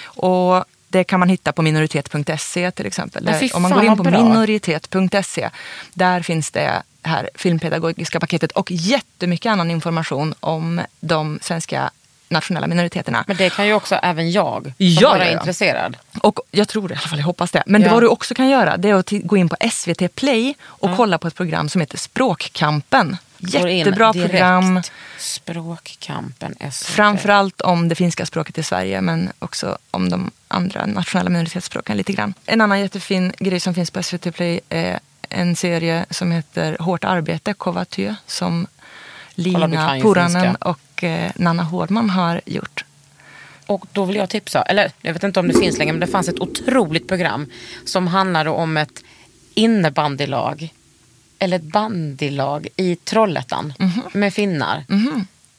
Och 0.04 0.66
Det 0.88 1.04
kan 1.04 1.20
man 1.20 1.30
hitta 1.30 1.52
på 1.52 1.62
minoritet.se 1.62 2.72
till 2.72 2.86
exempel. 2.86 3.26
Där, 3.26 3.56
om 3.56 3.62
man 3.62 3.72
går 3.72 3.84
in 3.84 3.98
på 3.98 4.04
minoritet.se, 4.04 5.50
där 5.94 6.22
finns 6.22 6.52
det 6.52 6.84
här 7.04 7.30
filmpedagogiska 7.36 8.20
paketet 8.20 8.52
och 8.52 8.72
jättemycket 8.72 9.50
annan 9.52 9.72
information 9.72 10.34
om 10.40 10.82
de 11.00 11.40
svenska 11.42 11.92
nationella 12.34 12.68
minoriteterna. 12.68 13.24
Men 13.28 13.38
det 13.38 13.50
kan 13.50 13.68
ju 13.68 13.74
också 13.74 13.96
även 13.96 14.32
jag 14.32 14.64
som 14.64 14.74
Ja, 14.78 15.10
bara 15.10 15.26
är 15.26 15.32
ja. 15.32 15.40
intresserad. 15.40 15.98
Och 16.22 16.40
jag 16.52 16.68
tror 16.68 16.88
det, 16.88 16.94
i 16.94 16.98
alla 16.98 17.08
fall 17.08 17.20
jag 17.20 17.26
hoppas 17.26 17.52
det. 17.52 17.64
Men 17.66 17.82
Ja. 17.82 17.92
vad 17.92 18.04
du 18.04 18.08
också 18.08 18.34
kan 18.36 18.50
göra 18.50 18.78
det 18.78 18.90
är 18.90 18.94
att 18.96 19.10
gå 19.12 19.38
in 19.38 19.50
på 19.50 19.56
SVT 19.72 20.16
Play 20.16 20.56
och 20.66 20.96
kolla 20.98 21.18
på 21.18 21.28
ett 21.28 21.36
program 21.36 21.70
som 21.70 21.82
heter 21.82 21.98
Språkkampen. 21.98 23.18
Jättebra 23.38 24.14
program. 24.14 24.82
Språkkampen 25.18 26.56
SVT. 26.72 26.88
Framförallt 26.96 27.62
om 27.62 27.90
det 27.90 27.96
finska 27.96 28.26
språket 28.26 28.58
i 28.58 28.64
Sverige 28.64 29.02
men 29.02 29.32
också 29.40 29.78
om 29.92 30.10
de 30.10 30.32
andra 30.48 30.86
nationella 30.86 31.30
minoritetsspråken 31.30 31.98
lite 31.98 32.14
grann. 32.14 32.34
En 32.46 32.62
annan 32.62 32.80
jättefin 32.80 33.34
grej 33.40 33.60
som 33.60 33.74
finns 33.74 33.92
på 33.92 34.04
SVT 34.04 34.32
Play 34.36 34.60
är 34.70 35.00
en 35.30 35.56
serie 35.56 36.06
som 36.10 36.32
heter 36.32 36.78
Hårt 36.80 37.04
arbete, 37.04 37.54
Kovatö, 37.54 38.16
som 38.28 38.68
Lina 39.36 40.00
Puranen 40.02 40.56
och 40.56 41.04
eh, 41.04 41.32
Nanna 41.36 41.64
Hårdman 41.64 42.10
har 42.10 42.42
gjort. 42.46 42.86
Och 43.66 43.86
då 43.92 44.06
vill 44.06 44.16
jag 44.16 44.30
tipsa, 44.30 44.62
eller 44.62 44.92
jag 45.02 45.14
vet 45.14 45.24
inte 45.24 45.40
om 45.40 45.48
det 45.48 45.54
finns 45.60 45.78
längre, 45.78 45.94
men 45.94 46.00
det 46.00 46.08
fanns 46.08 46.30
ett 46.30 46.40
otroligt 46.40 47.08
program 47.08 47.48
som 47.86 48.08
handlade 48.08 48.50
om 48.50 48.78
ett 48.78 49.04
innebandylag, 49.54 50.74
eller 51.40 51.58
ett 51.58 51.64
bandylag 51.64 52.68
i 52.76 52.96
Trollhättan 52.96 53.74
med 54.14 54.34
finnar. 54.34 54.84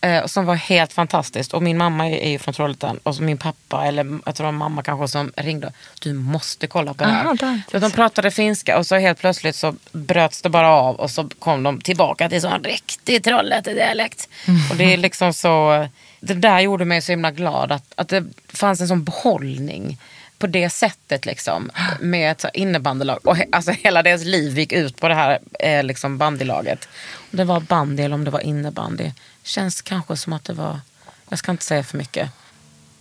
Eh, 0.05 0.27
som 0.27 0.47
var 0.47 0.55
helt 0.55 0.93
fantastiskt. 0.93 1.55
Och 1.55 1.63
min 1.63 1.79
mamma 1.79 2.09
är 2.09 2.31
ju 2.31 2.39
från 2.39 2.55
Trollhättan 2.55 3.01
och 3.03 3.21
min 3.21 3.39
pappa, 3.39 3.87
eller 3.87 4.19
jag 4.27 4.35
tror 4.35 4.53
mamma 4.53 4.83
kanske 4.83 5.09
som 5.09 5.33
ringde. 5.37 5.73
Du 6.01 6.13
måste 6.13 6.67
kolla 6.67 6.95
på 6.95 7.05
det 7.05 7.11
här. 7.11 7.25
Aha, 7.25 7.59
Så 7.71 7.79
de 7.79 7.91
pratade 7.91 8.31
finska 8.31 8.79
och 8.79 8.87
så 8.87 8.97
helt 8.97 9.19
plötsligt 9.19 9.57
så 9.57 9.75
bröts 9.93 10.43
det 10.43 10.49
bara 10.49 10.69
av 10.69 10.97
och 10.97 11.11
så 11.11 11.29
kom 11.39 11.63
de 11.63 11.81
tillbaka 11.81 12.29
till 12.29 12.41
sån 12.41 12.65
riktig 12.65 13.25
Trollhätte-dialekt. 13.25 14.29
Och 14.71 14.77
det 14.77 14.93
är 14.93 14.97
liksom 14.97 15.33
så, 15.33 15.87
det 16.21 16.35
där 16.35 16.61
gjorde 16.61 16.85
mig 16.85 17.03
så 17.03 17.13
himla 17.13 17.31
glad 17.31 17.73
att, 17.73 17.93
att 17.95 18.09
det 18.09 18.25
fanns 18.49 18.81
en 18.81 18.89
sån 18.89 19.05
behållning 19.05 19.99
på 20.39 20.47
det 20.47 20.71
sättet 20.71 21.27
liksom 21.27 21.71
med 22.01 22.33
ett 22.33 22.45
innebandylag. 22.55 23.27
Och 23.27 23.37
he, 23.37 23.45
alltså 23.53 23.71
hela 23.73 24.03
deras 24.03 24.25
liv 24.25 24.59
gick 24.59 24.73
ut 24.73 25.01
på 25.01 25.09
det 25.09 25.15
här 25.15 25.39
eh, 25.61 25.83
liksom 25.85 26.19
bandylaget. 26.19 26.89
Om 27.33 27.37
det 27.37 27.45
var 27.45 27.61
bandy 27.61 28.03
eller 28.03 28.15
om 28.15 28.25
det 28.25 28.31
var 28.31 28.41
innebandy. 28.41 29.11
Känns 29.45 29.83
kanske 29.83 30.17
som 30.17 30.33
att 30.33 30.45
det 30.45 30.53
var, 30.53 30.81
jag 31.29 31.39
ska 31.39 31.51
inte 31.51 31.65
säga 31.65 31.85
för 31.85 31.99
mycket. 31.99 32.31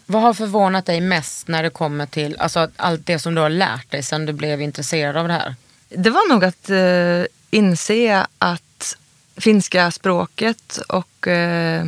Vad 0.06 0.22
har 0.22 0.34
förvånat 0.34 0.86
dig 0.86 1.02
mest 1.02 1.48
när 1.48 1.64
det 1.64 1.70
kommer 1.70 2.06
till 2.06 2.38
alltså, 2.40 2.70
allt 2.76 3.06
det 3.06 3.20
som 3.20 3.36
du 3.36 3.42
har 3.42 3.50
lärt 3.50 3.92
dig 3.92 4.04
sen 4.04 4.26
du 4.26 4.34
blev 4.34 4.62
intresserad 4.62 5.18
av 5.18 5.28
det 5.28 5.34
här? 5.34 5.56
Det 5.90 6.10
var 6.10 6.30
nog 6.30 6.46
att 6.46 6.70
eh, 6.70 7.24
inse 7.50 8.28
att 8.38 8.98
finska 9.38 9.92
språket 9.92 10.78
och 10.78 11.28
eh, 11.28 11.86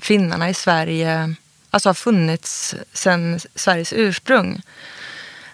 finnarna 0.00 0.50
i 0.50 0.54
Sverige 0.54 1.34
alltså 1.70 1.88
har 1.88 1.94
funnits 1.94 2.74
sedan 2.92 3.40
Sveriges 3.54 3.92
ursprung. 3.92 4.62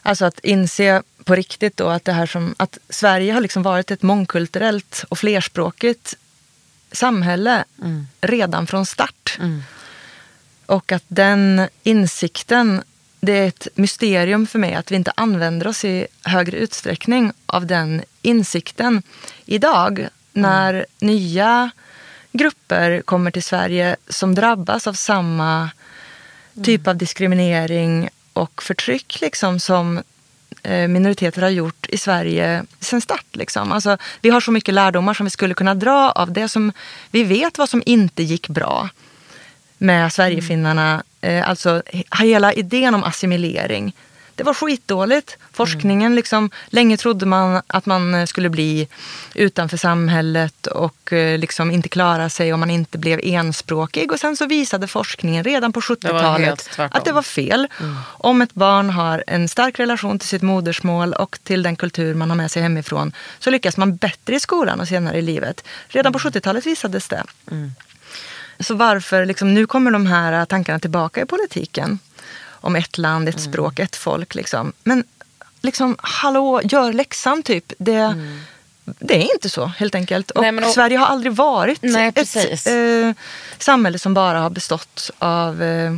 Alltså 0.03 0.25
att 0.25 0.39
inse 0.39 1.03
på 1.25 1.35
riktigt 1.35 1.77
då 1.77 1.89
att 1.89 2.05
det 2.05 2.13
här 2.13 2.27
som 2.27 2.55
att 2.57 2.79
Sverige 2.89 3.33
har 3.33 3.41
liksom 3.41 3.63
varit 3.63 3.91
ett 3.91 4.03
mångkulturellt 4.03 5.05
och 5.09 5.19
flerspråkigt 5.19 6.15
samhälle 6.95 7.65
redan 8.21 8.67
från 8.67 8.87
start. 8.87 9.39
Och 10.67 10.93
att 10.93 11.05
den 11.09 11.69
insikten, 11.83 12.83
det 13.21 13.33
är 13.33 13.49
ett 13.49 13.69
mysterium 13.75 14.47
för 14.47 14.59
mig 14.59 14.75
att 14.75 14.93
vi 14.93 14.97
inte 14.97 15.13
använder 15.17 15.67
oss 15.67 15.85
i 15.85 16.07
högre 16.23 16.57
utsträckning 16.57 17.33
av 17.47 17.67
den 17.67 18.03
insikten 18.23 19.03
idag. 19.47 20.09
När 20.33 20.87
nya 20.99 21.71
grupper 22.33 23.03
kommer 23.03 23.31
till 23.31 23.43
Sverige 23.43 23.97
som 24.09 24.35
drabbas 24.35 24.87
av 24.87 24.93
samma 24.93 25.71
typ 26.65 26.87
av 26.87 26.97
diskriminering 26.97 28.09
och 28.33 28.63
förtryck 28.63 29.21
liksom, 29.21 29.61
som 29.61 30.03
Eh, 30.63 30.89
minoriteter 30.89 31.43
har 31.43 31.49
gjort 31.49 31.87
i 31.89 31.97
Sverige 31.97 32.65
sen 32.81 33.01
start. 33.01 33.27
Liksom. 33.33 33.73
Alltså, 33.73 33.97
vi 34.21 34.31
har 34.31 34.41
så 34.41 34.53
mycket 34.53 34.75
lärdomar 34.75 35.15
som 35.15 35.27
vi 35.27 35.31
skulle 35.31 35.55
kunna 35.55 35.75
dra 35.75 36.11
av 36.11 36.33
det 36.33 36.49
som 36.49 36.73
vi 37.11 37.25
vet 37.25 37.59
vad 37.59 37.69
som 37.69 37.83
inte 37.87 38.23
gick 38.23 38.49
bra 38.49 38.89
med 39.79 40.13
Sverigefinnarna. 40.13 41.03
Eh, 41.21 41.49
alltså 41.49 41.83
hela 42.19 42.53
idén 42.53 42.95
om 42.95 43.05
assimilering. 43.05 43.95
Det 44.35 44.43
var 44.43 44.55
skitdåligt. 44.55 45.37
Forskningen, 45.53 46.15
liksom, 46.15 46.51
länge 46.67 46.97
trodde 46.97 47.27
man 47.27 47.63
att 47.67 47.87
man 47.87 48.15
eh, 48.15 48.27
skulle 48.27 48.51
bli 48.51 48.89
utanför 49.35 49.77
samhället 49.77 50.67
och 50.67 51.13
eh, 51.13 51.39
liksom 51.39 51.71
inte 51.71 51.89
klara 51.89 52.29
sig 52.31 52.53
om 52.53 52.61
man 52.61 52.71
inte 52.71 52.99
blev 52.99 53.21
enspråkig. 53.23 54.13
Och 54.13 54.21
sen 54.21 54.37
så 54.37 54.47
visade 54.47 54.87
forskningen 54.87 55.45
redan 55.45 55.73
på 55.73 55.81
helt 55.81 56.05
70-talet 56.05 56.59
tvärtom. 56.59 56.99
att 56.99 57.05
det 57.05 57.13
var 57.13 57.23
fel. 57.23 57.69
Om 58.19 58.43
ett 58.43 58.55
barn 58.55 58.91
har 58.91 59.25
en 59.27 59.49
stark 59.49 59.79
relation 59.79 60.19
till 60.19 60.29
sitt 60.29 60.43
modersmål 60.43 61.13
och 61.13 61.39
till 61.43 61.63
den 61.63 61.77
kultur 61.77 62.15
man 62.15 62.31
har 62.31 62.37
med 62.37 62.51
sig 62.51 62.63
hemifrån 62.63 63.13
så 63.39 63.51
lyckas 63.51 63.77
man 63.77 63.97
bättre 63.97 64.35
i 64.35 64.41
skolan 64.41 64.81
och 64.81 64.89
senare 64.89 65.19
i 65.19 65.23
livet. 65.23 65.65
Redan 65.89 66.13
på 66.13 66.19
70-talet 66.19 66.67
visades 66.67 67.09
det. 67.09 67.25
Så 68.61 68.75
varför, 68.75 69.25
liksom, 69.27 69.55
nu 69.55 69.67
kommer 69.67 69.91
de 69.91 70.07
här 70.07 70.45
tankarna 70.45 70.79
tillbaka 70.79 71.23
i 71.23 71.27
politiken. 71.27 71.99
Om 72.65 72.77
ett 72.77 72.99
land, 72.99 73.29
ett 73.29 73.41
språk, 73.41 73.79
ett 73.79 73.97
folk. 73.97 74.35
Liksom. 74.35 74.73
Men 74.85 75.05
liksom, 75.63 75.97
hallå, 75.99 76.61
gör 76.65 76.93
läxan 76.93 77.43
typ. 77.43 77.73
Det, 77.79 78.15
det 78.85 79.15
är 79.17 79.33
inte 79.35 79.51
så 79.51 79.67
helt 79.67 79.95
enkelt. 79.95 80.31
Och 80.31 80.43
Nej, 80.43 80.65
och- 80.65 80.71
Sverige 80.73 80.99
har 80.99 81.07
aldrig 81.07 81.33
varit 81.33 81.79
Nej, 81.83 82.13
ett 82.15 82.67
eh, 82.67 83.13
samhälle 83.59 83.99
som 83.99 84.15
bara 84.15 84.39
har 84.41 84.51
bestått 84.51 85.11
av 85.19 85.63
eh, 85.63 85.97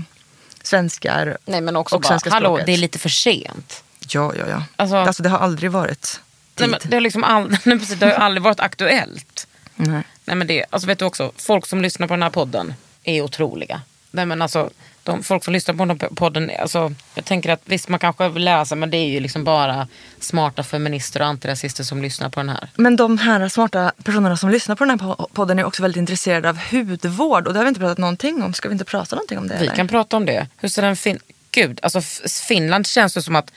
svenskar 0.63 1.39
Nej 1.45 1.61
men 1.61 1.77
också 1.77 1.95
och 1.95 2.01
bara, 2.01 2.09
svenska 2.09 2.31
hallå 2.31 2.47
språket. 2.49 2.67
det 2.67 2.73
är 2.73 2.77
lite 2.77 2.99
för 2.99 3.09
sent. 3.09 3.83
Ja, 4.09 4.33
ja, 4.39 4.45
ja. 4.49 4.63
Alltså- 4.77 4.97
Alltså, 4.97 5.23
det 5.23 5.29
har 5.29 5.39
aldrig 5.39 5.71
varit 5.71 6.21
Nej, 6.57 6.69
tid. 6.69 6.71
men 6.71 6.91
det, 6.91 6.97
har 6.97 7.01
liksom 7.01 7.25
all, 7.25 7.49
nej, 7.65 7.79
precis, 7.79 7.99
det 7.99 8.07
har 8.07 8.13
aldrig 8.13 8.43
varit 8.43 8.61
aktuellt. 8.61 9.47
Nej. 9.77 10.03
Nej, 10.25 10.37
men 10.37 10.47
det, 10.47 10.65
alltså 10.71 10.87
vet 10.89 10.99
du 10.99 11.05
också, 11.05 11.33
folk 11.37 11.67
som 11.67 11.83
lyssnar 11.83 12.07
på 12.07 12.15
den 12.15 12.23
här 12.23 12.31
podden 12.31 12.75
är 13.05 13.23
otroliga. 13.23 13.81
Nej, 14.11 14.27
men 14.27 14.43
alltså, 14.43 14.71
de, 15.07 15.23
folk 15.23 15.45
som 15.45 15.53
lyssnar 15.53 15.75
på 15.75 15.85
den 15.85 16.01
här 16.01 16.09
podden, 16.09 16.51
alltså, 16.61 16.93
jag 17.15 17.25
tänker 17.25 17.51
att 17.51 17.61
visst 17.65 17.89
man 17.89 17.99
kanske 18.01 18.29
vill 18.29 18.45
läsa 18.45 18.75
men 18.75 18.91
det 18.91 18.97
är 18.97 19.09
ju 19.09 19.21
liksom 19.21 19.45
bara 19.45 19.89
smarta 20.21 20.63
feminister 20.63 21.21
och 21.21 21.27
antirasister 21.27 21.85
som 21.85 22.03
lyssnar 22.03 22.29
på 22.29 22.41
den 22.41 22.49
här. 22.49 22.69
Men 22.77 22.97
de 22.97 23.19
här 23.19 23.49
smarta 23.49 23.93
personerna 24.05 24.37
som 24.37 24.51
lyssnar 24.51 24.75
på 24.77 24.85
den 24.85 25.01
här 25.01 25.07
po- 25.07 25.27
podden 25.33 25.59
är 25.59 25.65
också 25.65 25.83
väldigt 25.83 25.99
intresserade 25.99 26.49
av 26.51 26.59
hudvård. 26.71 27.47
Och 27.47 27.53
det 27.53 27.59
har 27.59 27.65
vi 27.65 27.69
inte 27.69 27.81
pratat 27.81 27.99
någonting 27.99 28.43
om. 28.43 28.55
Ska 28.55 28.69
vi 28.69 28.73
inte 28.73 28.85
prata 28.85 29.17
någonting 29.17 29.39
om 29.39 29.49
det? 29.49 29.57
Vi 29.59 29.65
eller? 29.67 29.77
kan 29.77 29.89
prata 29.89 30.17
om 30.17 30.27
det. 30.27 30.47
Hur 30.57 30.69
ser 30.69 30.83
den 30.83 30.97
fin- 30.97 31.19
Gud, 31.51 31.81
alltså 31.83 32.01
Finland 32.49 32.87
känns 32.87 33.15
det 33.15 33.23
som 33.23 33.37
att 33.37 33.53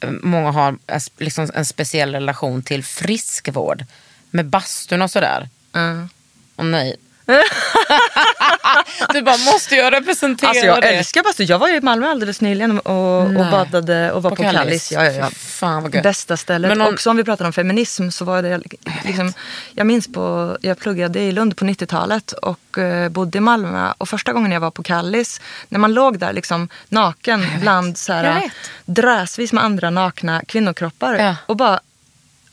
eh, 0.00 0.10
många 0.10 0.50
har 0.50 0.76
liksom 1.18 1.50
en 1.54 1.64
speciell 1.64 2.12
relation 2.12 2.62
till 2.62 2.84
friskvård. 2.84 3.84
Med 4.30 4.46
bastun 4.46 5.02
och 5.02 5.10
sådär. 5.10 5.48
Ja. 5.72 6.08
Och 6.56 6.66
nej. 6.66 6.96
du 9.12 9.22
bara, 9.22 9.36
måste 9.36 9.76
jag 9.76 9.92
representera 9.92 10.50
Alltså 10.50 10.66
jag 10.66 10.82
det? 10.82 10.88
älskar 10.88 11.22
bastu. 11.22 11.42
Jag 11.44 11.58
var 11.58 11.68
ju 11.68 11.76
i 11.76 11.80
Malmö 11.80 12.08
alldeles 12.10 12.40
nyligen 12.40 12.78
och, 12.80 13.22
och 13.22 13.32
badade 13.50 14.12
och 14.12 14.22
var 14.22 14.30
på, 14.30 14.36
Kallis. 14.36 14.92
Ja, 14.92 15.04
ja, 15.04 15.12
ja. 15.12 15.30
Fy 15.30 15.34
Fan 15.36 15.82
vad 15.82 15.94
gött. 15.94 16.02
Bästa 16.02 16.36
stället. 16.36 16.68
Men 16.68 16.80
om- 16.80 16.94
Också 16.94 17.10
om 17.10 17.16
vi 17.16 17.24
pratar 17.24 17.44
om 17.44 17.52
feminism 17.52 18.08
så 18.10 18.24
var 18.24 18.42
det 18.42 18.60
liksom, 19.04 19.32
jag 19.72 19.86
minns 19.86 20.12
på, 20.12 20.56
jag 20.60 20.78
pluggade 20.78 21.20
i 21.20 21.32
Lund 21.32 21.56
på 21.56 21.64
90-talet 21.64 22.32
och 22.32 22.78
eh, 22.78 23.08
bodde 23.08 23.38
i 23.38 23.40
Malmö. 23.40 23.92
Och 23.98 24.08
första 24.08 24.32
gången 24.32 24.52
jag 24.52 24.60
var 24.60 24.70
på 24.70 24.82
Kallis, 24.82 25.40
när 25.68 25.78
man 25.78 25.94
låg 25.94 26.18
där 26.18 26.32
liksom 26.32 26.68
naken 26.88 27.46
bland 27.60 27.98
så 27.98 28.12
här, 28.12 28.40
vet. 28.40 28.52
drösvis 28.84 29.52
med 29.52 29.64
andra 29.64 29.90
nakna 29.90 30.42
kvinnokroppar. 30.48 31.14
Ja. 31.14 31.36
Och 31.46 31.56
bara, 31.56 31.80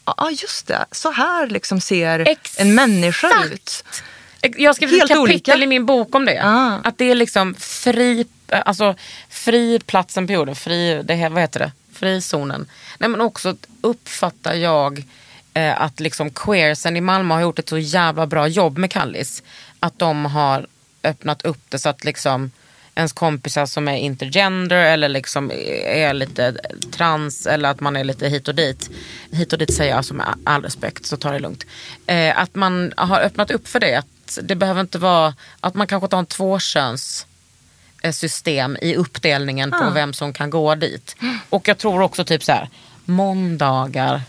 ja 0.05 0.29
just 0.31 0.67
det, 0.67 0.85
så 0.91 1.11
här 1.11 1.47
liksom 1.47 1.81
ser 1.81 2.19
Exakt. 2.19 2.59
en 2.59 2.75
människa 2.75 3.43
ut. 3.45 3.83
Jag 4.57 4.75
Helt 4.79 4.81
ett 4.81 4.99
kapitel 4.99 5.17
olika. 5.17 5.55
i 5.57 5.67
min 5.67 5.85
bok 5.85 6.15
om 6.15 6.25
det. 6.25 6.41
Ah. 6.43 6.79
Att 6.83 6.97
det 6.97 7.11
är 7.11 7.15
liksom 7.15 7.55
fri, 7.55 8.25
alltså 8.47 8.95
fri 9.29 9.79
platsen 9.79 10.27
på 10.27 10.33
jorden, 10.33 10.55
fri, 10.55 11.01
det 11.03 11.13
här, 11.13 11.29
vad 11.29 11.41
heter 11.41 11.59
det? 11.59 11.71
Frizonen. 11.93 12.67
Nej 12.97 13.09
men 13.09 13.21
också 13.21 13.55
uppfattar 13.81 14.53
jag 14.53 15.03
eh, 15.53 15.81
att 15.81 15.99
liksom 15.99 16.29
queersen 16.29 16.97
i 16.97 17.01
Malmö 17.01 17.33
har 17.33 17.41
gjort 17.41 17.59
ett 17.59 17.69
så 17.69 17.77
jävla 17.77 18.27
bra 18.27 18.47
jobb 18.47 18.77
med 18.77 18.91
Kallis. 18.91 19.43
Att 19.79 19.99
de 19.99 20.25
har 20.25 20.67
öppnat 21.03 21.45
upp 21.45 21.61
det 21.69 21.79
så 21.79 21.89
att 21.89 22.03
liksom 22.03 22.51
ens 22.95 23.13
kompisar 23.13 23.65
som 23.65 23.87
är 23.87 23.97
intergender 23.97 24.75
eller 24.75 25.09
liksom 25.09 25.51
är 25.85 26.13
lite 26.13 26.55
trans 26.91 27.47
eller 27.47 27.69
att 27.69 27.79
man 27.79 27.95
är 27.95 28.03
lite 28.03 28.27
hit 28.27 28.47
och 28.47 28.55
dit. 28.55 28.89
Hit 29.31 29.53
och 29.53 29.59
dit 29.59 29.73
säger 29.73 29.89
jag 29.89 29.97
alltså 29.97 30.13
med 30.13 30.25
all 30.43 30.61
respekt 30.61 31.05
så 31.05 31.17
ta 31.17 31.31
det 31.31 31.39
lugnt. 31.39 31.65
Eh, 32.05 32.39
att 32.39 32.55
man 32.55 32.93
har 32.97 33.19
öppnat 33.19 33.51
upp 33.51 33.67
för 33.67 33.79
det. 33.79 33.95
Att 33.95 34.07
det 34.43 34.55
behöver 34.55 34.81
inte 34.81 34.97
vara 34.97 35.33
att 35.59 35.73
man 35.73 35.87
kanske 35.87 36.07
tar 36.07 36.19
en 36.19 36.25
tvåköns 36.25 37.27
eh, 38.03 38.11
system 38.11 38.77
i 38.81 38.95
uppdelningen 38.95 39.71
på 39.71 39.89
vem 39.89 40.13
som 40.13 40.33
kan 40.33 40.49
gå 40.49 40.75
dit. 40.75 41.15
Och 41.49 41.67
jag 41.67 41.77
tror 41.77 42.01
också 42.01 42.25
typ 42.25 42.43
så 42.43 42.51
här, 42.51 42.69
måndagar 43.05 44.21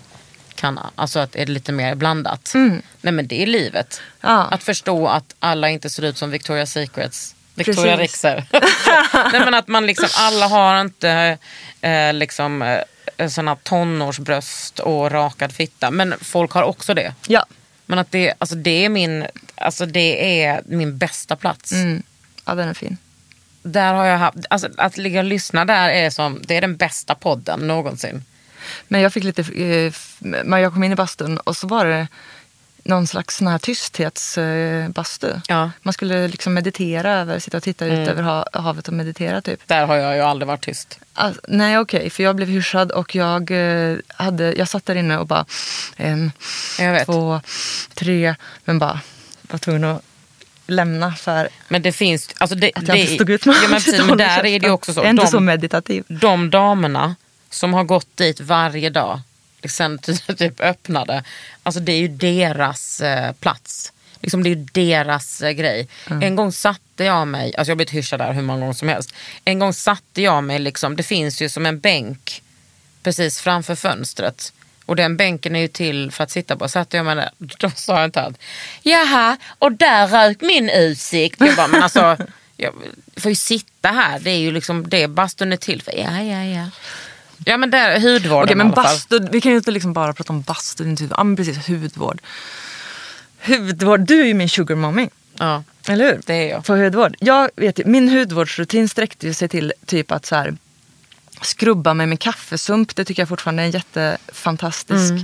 kan, 0.54 0.80
alltså 0.94 1.18
att 1.18 1.36
är 1.36 1.46
det 1.46 1.52
lite 1.52 1.72
mer 1.72 1.94
blandat. 1.94 2.52
Nej 3.00 3.12
men 3.12 3.26
det 3.26 3.42
är 3.42 3.46
livet. 3.46 4.00
Ja. 4.20 4.44
Att 4.44 4.62
förstå 4.62 5.06
att 5.06 5.34
alla 5.38 5.70
inte 5.70 5.90
ser 5.90 6.02
ut 6.02 6.18
som 6.18 6.34
Victoria's 6.34 6.66
Secrets. 6.66 7.34
Victoria 7.54 7.96
Precis. 7.96 8.24
Rexer. 8.24 8.44
Nej 9.32 9.40
men 9.40 9.54
att 9.54 9.68
man 9.68 9.86
liksom, 9.86 10.08
alla 10.16 10.46
har 10.46 10.80
inte 10.80 11.38
eh, 11.80 12.12
liksom 12.12 12.62
eh, 12.62 13.28
såna 13.28 13.56
tonårsbröst 13.56 14.78
och 14.78 15.10
rakad 15.10 15.52
fitta. 15.52 15.90
Men 15.90 16.14
folk 16.20 16.52
har 16.52 16.62
också 16.62 16.94
det. 16.94 17.14
Ja. 17.26 17.46
Men 17.86 17.98
att 17.98 18.10
det, 18.10 18.34
alltså 18.38 18.56
det, 18.56 18.84
är 18.84 18.88
min, 18.88 19.26
alltså 19.54 19.86
det 19.86 20.42
är 20.42 20.62
min 20.66 20.98
bästa 20.98 21.36
plats. 21.36 21.72
Mm. 21.72 22.02
ja, 22.44 22.54
den 22.54 22.68
är 22.68 22.74
fin. 22.74 22.96
Där 23.62 23.94
har 23.94 24.04
jag 24.04 24.18
haft, 24.18 24.38
alltså 24.50 24.68
att 24.76 24.96
ligga 24.96 25.18
och 25.18 25.24
lyssna 25.24 25.64
där 25.64 25.88
är, 25.88 26.10
som, 26.10 26.42
det 26.46 26.56
är 26.56 26.60
den 26.60 26.76
bästa 26.76 27.14
podden 27.14 27.60
någonsin. 27.60 28.24
Men 28.88 29.00
jag 29.00 29.12
fick 29.12 29.24
lite, 29.24 29.42
eh, 29.42 29.92
jag 30.60 30.72
kom 30.72 30.84
in 30.84 30.92
i 30.92 30.96
bastun 30.96 31.38
och 31.38 31.56
så 31.56 31.66
var 31.66 31.84
det 31.84 32.08
någon 32.88 33.06
slags 33.06 33.36
sån 33.36 33.46
här 33.46 33.58
tysthetsbastu. 33.58 35.32
Ja. 35.48 35.70
Man 35.82 35.92
skulle 35.92 36.28
liksom 36.28 36.54
meditera 36.54 37.12
över, 37.12 37.38
sitta 37.38 37.56
och 37.56 37.62
titta 37.62 37.86
ut 37.86 38.08
över 38.08 38.22
ha, 38.22 38.46
havet 38.52 38.88
och 38.88 38.94
meditera 38.94 39.42
typ. 39.42 39.68
Där 39.68 39.86
har 39.86 39.96
jag 39.96 40.16
ju 40.16 40.20
aldrig 40.20 40.46
varit 40.46 40.64
tyst. 40.64 40.98
Alltså, 41.14 41.40
nej 41.48 41.78
okej, 41.78 42.10
för 42.10 42.22
jag 42.22 42.36
blev 42.36 42.48
hyschad 42.48 42.92
och 42.92 43.14
jag, 43.14 43.50
eh, 43.50 43.96
hade, 44.08 44.52
jag 44.52 44.68
satt 44.68 44.86
där 44.86 44.94
inne 44.94 45.18
och 45.18 45.26
bara 45.26 45.44
en, 45.96 46.32
två, 47.04 47.40
tre, 47.94 48.34
men 48.64 48.78
bara 48.78 49.00
var 49.42 49.58
tvungen 49.58 49.84
att 49.84 50.02
lämna 50.66 51.12
för 51.12 51.48
Men 51.68 51.82
det 51.82 51.92
finns, 51.92 52.30
alltså 52.38 52.56
det, 52.56 52.72
att 52.74 52.88
jag 52.88 52.96
det, 52.96 53.00
inte 53.00 53.14
stod 53.14 53.30
ut 53.30 53.46
med 53.46 53.56
ja, 53.62 53.68
men, 53.68 53.80
precis, 53.80 54.06
men 54.06 54.18
där 54.18 54.46
är 54.46 54.60
det 54.60 54.70
också 54.70 54.92
så. 54.92 55.00
Jag 55.00 55.06
är 55.06 55.10
inte 55.10 55.22
de, 55.24 55.30
så 55.30 55.40
meditativ. 55.40 56.04
de 56.08 56.50
damerna 56.50 57.16
som 57.50 57.74
har 57.74 57.84
gått 57.84 58.16
dit 58.16 58.40
varje 58.40 58.90
dag 58.90 59.20
sen 59.68 59.98
typ 60.38 60.60
öppnade. 60.60 61.24
Alltså 61.62 61.80
det 61.80 61.92
är 61.92 61.98
ju 61.98 62.08
deras 62.08 63.00
eh, 63.00 63.32
plats. 63.32 63.92
Liksom 64.20 64.42
det 64.42 64.48
är 64.48 64.54
ju 64.54 64.66
deras 64.72 65.42
eh, 65.42 65.50
grej. 65.50 65.88
En 66.22 66.36
gång 66.36 66.52
satte 66.52 67.04
jag 67.04 67.28
mig, 67.28 67.44
alltså 67.56 67.70
jag 67.70 67.74
har 67.74 67.76
blivit 67.76 67.94
hyschad 67.94 68.20
där 68.20 68.32
hur 68.32 68.42
många 68.42 68.60
gånger 68.60 68.72
som 68.72 68.88
helst. 68.88 69.14
En 69.44 69.58
gång 69.58 69.72
satte 69.72 70.22
jag 70.22 70.44
mig, 70.44 70.58
liksom, 70.58 70.96
det 70.96 71.02
finns 71.02 71.42
ju 71.42 71.48
som 71.48 71.66
en 71.66 71.80
bänk 71.80 72.42
precis 73.02 73.40
framför 73.40 73.74
fönstret. 73.74 74.52
Och 74.86 74.96
den 74.96 75.16
bänken 75.16 75.56
är 75.56 75.60
ju 75.60 75.68
till 75.68 76.10
för 76.10 76.24
att 76.24 76.30
sitta 76.30 76.56
på. 76.56 76.68
Satte 76.68 76.96
jag 76.96 77.06
mig 77.06 77.16
där, 77.16 77.30
då 77.38 77.70
sa 77.70 77.96
jag 77.96 78.04
inte 78.04 78.20
allt. 78.20 78.38
Jaha, 78.82 79.36
och 79.58 79.72
där 79.72 80.06
rök 80.06 80.40
min 80.40 80.70
utsikt. 80.70 81.40
Jag 81.40 81.56
bara, 81.56 81.68
men 81.68 81.82
alltså, 81.82 82.16
jag 82.56 82.72
får 83.16 83.30
ju 83.30 83.36
sitta 83.36 83.88
här. 83.88 84.18
Det 84.18 84.30
är 84.30 84.38
ju 84.38 84.52
liksom 84.52 84.88
det 84.88 85.08
bastun 85.08 85.52
är 85.52 85.56
till 85.56 85.82
för. 85.82 85.92
Ja, 85.92 86.22
ja, 86.22 86.44
ja. 86.44 86.70
Ja 87.44 87.56
men 87.56 87.70
där, 87.70 88.00
hudvården 88.00 88.44
Okej, 88.44 88.56
men 88.56 88.66
i 88.66 88.70
alla 88.70 88.74
fall. 88.82 88.84
bastu, 88.84 89.18
vi 89.32 89.40
kan 89.40 89.52
ju 89.52 89.58
inte 89.58 89.70
liksom 89.70 89.92
bara 89.92 90.12
prata 90.12 90.32
om 90.32 90.42
bastu. 90.42 90.84
inte 90.84 91.02
hud- 91.02 91.12
Ja, 91.16 91.24
men 91.24 91.36
precis, 91.36 91.68
hudvård. 91.68 92.20
Hudvård, 93.46 94.00
du 94.00 94.20
är 94.20 94.24
ju 94.26 94.34
min 94.34 94.48
sugar 94.48 94.76
mommy. 94.76 95.08
Ja, 95.38 95.62
Eller 95.88 96.04
hur? 96.04 96.20
det 96.26 96.34
är 96.34 96.50
jag. 96.50 96.64
På 96.64 96.76
hudvård. 96.76 97.16
Jag 97.20 97.50
vet 97.56 97.78
ju, 97.78 97.84
min 97.84 98.08
hudvårdsrutin 98.08 98.88
sträckte 98.88 99.26
ju 99.26 99.34
sig 99.34 99.48
till 99.48 99.72
typ 99.86 100.12
att 100.12 100.26
så 100.26 100.34
här, 100.34 100.56
skrubba 101.42 101.94
mig 101.94 102.06
med 102.06 102.20
kaffesump. 102.20 102.96
Det 102.96 103.04
tycker 103.04 103.22
jag 103.22 103.28
fortfarande 103.28 103.62
är 103.62 103.66
en 103.66 103.70
jättefantastisk 103.72 105.14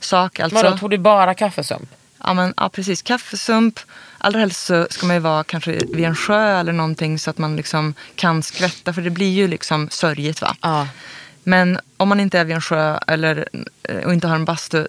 sak. 0.00 0.40
Alltså, 0.40 0.62
Vadå, 0.62 0.78
tog 0.78 0.90
du 0.90 0.98
bara 0.98 1.34
kaffesump? 1.34 1.88
ja, 2.24 2.34
men, 2.34 2.54
ja, 2.56 2.68
precis. 2.68 3.02
Kaffesump. 3.02 3.80
Allra 4.18 4.38
helst 4.40 4.66
så 4.66 4.86
ska 4.90 5.06
man 5.06 5.16
ju 5.16 5.20
vara 5.20 5.44
kanske 5.44 5.70
vid 5.72 6.04
en 6.04 6.16
sjö 6.16 6.60
eller 6.60 6.72
någonting 6.72 7.18
så 7.18 7.30
att 7.30 7.38
man 7.38 7.56
liksom 7.56 7.94
kan 8.14 8.42
skvätta. 8.42 8.92
För 8.92 9.02
det 9.02 9.10
blir 9.10 9.32
ju 9.32 9.48
liksom 9.48 9.88
sörjigt 9.90 10.40
va. 10.42 10.56
Ja. 10.60 10.88
Men 11.44 11.78
om 11.96 12.08
man 12.08 12.20
inte 12.20 12.38
är 12.38 12.44
vid 12.44 12.54
en 12.54 12.62
sjö 12.62 12.98
eller, 13.06 13.48
eh, 13.82 13.96
och 13.96 14.12
inte 14.12 14.28
har 14.28 14.34
en 14.34 14.44
bastu 14.44 14.86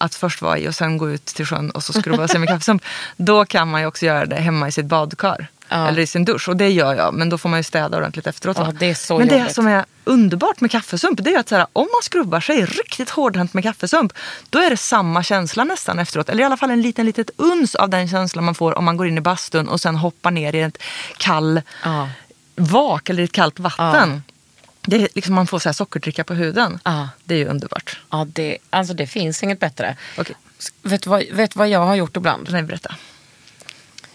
att 0.00 0.14
först 0.14 0.42
vara 0.42 0.58
i 0.58 0.68
och 0.68 0.74
sen 0.74 0.98
gå 0.98 1.10
ut 1.10 1.24
till 1.26 1.46
sjön 1.46 1.70
och 1.70 1.82
så 1.84 1.92
skrubba 1.92 2.28
sig 2.28 2.40
med 2.40 2.48
kaffesump. 2.48 2.82
Då 3.16 3.44
kan 3.44 3.68
man 3.68 3.80
ju 3.80 3.86
också 3.86 4.06
göra 4.06 4.26
det 4.26 4.36
hemma 4.36 4.68
i 4.68 4.72
sitt 4.72 4.86
badkar. 4.86 5.48
Ja. 5.68 5.88
Eller 5.88 6.02
i 6.02 6.06
sin 6.06 6.24
dusch. 6.24 6.48
Och 6.48 6.56
det 6.56 6.68
gör 6.70 6.94
jag. 6.94 7.14
Men 7.14 7.28
då 7.28 7.38
får 7.38 7.48
man 7.48 7.58
ju 7.58 7.62
städa 7.62 7.96
ordentligt 7.96 8.26
efteråt. 8.26 8.56
Ja, 8.58 8.64
det 8.64 9.08
men 9.10 9.28
det 9.28 9.38
jobbigt. 9.38 9.54
som 9.54 9.66
är 9.66 9.84
underbart 10.04 10.60
med 10.60 10.70
kaffesump 10.70 11.18
det 11.22 11.34
är 11.34 11.38
att 11.38 11.48
så 11.48 11.54
här, 11.56 11.66
om 11.72 11.88
man 11.92 12.02
skrubbar 12.02 12.40
sig 12.40 12.64
riktigt 12.64 13.10
hårdhänt 13.10 13.54
med 13.54 13.62
kaffesump. 13.64 14.12
Då 14.50 14.58
är 14.58 14.70
det 14.70 14.76
samma 14.76 15.22
känsla 15.22 15.64
nästan 15.64 15.98
efteråt. 15.98 16.28
Eller 16.28 16.42
i 16.42 16.44
alla 16.44 16.56
fall 16.56 16.70
en 16.70 16.82
liten 16.82 17.06
litet 17.06 17.30
uns 17.36 17.74
av 17.74 17.90
den 17.90 18.08
känslan 18.08 18.44
man 18.44 18.54
får 18.54 18.78
om 18.78 18.84
man 18.84 18.96
går 18.96 19.06
in 19.06 19.18
i 19.18 19.20
bastun 19.20 19.68
och 19.68 19.80
sen 19.80 19.96
hoppar 19.96 20.30
ner 20.30 20.54
i 20.54 20.60
ett 20.60 20.82
kall 21.16 21.62
Ja. 21.84 22.08
vak 22.56 23.08
eller 23.10 23.22
i 23.22 23.24
ett 23.24 23.32
kallt 23.32 23.58
vatten. 23.60 24.22
Det 24.86 24.96
är 24.96 25.08
liksom 25.14 25.34
man 25.34 25.46
får 25.46 25.58
så 25.58 25.68
här 25.68 25.74
sockerdricka 25.74 26.24
på 26.24 26.34
huden. 26.34 26.78
Ja. 26.84 27.08
Det 27.24 27.34
är 27.34 27.38
ju 27.38 27.46
underbart. 27.46 28.00
Ja, 28.10 28.26
det, 28.32 28.58
alltså 28.70 28.94
det 28.94 29.06
finns 29.06 29.42
inget 29.42 29.60
bättre. 29.60 29.96
Okej, 30.18 30.36
Vet 30.82 31.02
du 31.02 31.10
vad, 31.10 31.24
vet 31.32 31.56
vad 31.56 31.68
jag 31.68 31.86
har 31.86 31.94
gjort 31.94 32.16
ibland? 32.16 32.48
nej 32.50 32.62
berätta. 32.62 32.94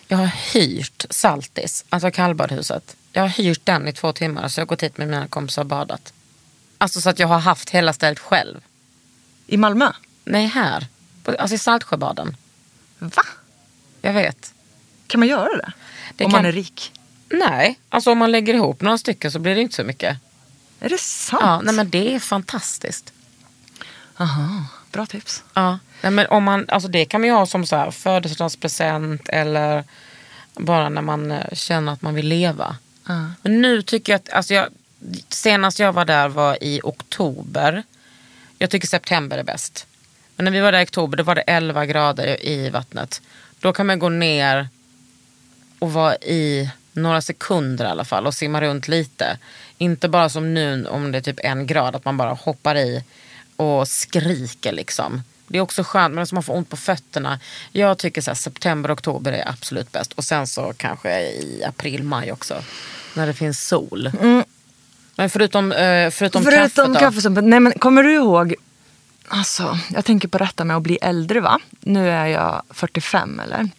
Jag 0.08 0.18
har 0.18 0.32
hyrt 0.54 1.06
Saltis, 1.10 1.86
alltså 1.90 2.12
kallbadhuset. 2.12 2.96
Jag 3.12 3.22
har 3.22 3.30
hyrt 3.30 3.66
den 3.66 3.88
i 3.88 3.94
två 3.94 4.14
timmar 4.14 4.48
så 4.48 4.60
jag 4.60 4.66
har 4.66 4.68
gått 4.68 4.84
hit 4.84 4.98
med 4.98 5.08
mina 5.08 5.28
kompisar 5.28 5.62
och 5.62 5.66
badat. 5.66 6.14
Alltså 6.78 7.02
så 7.02 7.10
att 7.10 7.20
jag 7.20 7.28
har 7.28 7.40
haft 7.40 7.70
hela 7.70 7.94
stället 7.94 8.20
själv. 8.20 8.62
I 9.48 9.58
Malmö? 9.58 9.92
Nej, 10.26 10.46
här. 10.48 10.88
Alltså 11.40 11.56
i 11.56 11.58
Saltsjöbaden. 11.58 12.38
Va? 13.00 13.24
Jag 14.02 14.14
vet. 14.14 14.54
Kan 15.08 15.20
man 15.20 15.28
göra 15.30 15.58
det? 15.58 15.72
Det 16.16 16.26
om 16.26 16.32
kan- 16.32 16.38
man 16.42 16.46
är 16.46 16.52
rik? 16.52 16.92
Nej, 17.30 17.80
alltså 17.90 18.12
om 18.12 18.18
man 18.18 18.32
lägger 18.32 18.54
ihop 18.54 18.82
några 18.82 18.98
stycken 18.98 19.32
så 19.32 19.40
blir 19.40 19.56
det 19.56 19.62
inte 19.62 19.76
så 19.76 19.84
mycket. 19.84 20.18
Är 20.82 20.90
det 20.90 20.98
sant? 20.98 21.42
Ja, 21.42 21.62
nej 21.62 21.76
men 21.76 21.90
det 21.90 22.16
är 22.16 22.20
fantastiskt. 22.20 23.14
Aha, 24.18 24.66
bra 24.92 25.06
tips. 25.06 25.44
Ja, 25.54 25.80
nej, 26.02 26.12
men 26.12 26.28
om 26.28 26.44
man, 26.44 26.66
alltså 26.68 26.90
det 26.90 27.06
kan 27.06 27.22
man 27.22 27.28
ju 27.28 27.34
ha 27.34 27.46
som 27.46 27.66
så 27.66 27.76
här 27.76 27.92
födelsedagspresent 27.92 29.30
eller 29.30 29.84
bara 30.54 30.90
när 30.90 31.02
man 31.02 31.32
eh, 31.32 31.54
känner 31.54 31.94
att 31.94 32.02
man 32.02 32.16
vill 32.16 32.28
leva. 32.28 32.76
Ja. 33.08 33.32
Men 33.42 33.62
nu 33.62 33.82
tycker 33.82 34.14
jag 34.14 34.20
att, 34.20 34.30
alltså 34.30 34.54
jag, 34.54 34.68
senast 35.30 35.80
jag 35.80 35.94
var 35.94 36.06
där 36.06 36.28
var 36.28 36.64
i 36.64 36.82
oktober. 36.84 37.84
Jag 38.58 38.70
tycker 38.70 38.88
september 38.88 39.38
är 39.38 39.44
bäst. 39.44 39.88
Men 40.36 40.46
när 40.46 40.52
vi 40.52 40.60
var 40.60 40.72
där 40.72 40.80
i 40.82 40.86
oktober 40.86 41.18
då 41.18 41.24
var 41.24 41.36
det 41.36 41.42
11 41.42 41.86
grader 41.86 42.46
i 42.46 42.70
vattnet. 42.70 43.22
Då 43.60 43.74
kan 43.74 43.88
man 43.88 44.00
gå 44.00 44.10
ner 44.10 44.70
och 45.80 45.94
vara 45.94 46.16
i 46.16 46.70
några 46.94 47.22
sekunder 47.22 47.86
i 47.86 47.88
alla 47.88 48.06
fall 48.06 48.28
och 48.28 48.34
simma 48.34 48.62
runt 48.62 48.88
lite. 48.88 49.38
Inte 49.78 50.10
bara 50.10 50.30
som 50.30 50.54
nu 50.54 50.86
om 50.88 51.12
det 51.12 51.18
är 51.18 51.22
typ 51.22 51.40
en 51.44 51.68
grad, 51.68 51.96
att 51.96 52.06
man 52.06 52.18
bara 52.18 52.34
hoppar 52.34 52.76
i 52.76 53.04
och 53.56 53.88
skriker 53.88 54.72
liksom. 54.72 55.24
Det 55.48 55.58
är 55.58 55.62
också 55.62 55.84
skönt, 55.84 56.14
men 56.14 56.20
alltså 56.20 56.36
man 56.36 56.44
får 56.44 56.56
ont 56.56 56.70
på 56.70 56.78
fötterna. 56.78 57.40
Jag 57.72 57.98
tycker 57.98 58.22
så 58.22 58.30
här, 58.32 58.36
september, 58.36 58.94
oktober 58.94 59.32
är 59.32 59.50
absolut 59.50 59.92
bäst. 59.92 60.14
Och 60.14 60.24
sen 60.24 60.48
så 60.48 60.74
kanske 60.78 61.22
i 61.22 61.64
april, 61.68 62.04
maj 62.04 62.32
också. 62.32 62.64
När 63.14 63.28
det 63.28 63.34
finns 63.34 63.68
sol. 63.68 64.12
Men 65.16 65.30
förutom, 65.30 65.72
eh, 65.72 66.10
förutom, 66.12 66.44
Förutom 66.44 66.96
kaffet 66.96 67.24
då? 67.24 67.42
Nej 67.42 67.60
men 67.60 67.74
kommer 67.74 68.04
du 68.04 68.14
ihåg? 68.14 68.56
Alltså, 69.28 69.80
jag 69.90 70.06
tänker 70.06 70.28
på 70.28 70.38
detta 70.38 70.64
med 70.64 70.78
att 70.78 70.84
bli 70.84 70.98
äldre 71.02 71.40
va? 71.40 71.60
Nu 71.80 72.10
är 72.10 72.26
jag 72.26 72.64
45 72.70 73.40
eller? 73.40 73.70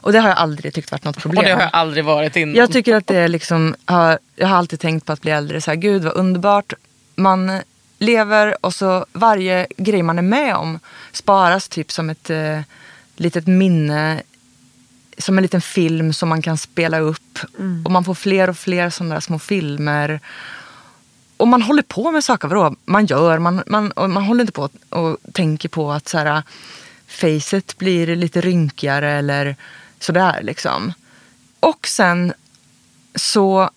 Och 0.00 0.12
det 0.12 0.18
har 0.18 0.28
jag 0.28 0.38
aldrig 0.38 0.74
tyckt 0.74 0.92
varit 0.92 1.04
något 1.04 1.18
problem. 1.18 1.38
Och 1.38 1.44
det 1.44 1.54
har 1.54 1.60
jag 1.60 1.70
aldrig 1.72 2.04
varit 2.04 2.36
innan. 2.36 2.54
Jag 2.54 2.72
tycker 2.72 2.94
att 2.96 3.06
det 3.06 3.16
är 3.16 3.28
liksom, 3.28 3.76
har, 3.84 4.18
jag 4.36 4.48
har 4.48 4.56
alltid 4.56 4.80
tänkt 4.80 5.06
på 5.06 5.12
att 5.12 5.20
bli 5.20 5.30
äldre. 5.30 5.60
Så 5.60 5.70
här, 5.70 5.76
Gud 5.76 6.04
vad 6.04 6.16
underbart. 6.16 6.72
Man 7.16 7.60
lever 7.98 8.64
och 8.64 8.74
så 8.74 9.06
varje 9.12 9.66
grej 9.76 10.02
man 10.02 10.18
är 10.18 10.22
med 10.22 10.56
om 10.56 10.78
sparas 11.12 11.68
typ 11.68 11.92
som 11.92 12.10
ett 12.10 12.30
eh, 12.30 12.60
litet 13.16 13.46
minne. 13.46 14.22
Som 15.18 15.38
en 15.38 15.42
liten 15.42 15.60
film 15.60 16.12
som 16.12 16.28
man 16.28 16.42
kan 16.42 16.58
spela 16.58 16.98
upp. 16.98 17.38
Och 17.84 17.90
man 17.90 18.04
får 18.04 18.14
fler 18.14 18.50
och 18.50 18.56
fler 18.56 18.90
sådana 18.90 19.14
där 19.14 19.20
små 19.20 19.38
filmer. 19.38 20.20
Och 21.36 21.48
man 21.48 21.62
håller 21.62 21.82
på 21.82 22.10
med 22.10 22.24
saker, 22.24 22.48
vadå? 22.48 22.74
Man 22.84 23.06
gör, 23.06 23.38
man, 23.38 23.62
man, 23.66 23.90
och 23.90 24.10
man 24.10 24.22
håller 24.22 24.40
inte 24.40 24.52
på 24.52 24.68
och 24.88 25.16
tänker 25.32 25.68
på 25.68 25.92
att 25.92 26.08
så 26.08 26.18
här, 26.18 26.42
facet 27.06 27.78
blir 27.78 28.16
lite 28.16 28.40
rynkigare 28.40 29.12
eller 29.12 29.56
sådär 30.00 30.40
liksom. 30.42 30.92
Och 31.60 31.86
sen 31.88 32.32
så 33.14 33.70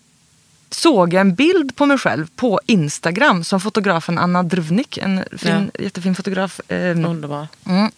såg 0.70 1.12
jag 1.14 1.20
en 1.20 1.34
bild 1.34 1.76
på 1.76 1.86
mig 1.86 1.98
själv 1.98 2.26
på 2.36 2.60
Instagram 2.66 3.44
som 3.44 3.60
fotografen 3.60 4.18
Anna 4.18 4.42
Drvnik, 4.42 4.98
en 4.98 5.24
fin, 5.38 5.70
jättefin 5.78 6.14
fotograf. 6.14 6.60
Eh, 6.68 6.90
Underbar. 6.90 7.48
Mm. 7.66 7.90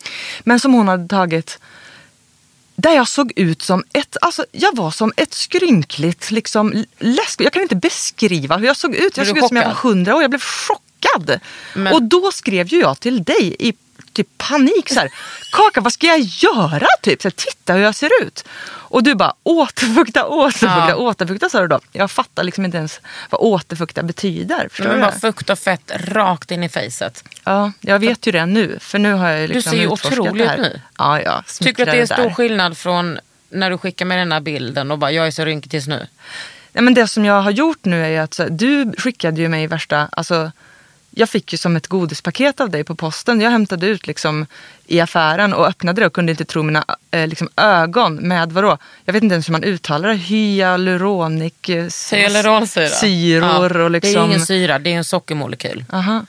Men 0.44 0.60
som 0.60 0.72
hon 0.74 0.88
hade 0.88 1.08
tagit 1.08 1.58
där 2.76 2.90
jag 2.90 3.08
såg 3.08 3.32
ut 3.36 3.62
som 3.62 3.84
ett, 3.92 4.16
alltså 4.20 4.46
jag 4.52 4.76
var 4.76 4.90
som 4.90 5.12
ett 5.16 5.34
skrynkligt 5.34 6.30
liksom 6.30 6.84
läsk. 6.98 7.40
Jag 7.40 7.52
kan 7.52 7.62
inte 7.62 7.76
beskriva 7.76 8.56
hur 8.56 8.66
jag 8.66 8.76
såg 8.76 8.94
ut. 8.94 9.16
Jag 9.16 9.26
Blev 9.26 9.34
såg 9.34 9.38
ut 9.38 9.48
som 9.48 9.56
jag 9.56 9.64
var 9.66 9.74
hundra 9.74 10.16
år. 10.16 10.22
Jag 10.22 10.30
blev 10.30 10.42
chockad. 10.42 11.40
Men- 11.74 11.92
Och 11.94 12.02
då 12.02 12.32
skrev 12.32 12.66
ju 12.68 12.80
jag 12.80 13.00
till 13.00 13.24
dig 13.24 13.56
i 13.58 13.72
typ 14.16 14.38
panik 14.38 14.88
så 14.88 15.00
här, 15.00 15.10
Kaka 15.52 15.80
vad 15.80 15.92
ska 15.92 16.06
jag 16.06 16.18
göra? 16.20 16.86
Typ, 17.02 17.22
så 17.22 17.28
här, 17.28 17.32
titta 17.36 17.72
hur 17.72 17.82
jag 17.82 17.94
ser 17.94 18.10
ut. 18.22 18.44
Och 18.88 19.02
du 19.02 19.14
bara 19.14 19.34
återfukta, 19.42 20.26
återfukta, 20.26 20.86
Ja. 20.88 20.96
återfukta 20.96 21.48
sa 21.48 21.60
du 21.60 21.66
då. 21.68 21.80
Jag 21.92 22.10
fattar 22.10 22.44
liksom 22.44 22.64
inte 22.64 22.76
ens 22.76 23.00
vad 23.30 23.40
återfukta 23.40 24.02
betyder. 24.02 24.68
Förstår 24.68 24.84
Men 24.84 24.94
du 24.94 25.00
bara 25.00 25.12
fukt 25.12 25.50
och 25.50 25.58
fett 25.58 25.90
rakt 25.94 26.50
in 26.50 26.62
i 26.64 26.68
facet. 26.68 27.24
Ja, 27.44 27.72
jag 27.80 27.98
vet 27.98 28.26
ju 28.26 28.32
det 28.32 28.46
nu. 28.46 28.78
För 28.80 28.98
nu 28.98 29.12
har 29.12 29.28
jag 29.28 29.40
ju 29.40 29.46
liksom 29.46 29.70
ser 29.70 29.78
ju 29.78 29.84
utforskat 29.84 30.12
otrolig 30.18 30.44
det 30.46 30.48
här. 30.48 30.56
ut 30.58 30.62
nu. 30.62 30.80
Ja, 30.98 31.20
ja. 31.20 31.44
Tycker 31.60 31.84
du 31.86 31.90
att 31.90 31.96
det 31.96 32.02
är 32.02 32.06
stor 32.06 32.22
där. 32.28 32.34
skillnad 32.34 32.78
från 32.78 33.18
när 33.50 33.70
du 33.70 33.78
skickar 33.78 34.04
med 34.04 34.18
den 34.18 34.32
här 34.32 34.40
bilden 34.40 34.90
och 34.90 34.98
bara 34.98 35.10
jag 35.10 35.26
är 35.26 35.30
så 35.30 35.44
rynkig 35.44 35.70
tills 35.70 35.86
nu? 35.86 36.06
Ja, 36.72 36.80
men 36.82 36.94
det 36.94 37.08
som 37.08 37.24
jag 37.24 37.42
har 37.42 37.50
gjort 37.50 37.84
nu 37.84 38.04
är 38.04 38.08
ju 38.08 38.16
att 38.18 38.34
så, 38.34 38.48
du 38.48 38.92
skickade 38.98 39.40
ju 39.40 39.48
mig 39.48 39.66
värsta, 39.66 40.08
alltså 40.12 40.52
jag 41.18 41.28
fick 41.28 41.52
ju 41.52 41.58
som 41.58 41.76
ett 41.76 41.86
godispaket 41.86 42.60
av 42.60 42.70
dig 42.70 42.84
på 42.84 42.94
posten. 42.94 43.40
Jag 43.40 43.50
hämtade 43.50 43.86
ut 43.86 44.06
liksom 44.06 44.46
i 44.86 45.00
affären 45.00 45.54
och 45.54 45.66
öppnade 45.66 46.00
det 46.02 46.06
och 46.06 46.12
kunde 46.12 46.32
inte 46.32 46.44
tro 46.44 46.62
mina 46.62 46.84
eh, 47.10 47.26
liksom, 47.26 47.48
ögon 47.56 48.14
med 48.16 48.52
vadå? 48.52 48.78
Jag 49.04 49.12
vet 49.12 49.22
inte 49.22 49.32
ens 49.34 49.48
hur 49.48 49.52
man 49.52 49.64
uttalar 49.64 50.08
det. 50.08 50.14
Hyaluronik, 50.14 51.68
eh, 51.68 51.86
Hyaluronsyra. 52.12 52.88
syror 52.88 53.76
och 53.80 53.90
liksom. 53.90 54.12
Det 54.12 54.18
är 54.18 54.24
ingen 54.24 54.46
syra, 54.46 54.78
det 54.78 54.92
är 54.92 54.96
en 54.96 55.04
sockermolekyl. 55.04 55.84
Aha. 55.92 56.26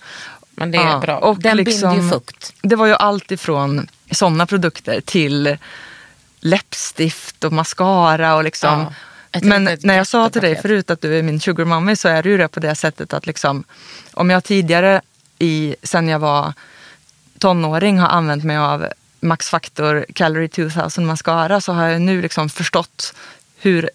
Men 0.51 0.71
det 0.71 0.77
är 0.77 0.88
Ja, 0.91 0.99
bra. 0.99 1.17
och 1.17 1.39
Den 1.39 1.57
liksom- 1.57 1.89
binder 1.91 2.05
ju 2.05 2.11
fukt. 2.11 2.53
Det 2.61 2.75
var 2.75 2.85
ju 2.85 2.93
allt 2.93 3.31
ifrån 3.31 3.88
sådana 4.11 4.45
produkter 4.45 5.01
till 5.01 5.57
läppstift 6.39 7.43
och 7.43 7.53
mascara 7.53 8.35
och 8.35 8.43
liksom. 8.43 8.79
Ja, 8.79 8.93
Men 9.43 9.77
när 9.83 9.97
jag 9.97 10.07
sa 10.07 10.29
till 10.29 10.41
dig 10.41 10.61
förut 10.61 10.91
att 10.91 11.01
du 11.01 11.19
är 11.19 11.23
min 11.23 11.39
sugar 11.39 11.65
mommy 11.65 11.95
så 11.95 12.07
är 12.07 12.23
det 12.23 12.29
ju 12.29 12.38
det 12.38 12.47
på 12.47 12.59
det 12.59 12.75
sättet 12.75 13.13
att 13.13 13.25
liksom 13.25 13.63
om 14.13 14.29
jag 14.29 14.43
tidigare 14.43 15.01
i, 15.39 15.75
sen 15.83 16.07
jag 16.07 16.19
var 16.19 16.53
tonåring 17.39 17.99
har 17.99 18.07
använt 18.07 18.43
mig 18.43 18.57
av 18.57 18.88
Max 19.19 19.49
Factor 19.49 20.05
Calorie 20.13 20.49
2000 20.49 21.05
mascara 21.05 21.61
så 21.61 21.73
har 21.73 21.88
jag 21.88 22.01
nu 22.01 22.21
liksom 22.21 22.49
förstått 22.49 23.13
hur 23.59 23.89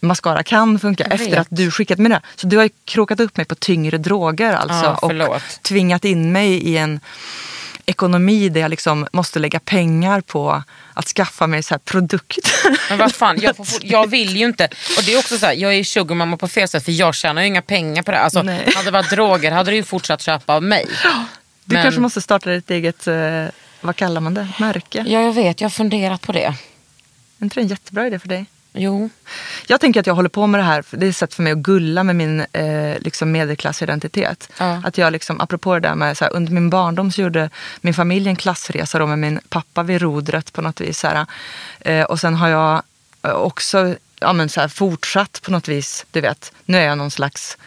mascara 0.00 0.42
kan 0.42 0.78
funka 0.78 1.04
efter 1.04 1.38
att 1.38 1.46
du 1.50 1.70
skickat 1.70 1.98
mig 1.98 2.10
det. 2.10 2.20
Så 2.36 2.46
du 2.46 2.56
har 2.56 2.64
ju 2.64 2.70
krokat 2.84 3.20
upp 3.20 3.36
mig 3.36 3.46
på 3.46 3.54
tyngre 3.54 3.98
droger 3.98 4.52
alltså 4.52 5.12
Ja, 5.12 5.28
och 5.28 5.42
tvingat 5.62 6.04
in 6.04 6.32
mig 6.32 6.52
i 6.52 6.76
en 6.76 7.00
ekonomi 7.88 8.48
där 8.48 8.60
jag 8.60 8.70
liksom 8.70 9.06
måste 9.12 9.38
lägga 9.38 9.60
pengar 9.60 10.20
på 10.20 10.62
att 10.94 11.06
skaffa 11.08 11.46
mig 11.46 11.62
så 11.62 11.74
här 11.74 11.78
produkter. 11.78 12.42
Men 12.88 12.98
vad 12.98 13.14
fan, 13.14 13.38
jag, 13.40 13.56
får, 13.56 13.66
jag 13.82 14.10
vill 14.10 14.36
ju 14.36 14.44
inte. 14.46 14.64
Och 14.98 15.04
det 15.06 15.14
är 15.14 15.18
också 15.18 15.38
så 15.38 15.46
här, 15.46 15.52
jag 15.54 15.74
är 15.74 15.84
sugarmamma 15.84 16.36
på 16.36 16.48
fel 16.48 16.68
sätt 16.68 16.84
för 16.84 16.92
jag 16.92 17.14
tjänar 17.14 17.42
ju 17.42 17.48
inga 17.48 17.62
pengar 17.62 18.02
på 18.02 18.10
det. 18.10 18.18
Alltså, 18.18 18.42
Nej. 18.42 18.72
hade 18.74 18.84
det 18.86 18.90
varit 18.90 19.10
droger 19.10 19.50
hade 19.52 19.70
du 19.70 19.76
ju 19.76 19.82
fortsatt 19.84 20.22
köpa 20.22 20.54
av 20.54 20.62
mig. 20.62 20.86
Du 21.64 21.74
Men- 21.74 21.82
kanske 21.82 22.00
måste 22.00 22.20
starta 22.20 22.50
ditt 22.50 22.70
eget, 22.70 23.06
eh, 23.06 23.44
vad 23.80 23.96
kallar 23.96 24.20
man 24.20 24.34
det, 24.34 24.48
märke. 24.58 25.04
Ja, 25.08 25.20
jag 25.20 25.32
vet, 25.32 25.60
jag 25.60 25.64
har 25.68 25.70
funderat 25.70 26.22
på 26.22 26.32
det. 26.32 26.44
Är 27.38 27.44
inte 27.44 27.54
det 27.54 27.60
en 27.60 27.68
jättebra 27.68 28.06
idé 28.06 28.18
för 28.18 28.28
dig? 28.28 28.46
Jo. 28.78 29.10
Jag 29.66 29.80
tänker 29.80 30.00
att 30.00 30.06
jag 30.06 30.14
håller 30.14 30.28
på 30.28 30.46
med 30.46 30.60
det 30.60 30.64
här, 30.64 30.84
det 30.90 31.06
är 31.06 31.10
ett 31.10 31.16
sätt 31.16 31.34
för 31.34 31.42
mig 31.42 31.52
att 31.52 31.58
gulla 31.58 32.02
med 32.04 32.16
min 32.16 32.40
eh, 32.52 32.98
liksom 32.98 33.32
medelklassidentitet. 33.32 34.52
Ja. 34.58 34.82
Att 34.84 34.98
jag 34.98 35.12
liksom, 35.12 35.40
apropå 35.40 35.74
det 35.74 35.80
där 35.80 35.94
med, 35.94 36.18
så 36.18 36.24
här, 36.24 36.32
under 36.32 36.52
min 36.52 36.70
barndom 36.70 37.12
så 37.12 37.20
gjorde 37.20 37.50
min 37.80 37.94
familj 37.94 38.28
en 38.28 38.36
klassresa 38.36 38.98
då 38.98 39.06
med 39.06 39.18
min 39.18 39.40
pappa 39.48 39.82
vid 39.82 40.02
rodret 40.02 40.52
på 40.52 40.62
något 40.62 40.80
vis. 40.80 40.98
Så 40.98 41.08
här, 41.08 41.26
eh, 41.80 42.04
och 42.04 42.20
sen 42.20 42.34
har 42.34 42.48
jag 42.48 42.82
eh, 43.22 43.30
också 43.30 43.94
ja, 44.20 44.32
men, 44.32 44.48
så 44.48 44.60
här, 44.60 44.68
fortsatt 44.68 45.40
på 45.42 45.50
något 45.50 45.68
vis, 45.68 46.06
du 46.10 46.20
vet, 46.20 46.52
nu 46.64 46.78
är 46.78 46.86
jag 46.86 46.98
någon 46.98 47.10
slags 47.10 47.58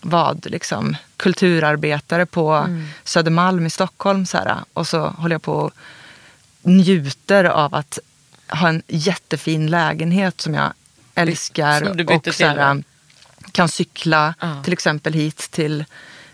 vad, 0.00 0.46
liksom, 0.50 0.96
kulturarbetare 1.16 2.26
på 2.26 2.68
Södermalm 3.04 3.66
i 3.66 3.70
Stockholm. 3.70 4.26
Så 4.26 4.38
här, 4.38 4.56
och 4.72 4.86
så 4.86 5.06
håller 5.06 5.34
jag 5.34 5.42
på 5.42 5.52
och 5.52 5.72
njuter 6.62 7.44
av 7.44 7.74
att 7.74 7.98
ha 8.48 8.68
en 8.68 8.82
jättefin 8.88 9.66
lägenhet 9.66 10.40
som 10.40 10.54
jag 10.54 10.72
älskar. 11.14 11.84
Som 11.84 11.96
du 11.96 12.04
bytte 12.04 12.30
och 12.30 12.36
så 12.36 12.46
här, 12.46 12.52
till, 12.52 12.60
va? 12.60 12.82
kan 13.52 13.68
cykla 13.68 14.34
Ja. 14.40 14.62
till 14.64 14.72
exempel 14.72 15.12
hit 15.12 15.50
till 15.50 15.84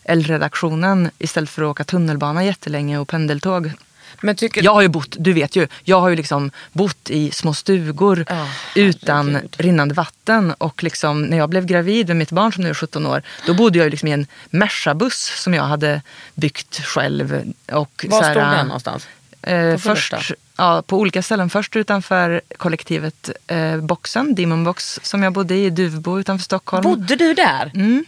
L-redaktionen 0.04 1.10
istället 1.18 1.50
för 1.50 1.62
att 1.62 1.68
åka 1.70 1.84
tunnelbana 1.84 2.44
jättelänge 2.44 2.98
och 2.98 3.08
pendeltåg. 3.08 3.72
Men 4.20 4.36
tycker 4.36 4.62
Jag 4.62 4.74
har 4.74 4.82
ju 4.82 4.88
bott, 4.88 5.16
du 5.18 5.32
vet 5.32 5.56
ju, 5.56 5.68
jag 5.84 6.00
har 6.00 6.08
ju 6.08 6.16
liksom 6.16 6.50
bott 6.72 7.10
i 7.10 7.30
små 7.30 7.54
stugor 7.54 8.24
Ja, 8.28 8.48
utan 8.74 9.28
herregud. 9.34 9.54
rinnande 9.58 9.94
vatten. 9.94 10.54
Och 10.58 10.82
liksom, 10.82 11.22
när 11.22 11.36
jag 11.36 11.48
blev 11.50 11.66
gravid 11.66 12.08
med 12.08 12.16
mitt 12.16 12.30
barn 12.30 12.52
som 12.52 12.64
nu 12.64 12.70
är 12.70 12.74
17 12.74 13.06
år, 13.06 13.22
då 13.46 13.54
bodde 13.54 13.78
jag 13.78 13.84
ju 13.84 13.90
liksom 13.90 14.08
i 14.08 14.12
en 14.12 14.26
Merca-buss 14.50 15.32
som 15.42 15.54
jag 15.54 15.62
hade 15.64 16.02
byggt 16.34 16.80
själv. 16.84 17.52
Och 17.72 18.04
Var 18.08 18.18
så 18.18 18.24
här, 18.24 18.32
stod 18.34 18.42
den 18.42 18.66
någonstans? 18.66 19.08
Eh, 19.42 19.76
först? 19.76 20.14
Ja, 20.56 20.82
på 20.86 20.98
olika 20.98 21.22
ställen. 21.22 21.50
Först 21.50 21.76
utanför 21.76 22.40
kollektivet 22.56 23.30
eh, 23.46 23.80
Boxen, 23.80 24.34
Demon 24.34 24.64
Box, 24.64 25.00
som 25.02 25.22
jag 25.22 25.32
bodde 25.32 25.54
i, 25.54 25.70
Duvbo 25.70 26.20
utanför 26.20 26.44
Stockholm. 26.44 26.82
Bodde 26.82 27.16
du 27.16 27.34
där? 27.34 27.70
Mm. 27.74 28.04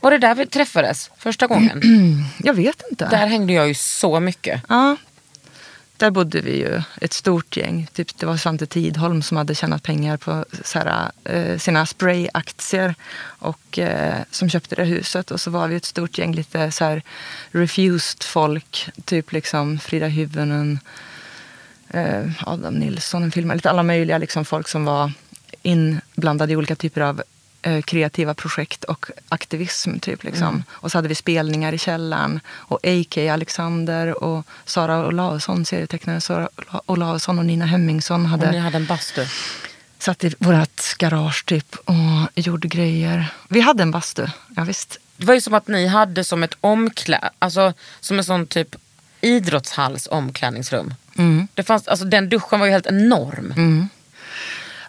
Var 0.00 0.10
det 0.10 0.18
där 0.18 0.34
vi 0.34 0.46
träffades 0.46 1.10
första 1.18 1.46
gången? 1.46 1.82
Jag 2.38 2.54
vet 2.54 2.82
inte. 2.90 3.08
Där 3.08 3.26
hängde 3.26 3.52
jag 3.52 3.68
ju 3.68 3.74
så 3.74 4.20
mycket. 4.20 4.62
Ja, 4.68 4.96
där 5.96 6.10
bodde 6.10 6.40
vi 6.40 6.58
ju 6.58 6.82
ett 7.00 7.12
stort 7.12 7.56
gäng. 7.56 7.86
Typ, 7.92 8.18
det 8.18 8.26
var 8.26 8.36
Svante 8.36 8.66
Tidholm 8.66 9.22
som 9.22 9.36
hade 9.36 9.54
tjänat 9.54 9.82
pengar 9.82 10.16
på 10.16 10.44
här, 10.74 11.10
eh, 11.24 11.58
sina 11.58 11.86
sprayaktier 11.86 12.94
och 13.22 13.78
eh, 13.78 14.22
som 14.30 14.50
köpte 14.50 14.74
det 14.74 14.84
huset. 14.84 15.30
Och 15.30 15.40
så 15.40 15.50
var 15.50 15.68
vi 15.68 15.76
ett 15.76 15.84
stort 15.84 16.18
gäng 16.18 16.34
lite 16.34 16.70
så 16.70 16.84
här 16.84 17.02
refused 17.50 18.22
folk. 18.22 18.88
Typ 19.04 19.32
liksom 19.32 19.78
Frida 19.78 20.06
Hyvönen, 20.06 20.78
Adam 22.46 22.74
Nilsson, 22.74 23.22
en 23.22 23.32
film, 23.32 23.50
lite 23.50 23.70
alla 23.70 23.82
möjliga 23.82 24.18
liksom 24.18 24.44
folk 24.44 24.68
som 24.68 24.84
var 24.84 25.12
inblandade 25.62 26.52
i 26.52 26.56
olika 26.56 26.76
typer 26.76 27.00
av 27.00 27.22
eh, 27.62 27.82
kreativa 27.82 28.34
projekt 28.34 28.84
och 28.84 29.06
aktivism. 29.28 29.98
Typ, 29.98 30.24
liksom. 30.24 30.64
Och 30.70 30.90
så 30.92 30.98
hade 30.98 31.08
vi 31.08 31.14
spelningar 31.14 31.72
i 31.72 31.78
källaren. 31.78 32.40
Och 32.48 32.78
A.K. 32.82 33.28
Alexander 33.32 34.24
och 34.24 34.46
Sara 34.64 35.06
Olausson, 35.06 35.64
serietecknaren 35.64 36.20
Sara 36.20 36.48
Ola- 36.56 36.80
Olausson 36.86 37.38
och 37.38 37.44
Nina 37.46 37.66
Hemmingsson 37.66 38.22
Och 38.22 38.28
hade 38.28 38.50
ni 38.50 38.58
hade 38.58 38.76
en 38.76 38.86
bastu. 38.86 39.26
satt 39.98 40.24
i 40.24 40.34
vårt 40.38 40.98
garage 40.98 41.44
typ 41.46 41.74
och 41.84 41.94
gjorde 42.34 42.68
grejer. 42.68 43.26
Vi 43.48 43.60
hade 43.60 43.82
en 43.82 43.90
bastu, 43.90 44.26
ja, 44.56 44.64
visst. 44.64 44.98
Det 45.16 45.26
var 45.26 45.34
ju 45.34 45.40
som 45.40 45.54
att 45.54 45.68
ni 45.68 45.86
hade 45.86 46.24
som 46.24 46.42
ett 46.42 46.56
omklä... 46.60 47.30
Alltså 47.38 47.72
som 48.00 48.18
en 48.18 48.24
sån 48.24 48.46
typ 48.46 48.76
idrottshalls 49.20 50.06
omklädningsrum. 50.10 50.94
Mm. 51.18 51.48
Det 51.54 51.62
fanns, 51.62 51.88
alltså, 51.88 52.04
den 52.04 52.28
duschen 52.28 52.58
var 52.60 52.66
ju 52.66 52.72
helt 52.72 52.86
enorm. 52.86 53.88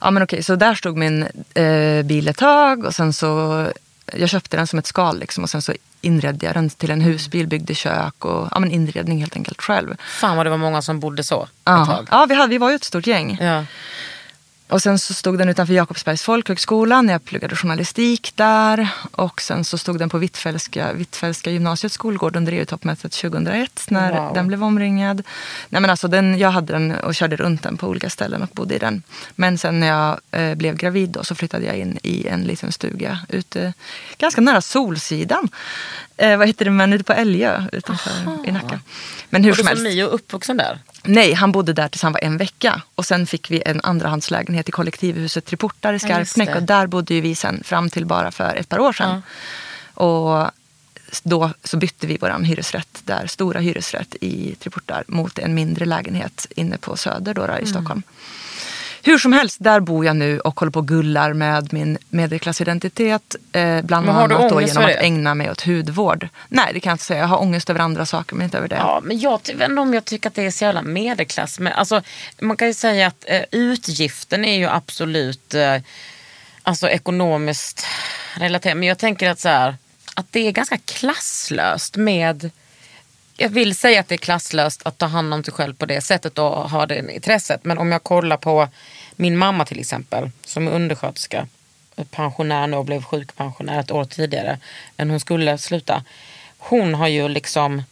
Ja 0.01 0.11
men 0.11 0.23
okej, 0.23 0.43
så 0.43 0.55
där 0.55 0.75
stod 0.75 0.97
min 0.97 1.27
eh, 1.53 2.03
bil 2.05 2.27
ett 2.27 2.37
tag 2.37 2.85
och 2.85 2.95
sen 2.95 3.13
så 3.13 3.67
jag 4.13 4.29
köpte 4.29 4.57
den 4.57 4.67
som 4.67 4.79
ett 4.79 4.87
skal 4.87 5.19
liksom, 5.19 5.43
och 5.43 5.49
sen 5.49 5.61
så 5.61 5.73
inredde 6.01 6.45
jag 6.45 6.55
den 6.55 6.69
till 6.69 6.91
en 6.91 7.01
husbil, 7.01 7.47
byggde 7.47 7.75
kök 7.75 8.25
och 8.25 8.47
ja, 8.51 8.59
men 8.59 8.71
inredning 8.71 9.19
helt 9.19 9.35
enkelt 9.35 9.61
själv. 9.61 9.95
Fan 10.19 10.37
vad 10.37 10.45
det 10.45 10.49
var 10.49 10.57
många 10.57 10.81
som 10.81 10.99
bodde 10.99 11.23
så 11.23 11.43
ett 11.43 11.49
Ja, 11.63 11.85
tag. 11.85 12.07
ja 12.11 12.25
vi, 12.29 12.35
hade, 12.35 12.49
vi 12.49 12.57
var 12.57 12.69
ju 12.69 12.75
ett 12.75 12.83
stort 12.83 13.07
gäng. 13.07 13.37
Ja. 13.41 13.65
Och 14.67 14.81
sen 14.81 14.99
så 14.99 15.13
stod 15.13 15.37
den 15.37 15.49
utanför 15.49 15.73
Jakobsbergs 15.73 16.21
folkhögskola 16.23 17.01
när 17.01 17.13
jag 17.13 17.25
pluggade 17.25 17.55
journalistik 17.55 18.31
där. 18.35 18.87
Och 19.11 19.41
sen 19.41 19.63
så 19.63 19.77
stod 19.77 19.99
den 19.99 20.09
på 20.09 20.17
Hvitfeldtska, 20.17 20.93
Hvitfeldtska 20.93 21.51
gymnasiets 21.51 21.95
skolgård 21.95 22.35
under 22.35 22.51
EU-toppmötet 22.51 23.11
2001 23.11 23.85
när 23.89 24.11
Wow. 24.21 24.33
den 24.33 24.47
blev 24.47 24.63
omringad. 24.63 25.23
Nej 25.69 25.81
men 25.81 25.89
alltså 25.89 26.07
den, 26.07 26.37
jag 26.37 26.51
hade 26.51 26.73
den 26.73 26.91
och 26.91 27.15
körde 27.15 27.35
runt 27.35 27.63
den 27.63 27.77
på 27.77 27.87
olika 27.87 28.09
ställen 28.09 28.41
och 28.43 28.49
bodde 28.53 28.75
i 28.75 28.79
den. 28.79 29.03
Men 29.35 29.57
sen 29.57 29.79
när 29.79 29.87
jag 29.87 30.19
eh, 30.31 30.55
blev 30.55 30.75
gravid 30.75 31.09
då 31.09 31.23
så 31.23 31.35
flyttade 31.35 31.65
jag 31.65 31.77
in 31.77 31.99
i 32.03 32.27
en 32.27 32.43
liten 32.43 32.71
stuga 32.71 33.19
ute 33.29 33.73
ganska 34.17 34.41
nära 34.41 34.61
Solsidan. 34.61 35.49
Eh, 36.17 36.37
vad 36.37 36.47
heter 36.47 36.65
det, 36.65 36.71
men 36.71 36.93
ute 36.93 37.03
på 37.03 37.13
Älgö 37.13 37.63
utanför 37.71 38.11
i 38.47 38.51
Nacka. 38.51 38.79
Men 39.29 39.43
hur 39.43 39.51
Och 39.51 39.57
du 39.57 39.63
som 39.63 39.67
helst. 39.67 39.85
är 39.85 40.03
uppvuxen 40.03 40.57
där? 40.57 40.79
Nej, 41.07 41.33
han 41.33 41.51
bodde 41.51 41.73
där 41.73 41.87
tills 41.87 42.01
han 42.03 42.11
var 42.13 42.23
en 42.23 42.37
vecka. 42.37 42.81
Och 42.95 43.05
sen 43.05 43.27
fick 43.27 43.51
vi 43.51 43.63
en 43.65 43.81
andrahandslägenhet 43.83 44.69
i 44.69 44.71
kollektivhuset 44.71 45.45
Triportar 45.45 45.93
i 45.93 45.95
Ja, 45.95 45.99
Skarpnäck. 45.99 46.47
det. 46.49 46.55
och 46.55 46.63
där 46.63 46.87
bodde 46.87 47.13
ju 47.13 47.21
vi 47.21 47.35
sen 47.35 47.63
fram 47.63 47.89
till 47.89 48.05
bara 48.05 48.31
för 48.31 48.55
ett 48.55 48.69
par 48.69 48.79
år 48.79 48.93
sedan. 48.93 49.21
Och 49.93 50.51
då 51.23 51.51
så 51.63 51.77
bytte 51.77 52.07
vi 52.07 52.17
vår 52.21 52.43
hyresrätt 52.43 53.01
där, 53.03 53.27
stora 53.27 53.59
hyresrätt 53.59 54.15
i 54.21 54.55
Triportar 54.59 55.03
mot 55.07 55.39
en 55.39 55.53
mindre 55.53 55.85
lägenhet 55.85 56.47
inne 56.55 56.77
på 56.77 56.97
Söder 56.97 57.33
då, 57.33 57.41
då, 57.47 57.53
Mm. 57.53 57.63
i 57.63 57.67
Stockholm. 57.67 58.03
Hur 59.05 59.17
som 59.17 59.33
helst, 59.33 59.57
där 59.59 59.79
bor 59.79 60.05
jag 60.05 60.15
nu 60.15 60.39
och 60.39 60.59
håller 60.59 60.71
på 60.71 60.79
och 60.79 60.87
gullar 60.87 61.33
med 61.33 61.73
min 61.73 61.97
medelklassidentitet. 62.09 63.35
Eh, 63.51 63.81
bland 63.81 64.05
Men 64.05 64.15
har 64.15 64.27
du 64.27 64.35
annat 64.35 64.49
då 64.49 64.61
genom 64.61 64.83
att 64.83 64.89
ägna 64.89 65.35
mig 65.35 65.51
åt 65.51 65.61
hudvård. 65.61 66.27
Nej, 66.47 66.69
det 66.73 66.79
kan 66.79 66.89
jag 66.89 66.93
inte 66.93 67.03
säga. 67.03 67.19
Jag 67.19 67.27
har 67.27 67.41
ångest 67.41 67.69
över 67.69 67.79
andra 67.79 68.05
saker, 68.05 68.35
men 68.35 68.45
inte 68.45 68.57
över 68.57 68.67
det. 68.67 68.75
Ja, 68.75 69.01
men 69.03 69.19
jag 69.19 69.31
vet 69.31 69.69
inte 69.69 69.81
om 69.81 69.93
jag 69.93 70.05
tycker 70.05 70.29
att 70.29 70.35
det 70.35 70.43
är 70.43 70.51
så 70.51 70.63
jävla 70.63 70.81
medelklass. 70.81 71.59
Men 71.59 71.73
alltså, 71.73 72.01
man 72.39 72.57
kan 72.57 72.67
ju 72.67 72.73
säga 72.73 73.07
att 73.07 73.25
eh, 73.27 73.41
utgiften 73.51 74.45
är 74.45 74.57
ju 74.57 74.67
absolut 74.67 75.53
eh, 75.53 75.77
alltså, 76.63 76.89
ekonomiskt 76.89 77.85
relaterad. 78.35 78.77
Men 78.77 78.87
jag 78.87 78.97
tänker 78.97 79.29
att, 79.29 79.39
så 79.39 79.49
här, 79.49 79.75
att 80.15 80.25
det 80.31 80.47
är 80.47 80.51
ganska 80.51 80.77
klass 80.77 81.45
klasslöst 81.47 81.97
med 81.97 82.51
jag 83.37 83.49
vill 83.49 83.75
säga 83.75 83.99
att 83.99 84.07
det 84.07 84.15
är 84.15 84.17
klasslöst 84.17 84.81
att 84.85 84.97
ta 84.97 85.05
hand 85.05 85.33
om 85.33 85.43
sig 85.43 85.53
själv 85.53 85.73
på 85.73 85.85
det 85.85 86.01
sättet 86.01 86.37
och 86.37 86.69
ha 86.69 86.85
det 86.85 87.13
intresset. 87.13 87.65
Men 87.65 87.77
om 87.77 87.91
jag 87.91 88.03
kollar 88.03 88.37
på 88.37 88.69
min 89.15 89.37
mamma 89.37 89.65
till 89.65 89.79
exempel, 89.79 90.31
som 90.45 90.67
är 90.67 90.71
undersköterska, 90.71 91.47
pensionär 92.11 92.67
nu 92.67 92.77
och 92.77 92.85
blev 92.85 93.03
sjukpensionär 93.03 93.79
ett 93.79 93.91
år 93.91 94.05
tidigare 94.05 94.59
än 94.97 95.09
hon 95.09 95.19
skulle 95.19 95.57
sluta. 95.57 96.03
Hon 96.57 96.93
har 96.93 97.07
ju 97.07 97.27
liksom, 97.27 97.83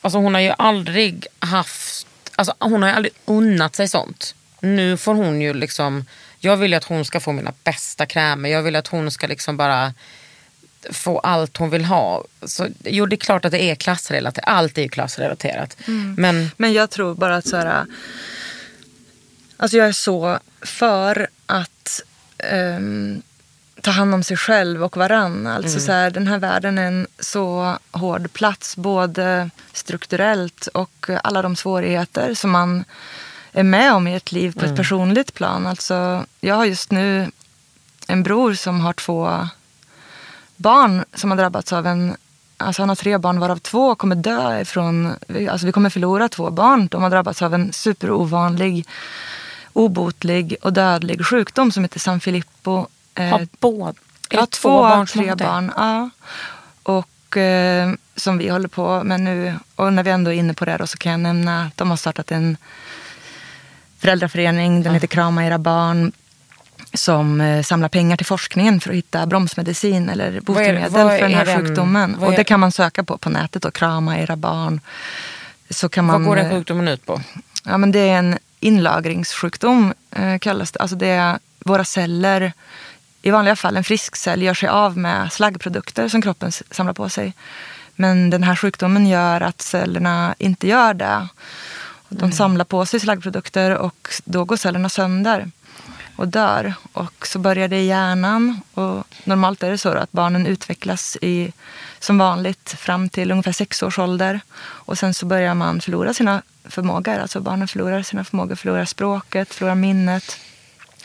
alltså 0.00 0.18
hon 0.18 0.34
har 0.34 0.40
ju 0.40 0.52
aldrig 0.58 1.26
haft, 1.38 2.06
alltså 2.36 2.54
hon 2.58 2.82
har 2.82 2.88
ju 2.88 2.94
aldrig 2.94 3.14
unnat 3.24 3.76
sig 3.76 3.88
sånt. 3.88 4.34
Nu 4.60 4.96
får 4.96 5.14
hon 5.14 5.40
ju 5.40 5.54
liksom, 5.54 6.06
jag 6.38 6.56
vill 6.56 6.70
ju 6.70 6.76
att 6.76 6.84
hon 6.84 7.04
ska 7.04 7.20
få 7.20 7.32
mina 7.32 7.52
bästa 7.64 8.06
krämer, 8.06 8.48
jag 8.48 8.62
vill 8.62 8.76
att 8.76 8.88
hon 8.88 9.10
ska 9.10 9.26
liksom 9.26 9.56
bara 9.56 9.94
få 10.90 11.18
allt 11.18 11.56
hon 11.56 11.70
vill 11.70 11.84
ha. 11.84 12.24
Så, 12.42 12.68
jo, 12.84 13.06
det 13.06 13.14
är 13.14 13.18
klart 13.18 13.44
att 13.44 13.52
det 13.52 13.62
är 13.62 13.74
klassrelaterat. 13.74 14.48
Allt 14.48 14.78
är 14.78 14.82
ju 14.82 14.88
klassrelaterat. 14.88 15.76
Mm. 15.86 16.14
Men, 16.18 16.50
Men 16.56 16.72
jag 16.72 16.90
tror 16.90 17.14
bara 17.14 17.36
att 17.36 17.48
så 17.48 17.56
här, 17.56 17.86
alltså 19.56 19.76
jag 19.76 19.88
är 19.88 19.92
så 19.92 20.38
för 20.60 21.28
att 21.46 22.02
ehm, 22.38 23.22
ta 23.80 23.90
hand 23.90 24.14
om 24.14 24.22
sig 24.22 24.36
själv 24.36 24.84
och 24.84 24.96
varann. 24.96 25.46
Alltså 25.46 25.80
så 25.80 25.92
här, 25.92 26.10
den 26.10 26.26
här 26.26 26.38
världen 26.38 26.78
är 26.78 26.86
en 26.86 27.06
så 27.18 27.78
hård 27.90 28.32
plats 28.32 28.76
både 28.76 29.50
strukturellt 29.72 30.66
och 30.66 31.10
alla 31.24 31.42
de 31.42 31.56
svårigheter 31.56 32.34
som 32.34 32.50
man 32.50 32.84
är 33.52 33.62
med 33.62 33.92
om 33.92 34.06
i 34.06 34.16
ett 34.16 34.32
liv 34.32 34.54
på 34.58 34.64
ett 34.64 34.76
personligt 34.76 35.34
plan. 35.34 35.66
Alltså, 35.66 36.24
jag 36.40 36.54
har 36.54 36.64
just 36.64 36.90
nu 36.90 37.30
en 38.06 38.22
bror 38.22 38.54
som 38.54 38.80
har 38.80 38.92
två 38.92 39.48
barn 40.60 41.04
som 41.14 41.30
har 41.30 41.38
drabbats 41.38 41.72
av 41.72 41.86
en 41.86 42.16
Alltså 42.56 42.82
han 42.82 42.88
har 42.88 42.96
tre 42.96 43.18
barn 43.18 43.40
varav 43.40 43.58
två 43.58 43.94
kommer 43.94 44.16
dö 44.16 44.60
ifrån, 44.60 45.14
alltså 45.50 45.66
vi 45.66 45.72
kommer 45.72 45.90
förlora 45.90 46.28
två 46.28 46.50
barn. 46.50 46.86
De 46.86 47.02
har 47.02 47.10
drabbats 47.10 47.42
av 47.42 47.54
en 47.54 47.72
superovanlig, 47.72 48.86
obotlig 49.72 50.56
och 50.62 50.72
dödlig 50.72 51.26
sjukdom 51.26 51.72
som 51.72 51.84
heter 51.84 52.00
San 52.00 52.20
Filippo. 52.20 52.86
Eh, 53.14 53.28
har 53.28 53.48
båda, 53.60 53.94
har 54.34 54.46
två, 54.46 54.84
av 54.84 55.06
tre 55.06 55.34
barn. 55.34 55.72
Ja. 55.76 56.10
Och 56.82 57.36
eh, 57.36 57.92
som 58.16 58.38
vi 58.38 58.48
håller 58.48 58.68
på 58.68 59.04
med 59.04 59.20
nu. 59.20 59.54
Och 59.76 59.92
när 59.92 60.02
vi 60.02 60.10
ändå 60.10 60.32
är 60.32 60.34
inne 60.34 60.54
på 60.54 60.64
det 60.64 60.76
då, 60.76 60.86
så 60.86 60.98
kan 60.98 61.12
jag 61.12 61.20
nämna 61.20 61.62
att 61.62 61.76
de 61.76 61.90
har 61.90 61.96
startat 61.96 62.30
en 62.30 62.56
föräldraförening. 63.98 64.82
Den 64.82 64.94
heter 64.94 65.06
Krama 65.06 65.46
era 65.46 65.58
barn. 65.58 66.12
Som 66.94 67.40
eh, 67.40 67.62
samlar 67.62 67.88
pengar 67.88 68.16
till 68.16 68.26
forskningen 68.26 68.80
för 68.80 68.90
att 68.90 68.96
hitta 68.96 69.26
bromsmedicin 69.26 70.08
eller 70.08 70.40
botemedel 70.40 70.90
vad 70.90 71.10
för 71.10 71.18
den 71.20 71.30
är 71.30 71.34
här 71.36 71.44
den- 71.44 71.66
sjukdomen. 71.66 72.14
Och 72.14 72.32
det 72.32 72.44
kan 72.44 72.60
man 72.60 72.72
söka 72.72 73.04
på 73.04 73.18
på 73.18 73.30
nätet. 73.30 73.64
Och 73.64 73.74
Krama 73.74 74.18
era 74.18 74.36
barn. 74.36 74.80
Så 75.70 75.88
kan 75.88 76.04
man, 76.04 76.14
Vad 76.22 76.28
går 76.28 76.36
den 76.36 76.46
eh, 76.46 76.52
sjukdomen 76.52 76.88
ut 76.88 77.06
på? 77.06 77.20
Ja, 77.64 77.78
men 77.78 77.92
det 77.92 77.98
är 77.98 78.18
en 78.18 78.38
inlagringssjukdom 78.60 79.94
eh, 80.10 80.38
kallas 80.38 80.72
det. 80.72 80.78
Alltså 80.80 80.96
det 80.96 81.06
är 81.08 81.38
våra 81.64 81.84
celler, 81.84 82.52
i 83.22 83.30
vanliga 83.30 83.56
fall 83.56 83.76
en 83.76 83.84
frisk 83.84 84.16
cell, 84.16 84.42
gör 84.42 84.54
sig 84.54 84.68
av 84.68 84.96
med 84.98 85.32
slaggprodukter 85.32 86.08
som 86.08 86.22
kroppen 86.22 86.52
samlar 86.70 86.92
på 86.92 87.08
sig. 87.08 87.34
Men 87.96 88.30
den 88.30 88.42
här 88.42 88.56
sjukdomen 88.56 89.06
gör 89.06 89.40
att 89.40 89.62
cellerna 89.62 90.34
inte 90.38 90.66
gör 90.68 90.94
det. 90.94 91.28
De 92.08 92.32
samlar 92.32 92.64
på 92.64 92.86
sig 92.86 93.00
slaggprodukter 93.00 93.70
och 93.76 94.08
då 94.24 94.44
går 94.44 94.56
cellerna 94.56 94.88
sönder 94.88 95.50
och 96.20 96.28
dör. 96.28 96.74
Och 96.92 97.26
så 97.26 97.38
börjar 97.38 97.68
det 97.68 97.76
i 97.76 97.86
hjärnan. 97.86 98.60
Och 98.74 99.04
normalt 99.24 99.62
är 99.62 99.70
det 99.70 99.78
så 99.78 99.88
att 99.88 100.12
barnen 100.12 100.46
utvecklas 100.46 101.16
i, 101.20 101.52
som 101.98 102.18
vanligt 102.18 102.70
fram 102.70 103.08
till 103.08 103.30
ungefär 103.30 103.52
sex 103.52 103.82
års 103.82 103.98
ålder. 103.98 104.40
Och 104.60 104.98
sen 104.98 105.14
så 105.14 105.26
börjar 105.26 105.54
man 105.54 105.80
förlora 105.80 106.14
sina 106.14 106.42
förmågor. 106.64 107.18
Alltså 107.18 107.40
barnen 107.40 107.68
förlorar 107.68 108.02
sina 108.02 108.24
förmågor, 108.24 108.54
förlorar 108.54 108.84
språket, 108.84 109.54
förlorar 109.54 109.74
minnet. 109.74 110.36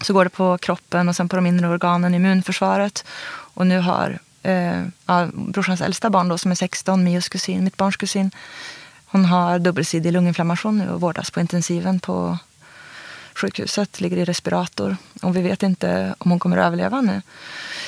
Så 0.01 0.13
går 0.13 0.23
det 0.23 0.29
på 0.29 0.57
kroppen 0.57 1.09
och 1.09 1.15
sen 1.15 1.29
på 1.29 1.35
de 1.35 1.45
inre 1.45 1.67
organen, 1.67 2.15
immunförsvaret. 2.15 3.05
Och 3.27 3.67
nu 3.67 3.79
har 3.79 4.19
eh, 4.43 4.83
ja, 5.05 5.27
brorsans 5.33 5.81
äldsta 5.81 6.09
barn 6.09 6.27
då, 6.27 6.37
som 6.37 6.51
är 6.51 6.55
16, 6.55 7.03
Mios 7.03 7.29
kusin, 7.29 7.63
mitt 7.63 7.77
barns 7.77 7.97
kusin. 7.97 8.31
Hon 9.05 9.25
har 9.25 9.59
dubbelsidig 9.59 10.11
lunginflammation 10.11 10.77
nu 10.77 10.89
och 10.89 11.01
vårdas 11.01 11.31
på 11.31 11.39
intensiven 11.39 11.99
på 11.99 12.37
sjukhuset, 13.35 14.01
ligger 14.01 14.17
i 14.17 14.25
respirator. 14.25 14.97
Och 15.21 15.35
vi 15.35 15.41
vet 15.41 15.63
inte 15.63 16.15
om 16.17 16.31
hon 16.31 16.39
kommer 16.39 16.57
att 16.57 16.65
överleva 16.65 17.01
nu. 17.01 17.21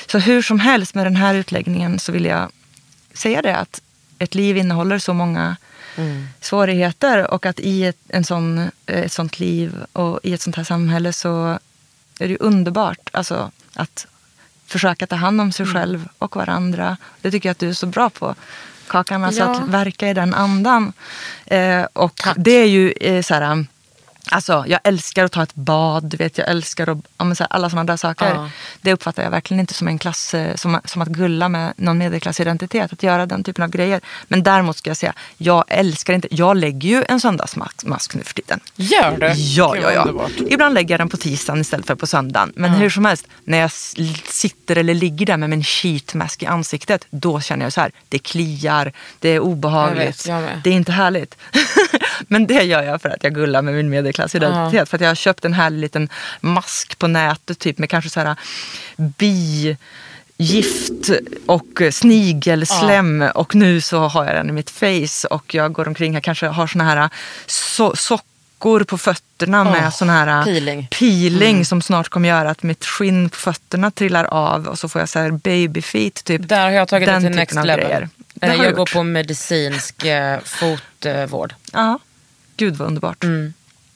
Så 0.06 0.18
hur 0.18 0.42
som 0.42 0.60
helst 0.60 0.94
med 0.94 1.06
den 1.06 1.16
här 1.16 1.34
utläggningen 1.34 1.98
så 1.98 2.12
vill 2.12 2.24
jag 2.24 2.50
säga 3.14 3.42
det 3.42 3.56
att 3.56 3.80
ett 4.18 4.34
liv 4.34 4.56
innehåller 4.56 4.98
så 4.98 5.14
många 5.14 5.56
svårigheter 6.40 7.30
och 7.30 7.46
att 7.46 7.60
i 7.60 7.84
ett, 7.84 7.96
en 8.08 8.24
sån, 8.24 8.58
eh, 8.58 8.68
ett 8.86 9.12
sånt 9.12 9.38
liv 9.40 9.84
och 9.92 10.20
i 10.22 10.32
ett 10.34 10.40
sånt 10.42 10.56
här 10.56 10.64
samhälle 10.64 11.12
så 11.12 11.58
är 12.18 12.28
det 12.28 12.36
underbart 12.40 13.10
alltså, 13.12 13.50
att 13.74 14.06
försöka 14.66 15.06
ta 15.06 15.16
hand 15.16 15.40
om 15.40 15.52
sig 15.52 15.66
själv 15.66 16.08
och 16.18 16.36
varandra. 16.36 16.96
Det 17.20 17.30
tycker 17.30 17.48
jag 17.48 17.52
att 17.52 17.58
du 17.58 17.68
är 17.68 17.72
så 17.72 17.86
bra 17.86 18.10
på. 18.10 18.34
Kakan, 18.86 19.24
alltså 19.24 19.42
Ja. 19.42 19.50
att 19.50 19.68
verka 19.68 20.08
i 20.08 20.14
den 20.14 20.34
andan. 20.34 20.92
Eh, 21.46 21.82
och 21.92 22.14
Tack. 22.16 22.36
det 22.38 22.50
är 22.50 22.66
ju 22.66 22.92
eh, 22.92 23.22
så 23.22 23.34
här, 23.34 23.66
Alltså, 24.30 24.64
jag 24.66 24.80
älskar 24.84 25.24
att 25.24 25.32
ta 25.32 25.42
ett 25.42 25.54
bad, 25.54 26.04
du 26.04 26.16
vet, 26.16 26.38
jag 26.38 26.48
älskar 26.48 26.88
att, 26.88 26.98
ja, 27.18 27.24
här, 27.24 27.46
alla 27.50 27.70
sådana 27.70 27.84
där 27.84 27.96
saker. 27.96 28.34
Ja. 28.34 28.50
Det 28.80 28.92
uppfattar 28.92 29.22
jag 29.22 29.30
verkligen 29.30 29.60
inte 29.60 29.74
som 29.74 29.88
en 29.88 29.98
klass, 29.98 30.34
eh, 30.34 30.54
som, 30.54 30.80
som 30.84 31.02
att 31.02 31.08
gulla 31.08 31.48
med 31.48 31.72
någon 31.76 31.98
medelklassidentitet, 31.98 32.92
att 32.92 33.02
göra 33.02 33.26
den 33.26 33.44
typen 33.44 33.64
av 33.64 33.70
grejer. 33.70 34.00
Men 34.28 34.42
däremot 34.42 34.76
ska 34.76 34.90
jag 34.90 34.96
säga, 34.96 35.12
jag 35.36 35.64
älskar 35.68 36.14
inte, 36.14 36.28
jag 36.30 36.56
lägger 36.56 36.88
ju 36.88 37.04
en 37.08 37.20
söndagsmask 37.20 38.14
nu 38.14 38.22
för 38.22 38.34
tiden. 38.34 38.60
Gör 38.76 39.16
du? 39.16 39.26
Ja, 39.26 39.76
ja, 39.76 39.92
ja. 39.92 40.00
underbart. 40.00 40.32
Ibland 40.48 40.74
lägger 40.74 40.94
jag 40.94 41.00
den 41.00 41.08
på 41.08 41.16
tisdagen 41.16 41.60
istället 41.60 41.86
för 41.86 41.94
på 41.94 42.06
söndagen. 42.06 42.52
Men 42.56 42.70
hur 42.70 42.90
som 42.90 43.04
helst, 43.04 43.26
när 43.44 43.58
jag 43.58 43.70
sitter 43.70 44.76
eller 44.76 44.94
ligger 44.94 45.26
där 45.26 45.36
med 45.36 45.50
min 45.50 45.64
sheetmask 45.64 46.42
i 46.42 46.46
ansiktet, 46.46 47.06
då 47.10 47.40
känner 47.40 47.64
jag 47.64 47.72
så 47.72 47.80
här, 47.80 47.90
det 48.08 48.18
kliar, 48.18 48.92
det 49.18 49.28
är 49.28 49.40
obehagligt, 49.40 50.26
Jag 50.26 50.40
vet, 50.40 50.50
jag 50.50 50.60
det 50.64 50.70
är 50.70 50.74
inte 50.74 50.92
härligt. 50.92 51.36
Men 52.28 52.46
det 52.46 52.62
gör 52.62 52.82
jag 52.82 53.02
för 53.02 53.08
att 53.08 53.24
jag 53.24 53.34
gullar 53.34 53.62
med 53.62 53.74
min 53.74 53.90
medelklassidentitet. 53.90 54.88
För 54.88 54.96
att 54.96 55.00
jag 55.00 55.08
har 55.10 55.14
köpt 55.14 55.44
en 55.44 55.52
härlig 55.54 55.78
liten 55.80 56.08
mask 56.40 56.98
på 56.98 57.06
nätet, 57.06 57.58
typ 57.58 57.78
med 57.78 57.90
kanske 57.90 58.10
så 58.10 58.20
här 58.20 58.36
bi 58.96 59.76
gift 60.36 61.10
och 61.46 61.82
snigelslem 61.92 63.24
och 63.34 63.54
nu 63.54 63.80
så 63.80 63.98
har 64.00 64.24
jag 64.24 64.34
den 64.34 64.48
i 64.48 64.52
mitt 64.52 64.70
face 64.70 65.28
och 65.30 65.54
jag 65.54 65.72
går 65.72 65.88
omkring 65.88 66.14
här 66.14 66.20
kanske 66.20 66.46
har 66.46 66.66
såna 66.66 66.84
här 66.84 67.08
so- 67.46 67.94
sockor 67.96 68.84
på 68.84 68.98
fötterna 68.98 69.64
med 69.64 69.82
Åh, 69.84 69.90
sån 69.90 70.10
här 70.10 70.44
peeling. 70.44 70.88
peeling 70.98 71.64
som 71.64 71.82
snart 71.82 72.08
kommer 72.08 72.28
göra 72.28 72.50
att 72.50 72.62
mitt 72.62 72.84
skinn 72.84 73.30
på 73.30 73.36
fötterna 73.36 73.90
trillar 73.90 74.24
av 74.24 74.66
och 74.66 74.78
så 74.78 74.88
får 74.88 75.00
jag 75.02 75.08
så 75.08 75.18
här 75.18 75.30
baby 75.30 75.82
feet 75.82 76.24
typ. 76.24 76.48
Där 76.48 76.62
har 76.64 76.70
jag 76.70 76.88
tagit 76.88 77.06
Den 77.08 77.22
det 77.22 77.28
till 77.28 77.36
next 77.36 77.54
level. 77.54 77.80
grejer. 77.86 78.08
Det 78.34 78.46
Eh, 78.46 78.54
Jag 78.64 78.74
går 78.74 78.86
på 78.86 79.02
medicinsk 79.02 80.04
eh, 80.04 80.38
fotvård. 80.44 81.54
Ja, 81.72 81.98
gud 82.58 82.76
vad 82.76 82.88
underbart. 82.88 83.24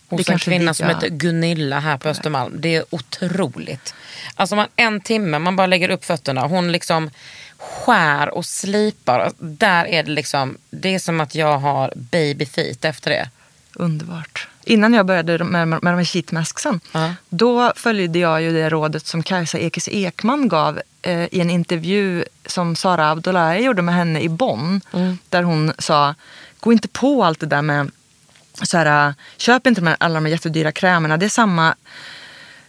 Hos 0.09 0.27
Det 0.27 0.33
en 0.33 0.39
kvinna 0.39 0.71
vi 0.71 0.75
som 0.75 0.89
heter 0.89 1.09
Gunilla 1.09 1.81
här 1.81 1.97
på 1.99 2.09
Östermalm. 2.09 2.53
Det 2.61 2.75
är 2.77 2.85
otroligt. 2.91 3.95
Alltså 4.35 4.57
man, 4.57 4.67
en 4.77 5.01
timme, 5.01 5.39
man 5.39 5.57
bara 5.57 5.67
lägger 5.67 5.89
upp 5.91 6.05
fötterna. 6.05 6.41
Hon 6.47 6.73
liksom 6.73 7.11
skär 7.59 8.29
och 8.35 8.45
slipar. 8.47 9.33
Där 9.39 9.85
är 9.85 10.03
det 10.03 10.11
liksom, 10.11 10.57
det 10.71 10.95
är 10.95 10.99
som 10.99 11.21
att 11.21 11.35
jag 11.35 11.59
har 11.59 11.93
baby 11.97 12.47
feet 12.47 12.85
efter 12.85 13.11
det. 13.11 13.29
Underbart. 13.75 14.49
Innan 14.65 14.95
jag 14.95 15.07
började 15.07 15.45
med, 15.45 15.69
med 15.69 15.81
de 15.83 15.87
här 15.97 16.05
sheetmasksen, 16.05 16.81
Ja. 16.93 17.15
då 17.29 17.73
följde 17.77 18.19
jag 18.19 18.43
ju 18.43 18.53
det 18.53 18.69
rådet 18.69 19.07
som 19.07 19.23
Kajsa 19.23 19.59
Ekis 19.59 19.89
Ekman 19.89 20.49
gav 20.49 20.81
eh, 21.03 21.25
i 21.35 21.41
en 21.41 21.51
intervju 21.51 22.25
som 22.47 22.77
Sara 22.77 23.11
Abdullahi 23.11 23.65
gjorde 23.65 23.83
med 23.83 23.95
henne 23.95 24.21
i 24.21 24.29
Bonn. 24.29 24.81
Där 25.29 25.43
hon 25.43 25.73
sa, 25.79 26.15
gå 26.61 26.73
inte 26.73 26.89
på 26.89 27.25
allt 27.25 27.41
det 27.41 27.47
där 27.47 27.63
med, 27.63 27.91
så 28.67 28.77
här, 28.77 29.15
köp 29.37 29.67
inte 29.67 29.81
de 29.81 29.87
här, 29.87 29.97
alla 30.01 30.15
de 30.15 30.25
här 30.25 30.33
jättedyra 30.33 30.73
krämerna. 30.73 31.17
Det 31.17 31.27
är 31.27 31.31
samma 31.31 31.75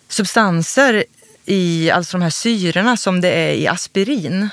substanser 0.07 1.03
i 1.45 1.91
alltså 1.91 2.17
de 2.17 2.23
här 2.23 2.29
syrorna 2.29 2.97
som 2.97 3.21
det 3.21 3.29
är 3.29 3.53
i 3.53 3.67
aspirin. 3.67 4.49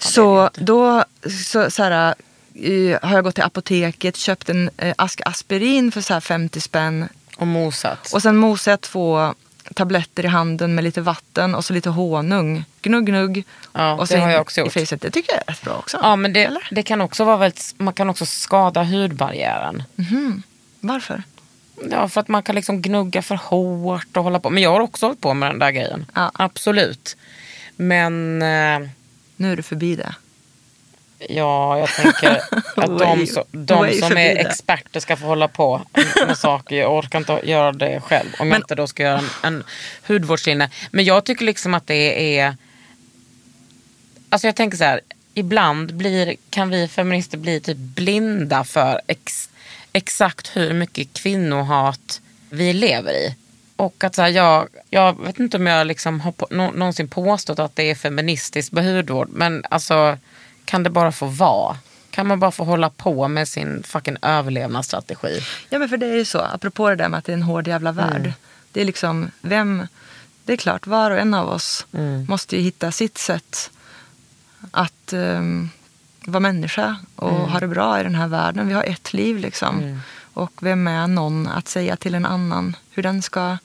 så 0.00 0.50
då 0.54 1.04
så, 1.44 1.70
så 1.70 1.82
här, 1.82 2.14
eh, 2.54 2.98
har 3.02 3.14
jag 3.14 3.24
gått 3.24 3.34
till 3.34 3.44
apoteket, 3.44 4.16
köpt 4.16 4.48
en 4.48 4.70
eh, 4.76 4.94
ask 4.98 5.20
aspirin 5.24 5.92
för 5.92 6.00
så 6.00 6.12
här 6.12 6.20
50 6.20 6.60
spänn. 6.60 7.08
Och 7.36 7.46
mosat. 7.46 8.12
Och 8.12 8.22
sen 8.22 8.36
mosar 8.36 8.72
jag 8.72 8.80
två 8.80 9.34
tabletter 9.74 10.24
i 10.24 10.28
handen 10.28 10.74
med 10.74 10.84
lite 10.84 11.00
vatten 11.00 11.54
och 11.54 11.64
så 11.64 11.72
lite 11.72 11.90
honung. 11.90 12.64
Gnugg, 12.82 13.06
gnugg. 13.06 13.44
Ja, 13.72 13.92
och 13.94 14.06
det 14.06 14.18
har 14.18 14.30
jag 14.30 14.40
också 14.40 14.60
i 14.60 14.64
gjort. 14.64 14.72
facet. 14.72 15.00
Det 15.00 15.10
tycker 15.10 15.32
jag 15.32 15.42
är 15.46 15.52
rätt 15.52 15.62
bra 15.62 15.74
också. 15.74 15.98
ja, 16.02 16.16
men 16.16 16.32
det, 16.32 16.58
det 16.70 16.82
kan 16.82 17.00
också 17.00 17.24
vara 17.24 17.36
väldigt, 17.36 17.74
man 17.76 17.94
kan 17.94 18.10
också 18.10 18.26
skada 18.26 18.82
hudbarriären. 18.84 19.82
Varför? 20.80 21.22
Ja, 21.90 22.08
för 22.08 22.20
att 22.20 22.28
man 22.28 22.42
kan 22.42 22.54
liksom 22.54 22.82
gnugga 22.82 23.22
för 23.22 23.34
hårt 23.34 24.16
och 24.16 24.24
hålla 24.24 24.40
på. 24.40 24.50
Men 24.50 24.62
jag 24.62 24.72
har 24.72 24.80
också 24.80 25.06
hållit 25.06 25.20
på 25.20 25.34
med 25.34 25.50
den 25.50 25.58
där 25.58 25.70
grejen. 25.70 26.06
Ja. 26.14 26.30
Absolut. 26.34 27.16
Men 27.76 28.42
eh, 28.42 28.88
Nu 29.36 29.52
är 29.52 29.56
du 29.56 29.62
förbi 29.62 29.96
det. 29.96 30.14
Ja, 31.18 31.78
jag 31.78 31.88
tänker 31.88 32.30
att 32.76 32.98
de, 32.98 33.26
så, 33.26 33.44
de 33.50 33.92
som 33.92 34.16
är 34.16 34.36
experter 34.36 35.00
ska 35.00 35.16
få 35.16 35.26
hålla 35.26 35.48
på 35.48 35.82
med 36.26 36.38
saker. 36.38 36.76
Jag 36.76 36.94
orkar 36.94 37.18
inte 37.18 37.40
göra 37.44 37.72
det 37.72 38.00
själv. 38.00 38.28
Om 38.28 38.34
jag 38.38 38.46
Men- 38.46 38.56
inte 38.62 38.74
då 38.74 38.86
ska 38.86 39.02
göra 39.02 39.18
en, 39.18 39.28
en 39.42 39.64
hudvårdslinje. 40.06 40.70
Men 40.90 41.04
jag 41.04 41.24
tycker 41.24 41.44
liksom 41.44 41.74
att 41.74 41.86
det 41.86 42.38
är... 42.38 42.56
Alltså 44.28 44.48
jag 44.48 44.56
tänker 44.56 44.76
så 44.78 44.84
här. 44.84 45.00
Ibland 45.34 45.94
blir, 45.94 46.36
kan 46.50 46.70
vi 46.70 46.88
feminister 46.88 47.38
bli 47.38 47.60
typ 47.60 47.76
blinda 47.76 48.64
för 48.64 49.00
ex, 49.06 49.50
exakt 49.92 50.56
hur 50.56 50.72
mycket 50.74 51.12
kvinnohat 51.12 52.20
vi 52.50 52.72
lever 52.72 53.12
i. 53.12 53.34
Och 53.76 54.04
att 54.04 54.14
så 54.14 54.22
här, 54.22 54.28
jag, 54.28 54.68
jag 54.90 55.24
vet 55.26 55.38
inte 55.38 55.56
om 55.56 55.66
jag 55.66 55.86
liksom 55.86 56.20
har 56.20 56.32
på, 56.32 56.46
nå, 56.50 56.70
någonsin 56.70 57.08
påstått 57.08 57.58
att 57.58 57.76
det 57.76 57.90
är 57.90 57.94
feministiskt 57.94 58.72
med 58.72 58.84
hudvård. 58.84 59.28
Men 59.32 59.64
alltså, 59.70 60.18
kan 60.68 60.82
det 60.82 60.90
bara 60.90 61.12
få 61.12 61.26
vara? 61.26 61.76
Kan 62.10 62.26
man 62.26 62.40
bara 62.40 62.50
få 62.50 62.64
hålla 62.64 62.90
på 62.90 63.28
med 63.28 63.48
sin 63.48 63.82
fucking 63.82 64.16
överlevnadsstrategi? 64.22 65.40
Ja 65.70 65.78
men 65.78 65.88
för 65.88 65.96
det 65.96 66.06
är 66.06 66.14
ju 66.16 66.24
så, 66.24 66.38
apropå 66.40 66.88
det 66.88 66.96
där 66.96 67.08
med 67.08 67.18
att 67.18 67.24
det 67.24 67.32
är 67.32 67.36
en 67.36 67.42
hård 67.42 67.68
jävla 67.68 67.92
värld. 67.92 68.32
Det 68.72 68.80
är 68.80 68.84
liksom, 68.84 69.30
vem, 69.40 69.86
det 70.44 70.52
är 70.52 70.56
klart 70.56 70.86
var 70.86 71.10
och 71.10 71.18
en 71.18 71.34
av 71.34 71.48
oss 71.48 71.86
måste 72.28 72.56
ju 72.56 72.62
hitta 72.62 72.92
sitt 72.92 73.18
sätt 73.18 73.70
att 74.70 75.12
ehm, 75.12 75.70
vara 76.20 76.40
människa 76.40 76.96
och 77.16 77.30
ha 77.30 77.60
det 77.60 77.68
bra 77.68 78.00
i 78.00 78.02
den 78.02 78.14
här 78.14 78.28
världen. 78.28 78.68
Vi 78.68 78.74
har 78.74 78.82
ett 78.84 79.12
liv 79.12 79.38
liksom. 79.38 80.00
Och 80.32 80.52
vem 80.60 80.86
är 80.88 81.06
någon 81.06 81.46
att 81.46 81.68
säga 81.68 81.96
till 81.96 82.14
en 82.14 82.26
annan 82.26 82.76
hur 82.90 83.02
den 83.02 83.22
ska 83.22 83.58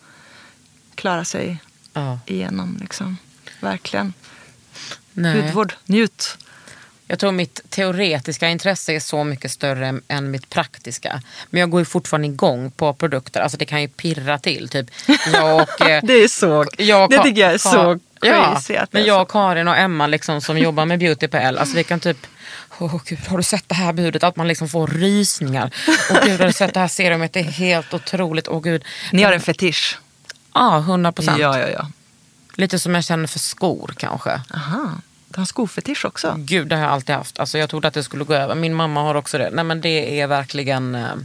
klara 0.96 1.26
sig 1.26 1.58
Ja. 1.94 2.20
igenom 2.26 2.78
liksom. 2.82 3.18
Verkligen. 3.60 4.14
Nej. 5.14 5.42
Hudvård, 5.42 5.74
njut. 5.86 6.38
Jag 7.08 7.20
tror 7.20 7.32
mitt 7.32 7.62
teoretiska 7.70 8.50
intresse 8.50 8.94
är 8.94 9.00
så 9.00 9.24
mycket 9.24 9.52
större 9.52 10.00
än- 10.08 10.32
mitt 10.32 10.50
praktiska. 10.50 11.22
Men 11.50 11.60
jag 11.60 11.70
går 11.70 11.82
ju 11.82 11.86
fortfarande 11.86 12.28
igång 12.28 12.72
på 12.72 12.94
produkter. 12.94 13.42
Alltså 13.42 13.58
det 13.58 13.66
kan 13.66 13.82
ju 13.82 13.88
pirra 13.88 14.40
till. 14.40 14.70
Typ. 14.70 14.88
Jag 15.34 15.56
och, 15.62 15.82
eh, 15.90 16.04
Det 16.04 16.14
är 16.14 16.28
så, 16.28 16.66
jag 16.78 17.10
det 17.10 17.24
tycker 17.24 17.42
jag 17.42 17.54
är 17.54 17.58
så 17.58 18.00
ja, 18.22 18.54
crazy. 18.54 18.78
men 18.92 19.04
jag. 19.06 19.30
Karin 19.30 19.68
och 19.68 19.78
Emma 19.78 20.08
liksom, 20.08 20.42
som 20.42 20.58
jobbar 20.58 20.86
med 20.86 21.00
Beauty 21.00 21.28
på 21.28 21.38
L, 21.38 21.58
alltså 21.58 21.76
vi 21.76 21.84
kan 21.84 22.00
typ 22.00 22.28
Åh 22.80 23.02
gud, 23.06 23.20
har 23.28 23.38
du 23.38 23.44
sett 23.44 23.70
det 23.70 23.76
här 23.76 23.94
budet? 23.94 24.24
Att 24.24 24.36
man 24.36 24.48
liksom 24.48 24.70
får 24.70 24.88
rysningar. 24.88 25.72
Åh 26.12 26.18
gud, 26.26 26.40
har 26.40 26.48
du 26.48 26.54
sett 26.54 26.74
det 26.74 26.80
här 26.80 26.88
serumet? 26.88 27.34
Det 27.34 27.40
är 27.40 27.44
helt 27.44 27.94
otroligt. 27.94 28.48
Åh 28.48 28.62
gud. 28.62 28.84
Ni 29.12 29.24
har 29.24 29.32
en 29.32 29.42
fetisch. 29.42 30.00
Ja, 30.54 30.78
100 30.78 31.12
procent. 31.12 31.40
Ja, 31.40 31.60
ja, 31.60 31.68
ja. 31.68 31.88
Lite 32.56 32.80
som 32.80 32.96
jag 32.96 33.04
känner 33.04 33.28
för 33.28 33.40
skor 33.40 33.94
kanske. 33.98 34.42
Aha, 34.54 34.92
du 35.34 35.42
har 35.42 35.46
skofetisch 35.46 36.06
också. 36.06 36.36
Gud, 36.38 36.68
det 36.68 36.76
har 36.76 36.84
jag 36.84 36.92
alltid 36.92 37.16
haft. 37.16 37.40
Alltså, 37.40 37.58
jag 37.58 37.70
trodde 37.70 37.88
att 37.88 37.94
det 37.94 38.04
skulle 38.04 38.24
gå 38.24 38.34
över. 38.34 38.56
Min 38.56 38.74
mamma 38.74 39.02
har 39.02 39.16
också 39.16 39.38
det. 39.38 39.50
Nej 39.54 39.64
men 39.64 39.82
det 39.82 40.20
är 40.20 40.28
verkligen, 40.28 40.96
eh, 40.96 41.16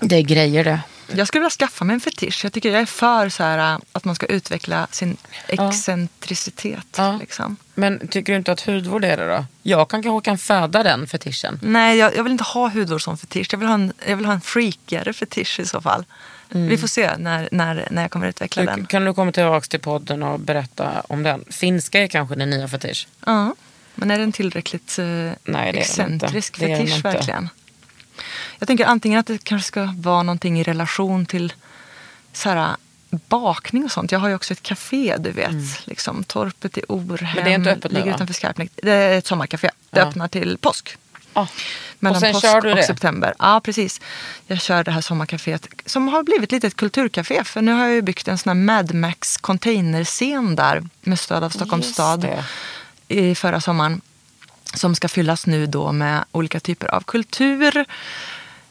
det 0.00 0.16
är 0.16 0.22
grejer 0.22 0.64
det. 0.64 0.80
Jag 1.14 1.28
skulle 1.28 1.40
vilja 1.40 1.50
skaffa 1.50 1.84
mig 1.84 1.94
en 1.94 2.00
fetisch. 2.00 2.44
Jag 2.44 2.52
tycker 2.52 2.72
jag 2.72 2.80
är 2.80 2.86
för 2.86 3.28
så 3.28 3.42
här, 3.42 3.74
äh, 3.74 3.78
att 3.92 4.04
man 4.04 4.14
ska 4.14 4.26
utveckla 4.26 4.86
sin 4.90 5.16
excentricitet. 5.48 6.86
Ja. 6.96 7.16
Liksom. 7.20 7.56
Men 7.74 8.08
tycker 8.08 8.32
du 8.32 8.36
inte 8.36 8.52
att 8.52 8.60
hudvård 8.60 9.04
är 9.04 9.16
det 9.16 9.26
då? 9.26 9.44
Jag 9.62 9.88
kan 9.90 10.02
kanske 10.02 10.24
kan 10.24 10.38
föda 10.38 10.82
den 10.82 11.06
fetischen. 11.06 11.58
Nej, 11.62 11.98
jag, 11.98 12.16
jag 12.16 12.22
vill 12.22 12.32
inte 12.32 12.44
ha 12.44 12.68
hudvård 12.68 13.02
som 13.02 13.18
fetisch. 13.18 13.48
Jag 13.52 13.58
vill 13.58 13.68
ha 13.68 13.74
en, 13.74 13.92
jag 14.06 14.16
vill 14.16 14.26
ha 14.26 14.32
en 14.32 14.40
freakigare 14.40 15.12
fetisch 15.12 15.60
i 15.60 15.64
så 15.64 15.80
fall. 15.80 16.04
Vi 16.54 16.78
får 16.78 16.86
se 16.88 17.16
när, 17.16 17.48
när, 17.52 17.88
när 17.90 18.02
jag 18.02 18.10
kommer 18.10 18.26
utveckla 18.26 18.62
Du, 18.62 18.66
den. 18.66 18.86
kan 18.86 19.04
du 19.04 19.14
komma 19.14 19.32
tillbaka 19.32 19.66
till 19.66 19.80
podden 19.80 20.22
och 20.22 20.40
berätta 20.40 21.02
om 21.08 21.22
den? 21.22 21.44
Finska 21.50 22.00
är 22.02 22.06
kanske 22.06 22.34
din 22.34 22.50
nya 22.50 22.68
fetisch. 22.68 23.08
Ja, 23.26 23.54
men 23.94 24.10
är 24.10 24.18
den 24.18 24.32
tillräckligt 24.32 24.98
är 24.98 25.36
den 25.44 25.66
inte. 25.66 25.78
excentrisk 25.80 26.60
Det 26.60 26.66
fetisch 26.76 26.96
inte. 26.96 27.08
verkligen? 27.08 27.48
Jag 28.58 28.66
tänker 28.68 28.84
antingen 28.84 29.20
att 29.20 29.26
det 29.26 29.44
kanske 29.44 29.66
ska 29.68 29.94
vara 29.96 30.22
någonting 30.22 30.60
i 30.60 30.62
relation 30.62 31.26
till 31.26 31.52
så 32.32 32.48
här, 32.48 32.76
bakning 33.10 33.84
och 33.84 33.92
sånt. 33.92 34.12
Jag 34.12 34.18
har 34.18 34.28
ju 34.28 34.34
också 34.34 34.52
ett 34.52 34.62
café, 34.62 35.16
du 35.18 35.30
vet. 35.30 35.86
Liksom, 35.86 36.24
torpet 36.24 36.78
i 36.78 36.82
Orhem. 36.88 37.26
Mm. 37.28 37.34
Men 37.34 37.44
det 37.44 37.50
är 37.50 37.54
inte 37.54 37.70
öppet 37.72 37.92
nu, 37.92 37.98
ligger 37.98 38.14
utanför 38.14 38.34
Skarpnäck. 38.34 38.70
Det 38.82 38.92
är 38.92 39.18
ett 39.18 39.26
sommarkafé. 39.26 39.70
Det 39.90 40.00
Ja. 40.00 40.06
öppnar 40.06 40.28
till 40.28 40.58
påsk. 40.60 40.96
Ah. 41.32 41.46
Mellan 41.98 42.16
och 42.16 42.20
sen 42.20 42.32
påsk 42.32 42.46
kör 42.46 42.60
du 42.60 42.70
och 42.70 42.76
det? 42.76 42.82
september. 42.82 43.34
Ja, 43.38 43.60
precis. 43.64 44.00
Jag 44.46 44.60
kör 44.60 44.84
det 44.84 44.90
här 44.90 45.00
sommarkaféet 45.00 45.68
som 45.86 46.08
har 46.08 46.22
blivit 46.22 46.52
lite 46.52 46.66
ett 46.66 46.76
kulturcafé. 46.76 47.44
För 47.44 47.62
nu 47.62 47.72
har 47.72 47.84
jag 47.86 47.94
ju 47.94 48.02
byggt 48.02 48.28
en 48.28 48.38
sån 48.38 48.50
här 48.50 48.64
Mad 48.64 48.94
Max 48.94 49.36
containerscen 49.36 50.56
där 50.56 50.82
med 51.00 51.18
stöd 51.20 51.44
av 51.44 51.50
Stockholms 51.50 51.84
Just 51.84 51.94
stad 51.94 52.20
det. 52.20 52.44
i 53.08 53.34
förra 53.34 53.60
sommaren. 53.60 54.00
Som 54.74 54.94
ska 54.94 55.08
fyllas 55.08 55.46
nu 55.46 55.66
då 55.66 55.92
med 55.92 56.24
olika 56.32 56.60
typer 56.60 56.94
av 56.94 57.00
kultur 57.00 57.84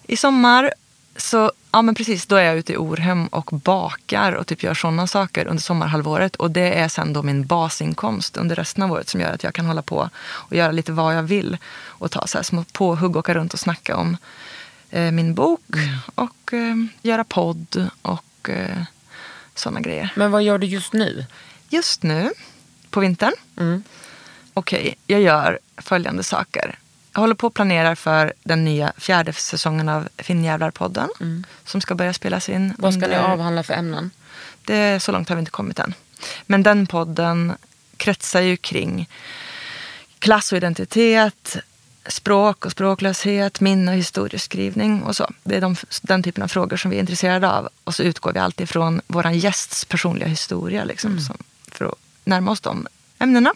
i 0.07 0.18
sommar. 0.18 0.74
Så 1.16 1.51
ja 1.72 1.82
men 1.82 1.96
precis, 1.96 2.26
då 2.26 2.36
är 2.36 2.44
jag 2.44 2.58
ute 2.58 2.74
i 2.74 2.78
Orhem 2.78 3.28
och 3.28 3.50
bakar 3.52 4.34
och 4.34 4.48
typ 4.48 4.64
gör 4.64 4.74
sådana 4.74 5.08
saker 5.08 5.48
under 5.48 5.64
sommarhalvåret. 5.64 6.36
Och 6.36 6.52
det 6.52 6.80
är 6.80 6.88
sen 6.88 7.14
då 7.14 7.24
min 7.24 7.46
basinkomst 7.46 8.38
under 8.38 8.56
resten 8.56 8.84
av 8.84 8.92
året 8.92 9.10
som 9.10 9.22
gör 9.22 9.34
att 9.34 9.44
jag 9.44 9.54
kan 9.54 9.66
hålla 9.66 9.82
på 9.82 10.10
och 10.16 10.56
göra 10.56 10.72
lite 10.72 10.92
vad 10.92 11.16
jag 11.16 11.24
vill. 11.24 11.58
Och 11.86 12.12
ta 12.12 12.28
så 12.28 12.38
här 12.38 12.44
små 12.44 12.66
påhugg, 12.72 13.16
åka 13.16 13.34
runt 13.34 13.54
och 13.54 13.60
snacka 13.60 13.96
om 13.96 14.18
eh, 14.90 15.12
min 15.12 15.34
bok 15.34 15.62
och 16.16 16.54
eh, 16.54 16.76
göra 17.02 17.24
podd 17.24 17.90
och 18.02 18.50
eh, 18.50 18.84
sådana 19.56 19.82
grejer. 19.82 20.14
Men 20.16 20.32
vad 20.32 20.44
gör 20.44 20.58
du 20.58 20.68
just 20.68 20.94
nu? 20.94 21.26
Just 21.70 22.04
nu, 22.04 22.32
på 22.90 23.00
vintern, 23.00 23.34
okej, 24.54 24.96
jag 25.08 25.22
gör 25.22 25.60
följande 25.78 26.24
saker. 26.24 26.78
Jag 27.14 27.22
håller 27.22 27.36
på 27.36 27.47
och 27.47 27.53
planerar 27.53 27.95
för 27.95 28.34
den 28.43 28.66
nya 28.66 28.93
fjärde 28.97 29.34
säsongen 29.34 29.89
av 29.89 30.07
Finnjävlar-podden. 30.18 31.09
Som 31.66 31.82
ska 31.82 31.95
börja 31.95 32.14
spelas 32.14 32.49
in. 32.49 32.74
Vad 32.78 32.93
ska 32.93 32.99
ni 33.07 33.16
under- 33.16 33.20
avhandla 33.20 33.64
för 33.64 33.74
ämnen? 33.74 34.12
Det, 34.66 35.03
så 35.03 35.12
långt 35.12 35.30
har 35.30 35.36
vi 35.36 35.39
inte 35.39 35.51
kommit 35.51 35.80
än. 35.80 35.93
Men 36.45 36.64
den 36.64 36.88
podden 36.88 37.53
kretsar 37.97 38.41
ju 38.41 38.57
kring 38.57 39.09
klass 40.20 40.51
och 40.51 40.57
identitet, 40.57 41.57
språk 42.05 42.66
och 42.66 42.72
språklöshet, 42.72 43.59
minne 43.62 43.91
och 43.91 43.97
historieskrivning 43.97 45.03
och 45.03 45.16
så. 45.16 45.32
Det 45.43 45.57
är 45.57 45.62
de, 45.62 45.76
den 46.01 46.24
typen 46.24 46.43
av 46.43 46.47
frågor 46.47 46.78
som 46.78 46.91
vi 46.91 46.97
är 46.97 47.01
intresserade 47.01 47.51
av. 47.51 47.70
Och 47.84 47.95
så 47.95 48.03
utgår 48.03 48.34
vi 48.34 48.39
alltid 48.39 48.70
från 48.70 49.01
vår 49.07 49.30
gästs 49.30 49.86
personliga 49.86 50.28
historia 50.28 50.84
liksom, 50.84 51.20
som, 51.20 51.38
för 51.68 51.86
att 51.86 51.95
närma 52.24 52.51
oss 52.51 52.62
de 52.62 52.88
ämnena. 53.20 53.53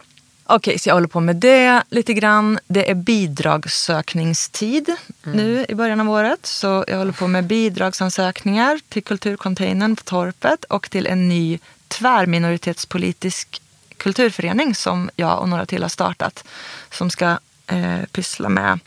Okej, 0.48 0.80
så 0.80 0.90
jag 0.90 0.94
håller 0.94 1.08
på 1.08 1.20
med 1.20 1.36
det 1.36 1.84
lite 1.90 2.14
grann. 2.14 2.60
Det 2.68 2.90
är 2.90 2.96
bidragssökningstid 2.96 4.96
nu 5.24 5.66
i 5.70 5.76
början 5.76 6.00
av 6.00 6.10
året. 6.10 6.46
Så 6.46 6.86
jag 6.88 6.98
håller 6.98 7.12
på 7.12 7.28
med 7.28 7.44
bidragsansökningar 7.44 8.80
till 8.90 9.04
Kulturcontainern 9.04 9.96
på 9.96 10.04
Torpet 10.04 10.64
och 10.64 10.90
till 10.90 11.08
en 11.08 11.30
ny 11.30 11.60
tvärminoritetspolitisk 11.88 13.62
kulturförening 13.98 14.76
som 14.76 15.10
jag 15.16 15.40
och 15.40 15.50
några 15.50 15.66
till 15.66 15.82
har 15.82 15.90
startat. 15.90 16.44
Som 16.92 17.10
ska 17.10 17.38
eh, 17.68 18.06
pyssla 18.12 18.50
med 18.50 18.80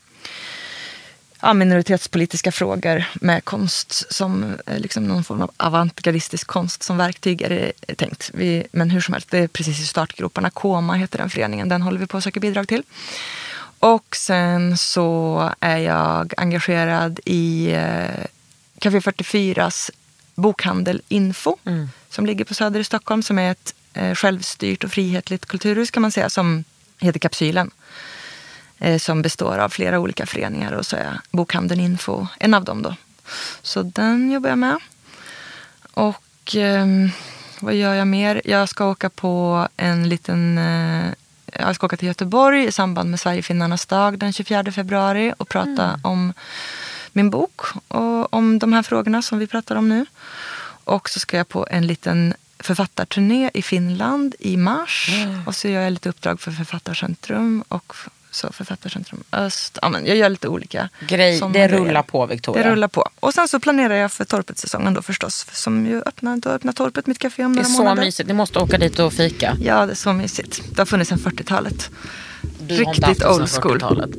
ja, 1.40 1.54
minoritetspolitiska 1.54 2.52
frågor 2.52 3.04
med 3.14 3.44
konst 3.44 4.14
som 4.14 4.56
eh, 4.66 4.78
liksom 4.78 5.04
någon 5.04 5.24
form 5.24 5.42
av 5.42 5.50
avantgardistisk 5.56 6.46
konst 6.46 6.82
som 6.82 6.96
verktyg 6.96 7.42
är 7.42 7.48
det 7.48 7.94
tänkt. 7.96 8.30
Vi, 8.34 8.66
men 8.72 8.90
hur 8.90 9.00
som 9.00 9.14
helst, 9.14 9.30
det 9.30 9.38
är 9.38 9.48
precis 9.48 9.80
i 9.80 9.86
startgroparna. 9.86 10.50
Koma 10.50 10.94
heter 10.94 11.18
den 11.18 11.30
föreningen, 11.30 11.68
den 11.68 11.82
håller 11.82 11.98
vi 12.00 12.06
på 12.06 12.16
att 12.16 12.24
söka 12.24 12.40
bidrag 12.40 12.68
till. 12.68 12.82
Och 13.78 14.16
sen 14.16 14.76
så 14.76 15.52
är 15.60 15.78
jag 15.78 16.34
engagerad 16.36 17.20
i 17.24 17.72
eh, 17.72 18.26
Café 18.78 18.98
44s 18.98 19.90
bokhandel 20.34 21.02
Info 21.08 21.56
som 22.10 22.26
ligger 22.26 22.44
på 22.44 22.54
Söder 22.54 22.80
i 22.80 22.84
Stockholm 22.84 23.22
som 23.22 23.38
är 23.38 23.50
ett 23.50 23.74
eh, 23.92 24.14
självstyrt 24.14 24.84
och 24.84 24.90
frihetligt 24.90 25.46
kulturhus 25.46 25.90
kan 25.90 26.02
man 26.02 26.12
säga 26.12 26.30
som 26.30 26.64
heter 27.00 27.18
Kapsylen 27.18 27.70
som 28.98 29.22
består 29.22 29.58
av 29.58 29.68
flera 29.68 29.98
olika 29.98 30.26
föreningar 30.26 30.72
och 30.72 30.86
så 30.86 30.96
är 30.96 31.20
Bokhandeln 31.30 31.80
Info 31.80 32.26
en 32.38 32.54
av 32.54 32.64
dem. 32.64 32.82
då. 32.82 32.94
Så 33.62 33.82
den 33.82 34.30
jobbar 34.30 34.48
jag 34.48 34.58
med. 34.58 34.78
Och 35.94 36.54
ehm, 36.54 37.10
vad 37.60 37.74
gör 37.74 37.94
jag 37.94 38.06
mer? 38.06 38.42
Jag 38.44 38.68
ska 38.68 38.86
åka 38.86 39.10
på 39.10 39.68
en 39.76 40.08
liten... 40.08 40.58
Eh, 40.58 41.12
jag 41.52 41.74
ska 41.74 41.86
åka 41.86 41.96
till 41.96 42.08
Göteborg 42.08 42.64
i 42.64 42.72
samband 42.72 43.10
med 43.10 43.20
Sverigefinnarnas 43.20 43.86
dag 43.86 44.18
den 44.18 44.32
24 44.32 44.72
februari 44.72 45.34
och 45.38 45.48
prata 45.48 46.00
om 46.02 46.32
min 47.12 47.30
bok 47.30 47.60
och 47.88 48.34
om 48.34 48.58
de 48.58 48.72
här 48.72 48.82
frågorna 48.82 49.22
som 49.22 49.38
vi 49.38 49.46
pratar 49.46 49.76
om 49.76 49.88
nu. 49.88 50.06
Och 50.84 51.08
så 51.08 51.20
ska 51.20 51.36
jag 51.36 51.48
på 51.48 51.66
en 51.70 51.86
liten 51.86 52.34
författarturné 52.58 53.50
i 53.54 53.62
Finland 53.62 54.34
i 54.38 54.56
mars. 54.56 55.10
Och 55.46 55.54
så 55.54 55.68
gör 55.68 55.82
jag 55.82 55.92
lite 55.92 56.08
uppdrag 56.08 56.40
för 56.40 56.52
Författarcentrum 56.52 57.64
och 57.68 57.94
så 58.30 58.52
Författarcentrum 58.52 59.22
Öst. 59.32 59.78
Ja, 59.82 59.88
men 59.88 60.06
jag 60.06 60.16
gör 60.16 60.28
lite 60.28 60.48
olika 60.48 60.88
Grej, 61.08 61.40
det 61.40 61.48
grejer. 61.48 61.68
rullar 61.68 62.02
på 62.02 62.26
Victoria. 62.26 62.62
Det 62.62 62.70
rullar 62.70 62.88
på. 62.88 63.08
Och 63.20 63.34
sen 63.34 63.48
så 63.48 63.60
planerar 63.60 63.94
jag 63.94 64.12
för 64.12 64.24
Torpet-säsongen 64.24 64.94
då 64.94 65.02
förstås. 65.02 65.46
Som 65.52 65.86
ju 65.86 66.02
öppnar, 66.06 66.36
då 66.36 66.50
öppnar 66.50 66.72
Torpet 66.72 67.06
mitt 67.06 67.18
café 67.18 67.44
om 67.44 67.52
Det 67.54 67.60
är 67.60 67.62
några 67.62 67.74
så 67.76 67.82
månader. 67.82 68.04
mysigt. 68.04 68.26
Ni 68.28 68.34
måste 68.34 68.58
åka 68.58 68.78
dit 68.78 68.98
och 68.98 69.12
fika. 69.12 69.56
Ja, 69.60 69.86
det 69.86 69.92
är 69.92 69.96
så 69.96 70.12
mysigt. 70.12 70.62
Det 70.70 70.78
har 70.80 70.86
funnits 70.86 71.08
sedan 71.08 71.18
40-talet. 71.18 71.90
Du 72.60 72.74
har 72.74 72.94
inte 72.94 73.06
haft 73.06 73.08
Riktigt 73.08 73.18
sedan 73.22 73.40
old 73.40 73.50
school. 73.50 73.78
40-talet. 73.78 74.10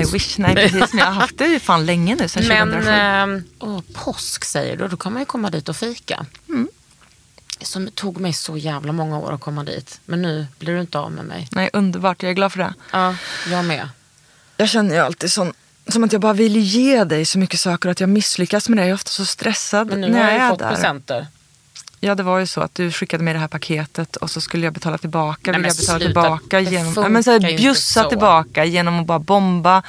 I 0.00 0.12
wish. 0.12 0.38
Nej, 0.38 0.54
precis. 0.54 0.92
Men 0.92 0.98
jag 0.98 1.06
har 1.06 1.12
haft 1.12 1.38
det 1.38 1.46
ju 1.46 1.60
fan 1.60 1.86
länge 1.86 2.14
nu, 2.14 2.28
sen 2.28 2.42
2007. 2.42 2.90
Men 2.90 3.36
eh, 3.36 3.42
åh, 3.58 3.80
påsk 3.94 4.44
säger 4.44 4.76
du, 4.76 4.88
då 4.88 4.96
kan 4.96 5.12
man 5.12 5.22
ju 5.22 5.26
komma 5.26 5.50
dit 5.50 5.68
och 5.68 5.76
fika. 5.76 6.26
Mm. 6.48 6.68
Som 7.60 7.90
tog 7.90 8.20
mig 8.20 8.32
så 8.32 8.56
jävla 8.56 8.92
många 8.92 9.18
år 9.18 9.32
att 9.32 9.40
komma 9.40 9.64
dit. 9.64 10.00
Men 10.04 10.22
nu 10.22 10.46
blir 10.58 10.74
du 10.74 10.80
inte 10.80 10.98
av 10.98 11.12
med 11.12 11.24
mig. 11.24 11.48
Nej, 11.52 11.70
underbart. 11.72 12.22
Jag 12.22 12.30
är 12.30 12.34
glad 12.34 12.52
för 12.52 12.58
det. 12.58 12.74
Ja, 12.92 13.14
jag 13.50 13.64
med. 13.64 13.88
Jag 14.56 14.68
känner 14.68 14.94
ju 14.94 15.00
alltid 15.00 15.32
sån, 15.32 15.52
som 15.88 16.04
att 16.04 16.12
jag 16.12 16.20
bara 16.20 16.32
vill 16.32 16.56
ge 16.56 17.04
dig 17.04 17.24
så 17.24 17.38
mycket 17.38 17.60
saker 17.60 17.88
och 17.88 17.90
att 17.92 18.00
jag 18.00 18.08
misslyckas 18.08 18.68
med 18.68 18.78
det. 18.78 18.82
Jag 18.82 18.90
är 18.90 18.94
ofta 18.94 19.10
så 19.10 19.24
stressad 19.26 19.86
Men 19.88 20.00
nu 20.00 20.08
när 20.08 20.22
har 20.22 20.30
jag 20.30 20.38
jag 20.40 20.44
ju 20.44 20.50
fått 20.50 20.58
där. 20.58 20.70
presenter. 20.70 21.26
Ja, 22.00 22.14
det 22.14 22.22
var 22.22 22.38
ju 22.38 22.46
så 22.46 22.60
att 22.60 22.74
du 22.74 22.92
skickade 22.92 23.24
med 23.24 23.34
det 23.34 23.38
här 23.38 23.48
paketet 23.48 24.16
och 24.16 24.30
så 24.30 24.40
skulle 24.40 24.66
jag 24.66 24.74
betala 24.74 24.98
tillbaka. 24.98 25.50
Nej, 25.50 25.60
men 25.60 25.68
jag 25.68 25.76
betala 25.76 25.98
sluta. 25.98 26.04
tillbaka 26.04 26.60
Det 26.60 26.70
genom 26.70 26.92
ja, 26.96 27.08
men 27.08 27.24
så 27.24 27.30
här, 27.30 27.56
bjussa 27.56 28.02
så. 28.02 28.08
tillbaka 28.08 28.64
genom 28.64 29.00
att 29.00 29.06
bara 29.06 29.18
bomba 29.18 29.82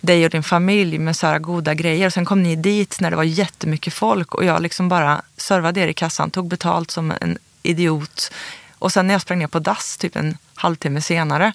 dig 0.00 0.24
och 0.24 0.30
din 0.30 0.42
familj 0.42 0.98
med 0.98 1.16
så 1.16 1.26
här 1.26 1.38
goda 1.38 1.74
grejer. 1.74 2.06
Och 2.06 2.12
sen 2.12 2.24
kom 2.24 2.42
ni 2.42 2.56
dit 2.56 3.00
när 3.00 3.10
det 3.10 3.16
var 3.16 3.24
jättemycket 3.24 3.94
folk 3.94 4.34
och 4.34 4.44
jag 4.44 4.62
liksom 4.62 4.88
bara 4.88 5.22
servade 5.36 5.80
er 5.80 5.88
i 5.88 5.94
kassan, 5.94 6.30
tog 6.30 6.48
betalt 6.48 6.90
som 6.90 7.12
en 7.20 7.38
idiot. 7.62 8.32
Och 8.78 8.92
sen 8.92 9.06
när 9.06 9.14
jag 9.14 9.22
sprang 9.22 9.38
ner 9.38 9.46
på 9.46 9.58
dass 9.58 9.96
typ 9.96 10.16
en 10.16 10.36
halvtimme 10.54 11.00
senare 11.00 11.52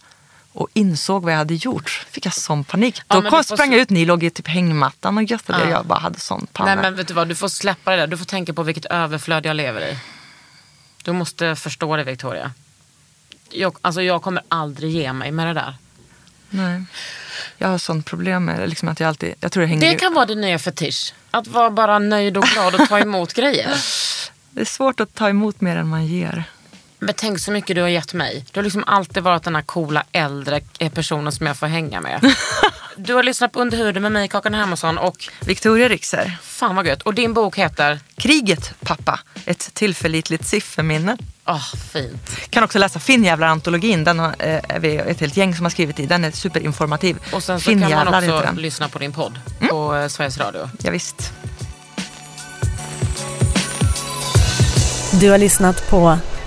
och 0.56 0.68
insåg 0.74 1.24
vad 1.24 1.34
jag 1.34 1.38
hade 1.38 1.54
gjort, 1.54 2.06
fick 2.12 2.26
jag 2.26 2.34
sån 2.34 2.64
panik. 2.64 3.02
Ja, 3.08 3.22
Då 3.22 3.30
kom, 3.30 3.44
sprang 3.44 3.72
jag 3.72 3.82
ut, 3.82 3.90
ni 3.90 4.06
låg 4.06 4.24
i 4.24 4.30
typ 4.30 4.48
hängmattan 4.48 5.18
och 5.18 5.24
göttade 5.24 5.64
Ja. 5.64 5.70
jag 5.70 5.86
bara 5.86 6.00
hade 6.00 6.20
sån 6.20 6.48
panna. 6.54 6.76
Nej 6.76 6.84
men 6.84 6.96
vet 6.96 7.08
du 7.08 7.14
vad, 7.14 7.28
du 7.28 7.36
får 7.36 7.48
släppa 7.48 7.92
det 7.92 7.98
där. 7.98 8.08
Du 8.08 8.18
får 8.18 8.26
tänka 8.26 8.54
på 8.54 8.64
vilket 8.64 8.86
överflöd 8.86 9.46
jag 9.46 9.56
lever 9.56 9.82
i. 9.82 9.98
Du 11.04 11.12
måste 11.12 11.56
förstå 11.56 11.96
det 11.96 12.04
Victoria. 12.04 12.52
Jag, 13.50 13.78
alltså 13.82 14.02
jag 14.02 14.22
kommer 14.22 14.44
aldrig 14.48 14.92
ge 14.92 15.14
mig 15.14 15.32
med 15.32 15.48
det 15.48 15.54
där. 15.54 15.76
Nej. 16.50 16.84
Jag 17.58 17.68
har 17.68 17.78
sånt 17.78 18.06
problem 18.06 18.46
med 18.46 18.70
liksom 18.70 18.88
att 18.90 19.00
jag 19.00 19.08
alltid, 19.08 19.34
jag 19.40 19.52
tror 19.52 19.62
det 19.62 19.68
hänger 19.68 19.90
Det 19.92 19.96
kan 19.96 20.14
vara 20.14 20.26
din 20.26 20.42
nya 20.42 20.60
fetisch. 20.60 21.14
Att 21.32 21.48
vara 21.48 21.70
bara 21.70 22.00
nöjd 22.00 22.38
och 22.38 22.44
glad 22.44 22.76
och 22.76 22.88
ta 22.88 23.00
emot 23.00 23.34
grejer. 23.34 23.76
Det 24.50 24.62
är 24.62 24.66
svårt 24.66 25.00
att 25.00 25.16
ta 25.16 25.30
emot 25.30 25.62
mer 25.62 25.76
än 25.78 25.88
man 25.88 26.06
ger. 26.06 26.44
Men 27.06 27.14
tänk 27.18 27.40
så 27.40 27.52
mycket 27.52 27.76
du 27.76 27.82
har 27.82 27.90
gett 27.90 28.14
mig. 28.14 28.46
Du 28.52 28.60
har 28.60 28.64
liksom 28.64 28.84
alltid 28.88 29.24
varit 29.24 29.44
den 29.44 29.56
här 29.56 29.62
coola 29.62 30.04
äldre 30.12 30.62
eh, 30.80 30.92
personen 30.92 31.32
som 31.32 31.48
jag 31.48 31.58
får 31.58 31.68
hänga 31.68 32.02
med. 32.02 32.34
Du 32.98 33.14
har 33.14 33.24
lyssnat 33.24 33.52
på 33.52 33.62
Under 33.62 33.78
huden 33.78 34.04
med 34.04 34.12
mig, 34.12 34.28
Kakan 34.28 34.54
Hermansson 34.54 34.98
och 34.98 35.30
Victoria 35.40 35.90
Rixer. 35.90 36.38
fan 36.42 36.76
vad 36.76 36.88
gött. 36.88 37.02
Och 37.02 37.14
din 37.14 37.34
bok 37.34 37.58
heter? 37.58 38.00
Kriget, 38.18 38.74
pappa. 38.80 39.20
Ett 39.46 39.74
tillförlitligt 39.74 40.48
sifferminne. 40.48 41.18
Åh, 41.46 41.74
fint. 41.94 42.50
Kan 42.50 42.64
också 42.64 42.80
läsa 42.80 43.00
Finnjävlar-antologin. 43.00 44.04
Den 44.04 44.20
har, 44.20 44.28
eh, 44.40 44.60
är 44.70 44.80
vi 44.80 44.96
ett 44.96 45.20
helt 45.20 45.38
gäng 45.38 45.56
som 45.56 45.66
har 45.66 45.70
skrivit 45.70 46.00
i. 46.00 46.06
Den 46.06 46.24
är 46.24 46.32
superinformativ. 46.32 47.18
Och 47.34 47.44
sen 47.44 47.60
så 47.60 47.72
kan 47.72 47.80
man 47.80 48.08
också 48.08 48.40
den. 48.40 48.56
lyssna 48.56 48.90
på 48.90 49.00
din 49.00 49.12
podd 49.12 49.40
på 49.70 49.96
eh, 49.96 50.08
Sveriges 50.08 50.38
Radio. 50.38 50.70
Ja, 50.84 50.92
visst. 50.92 51.34
Du 55.20 55.30
har 55.30 55.38
lyssnat 55.38 55.90
på 55.90 56.18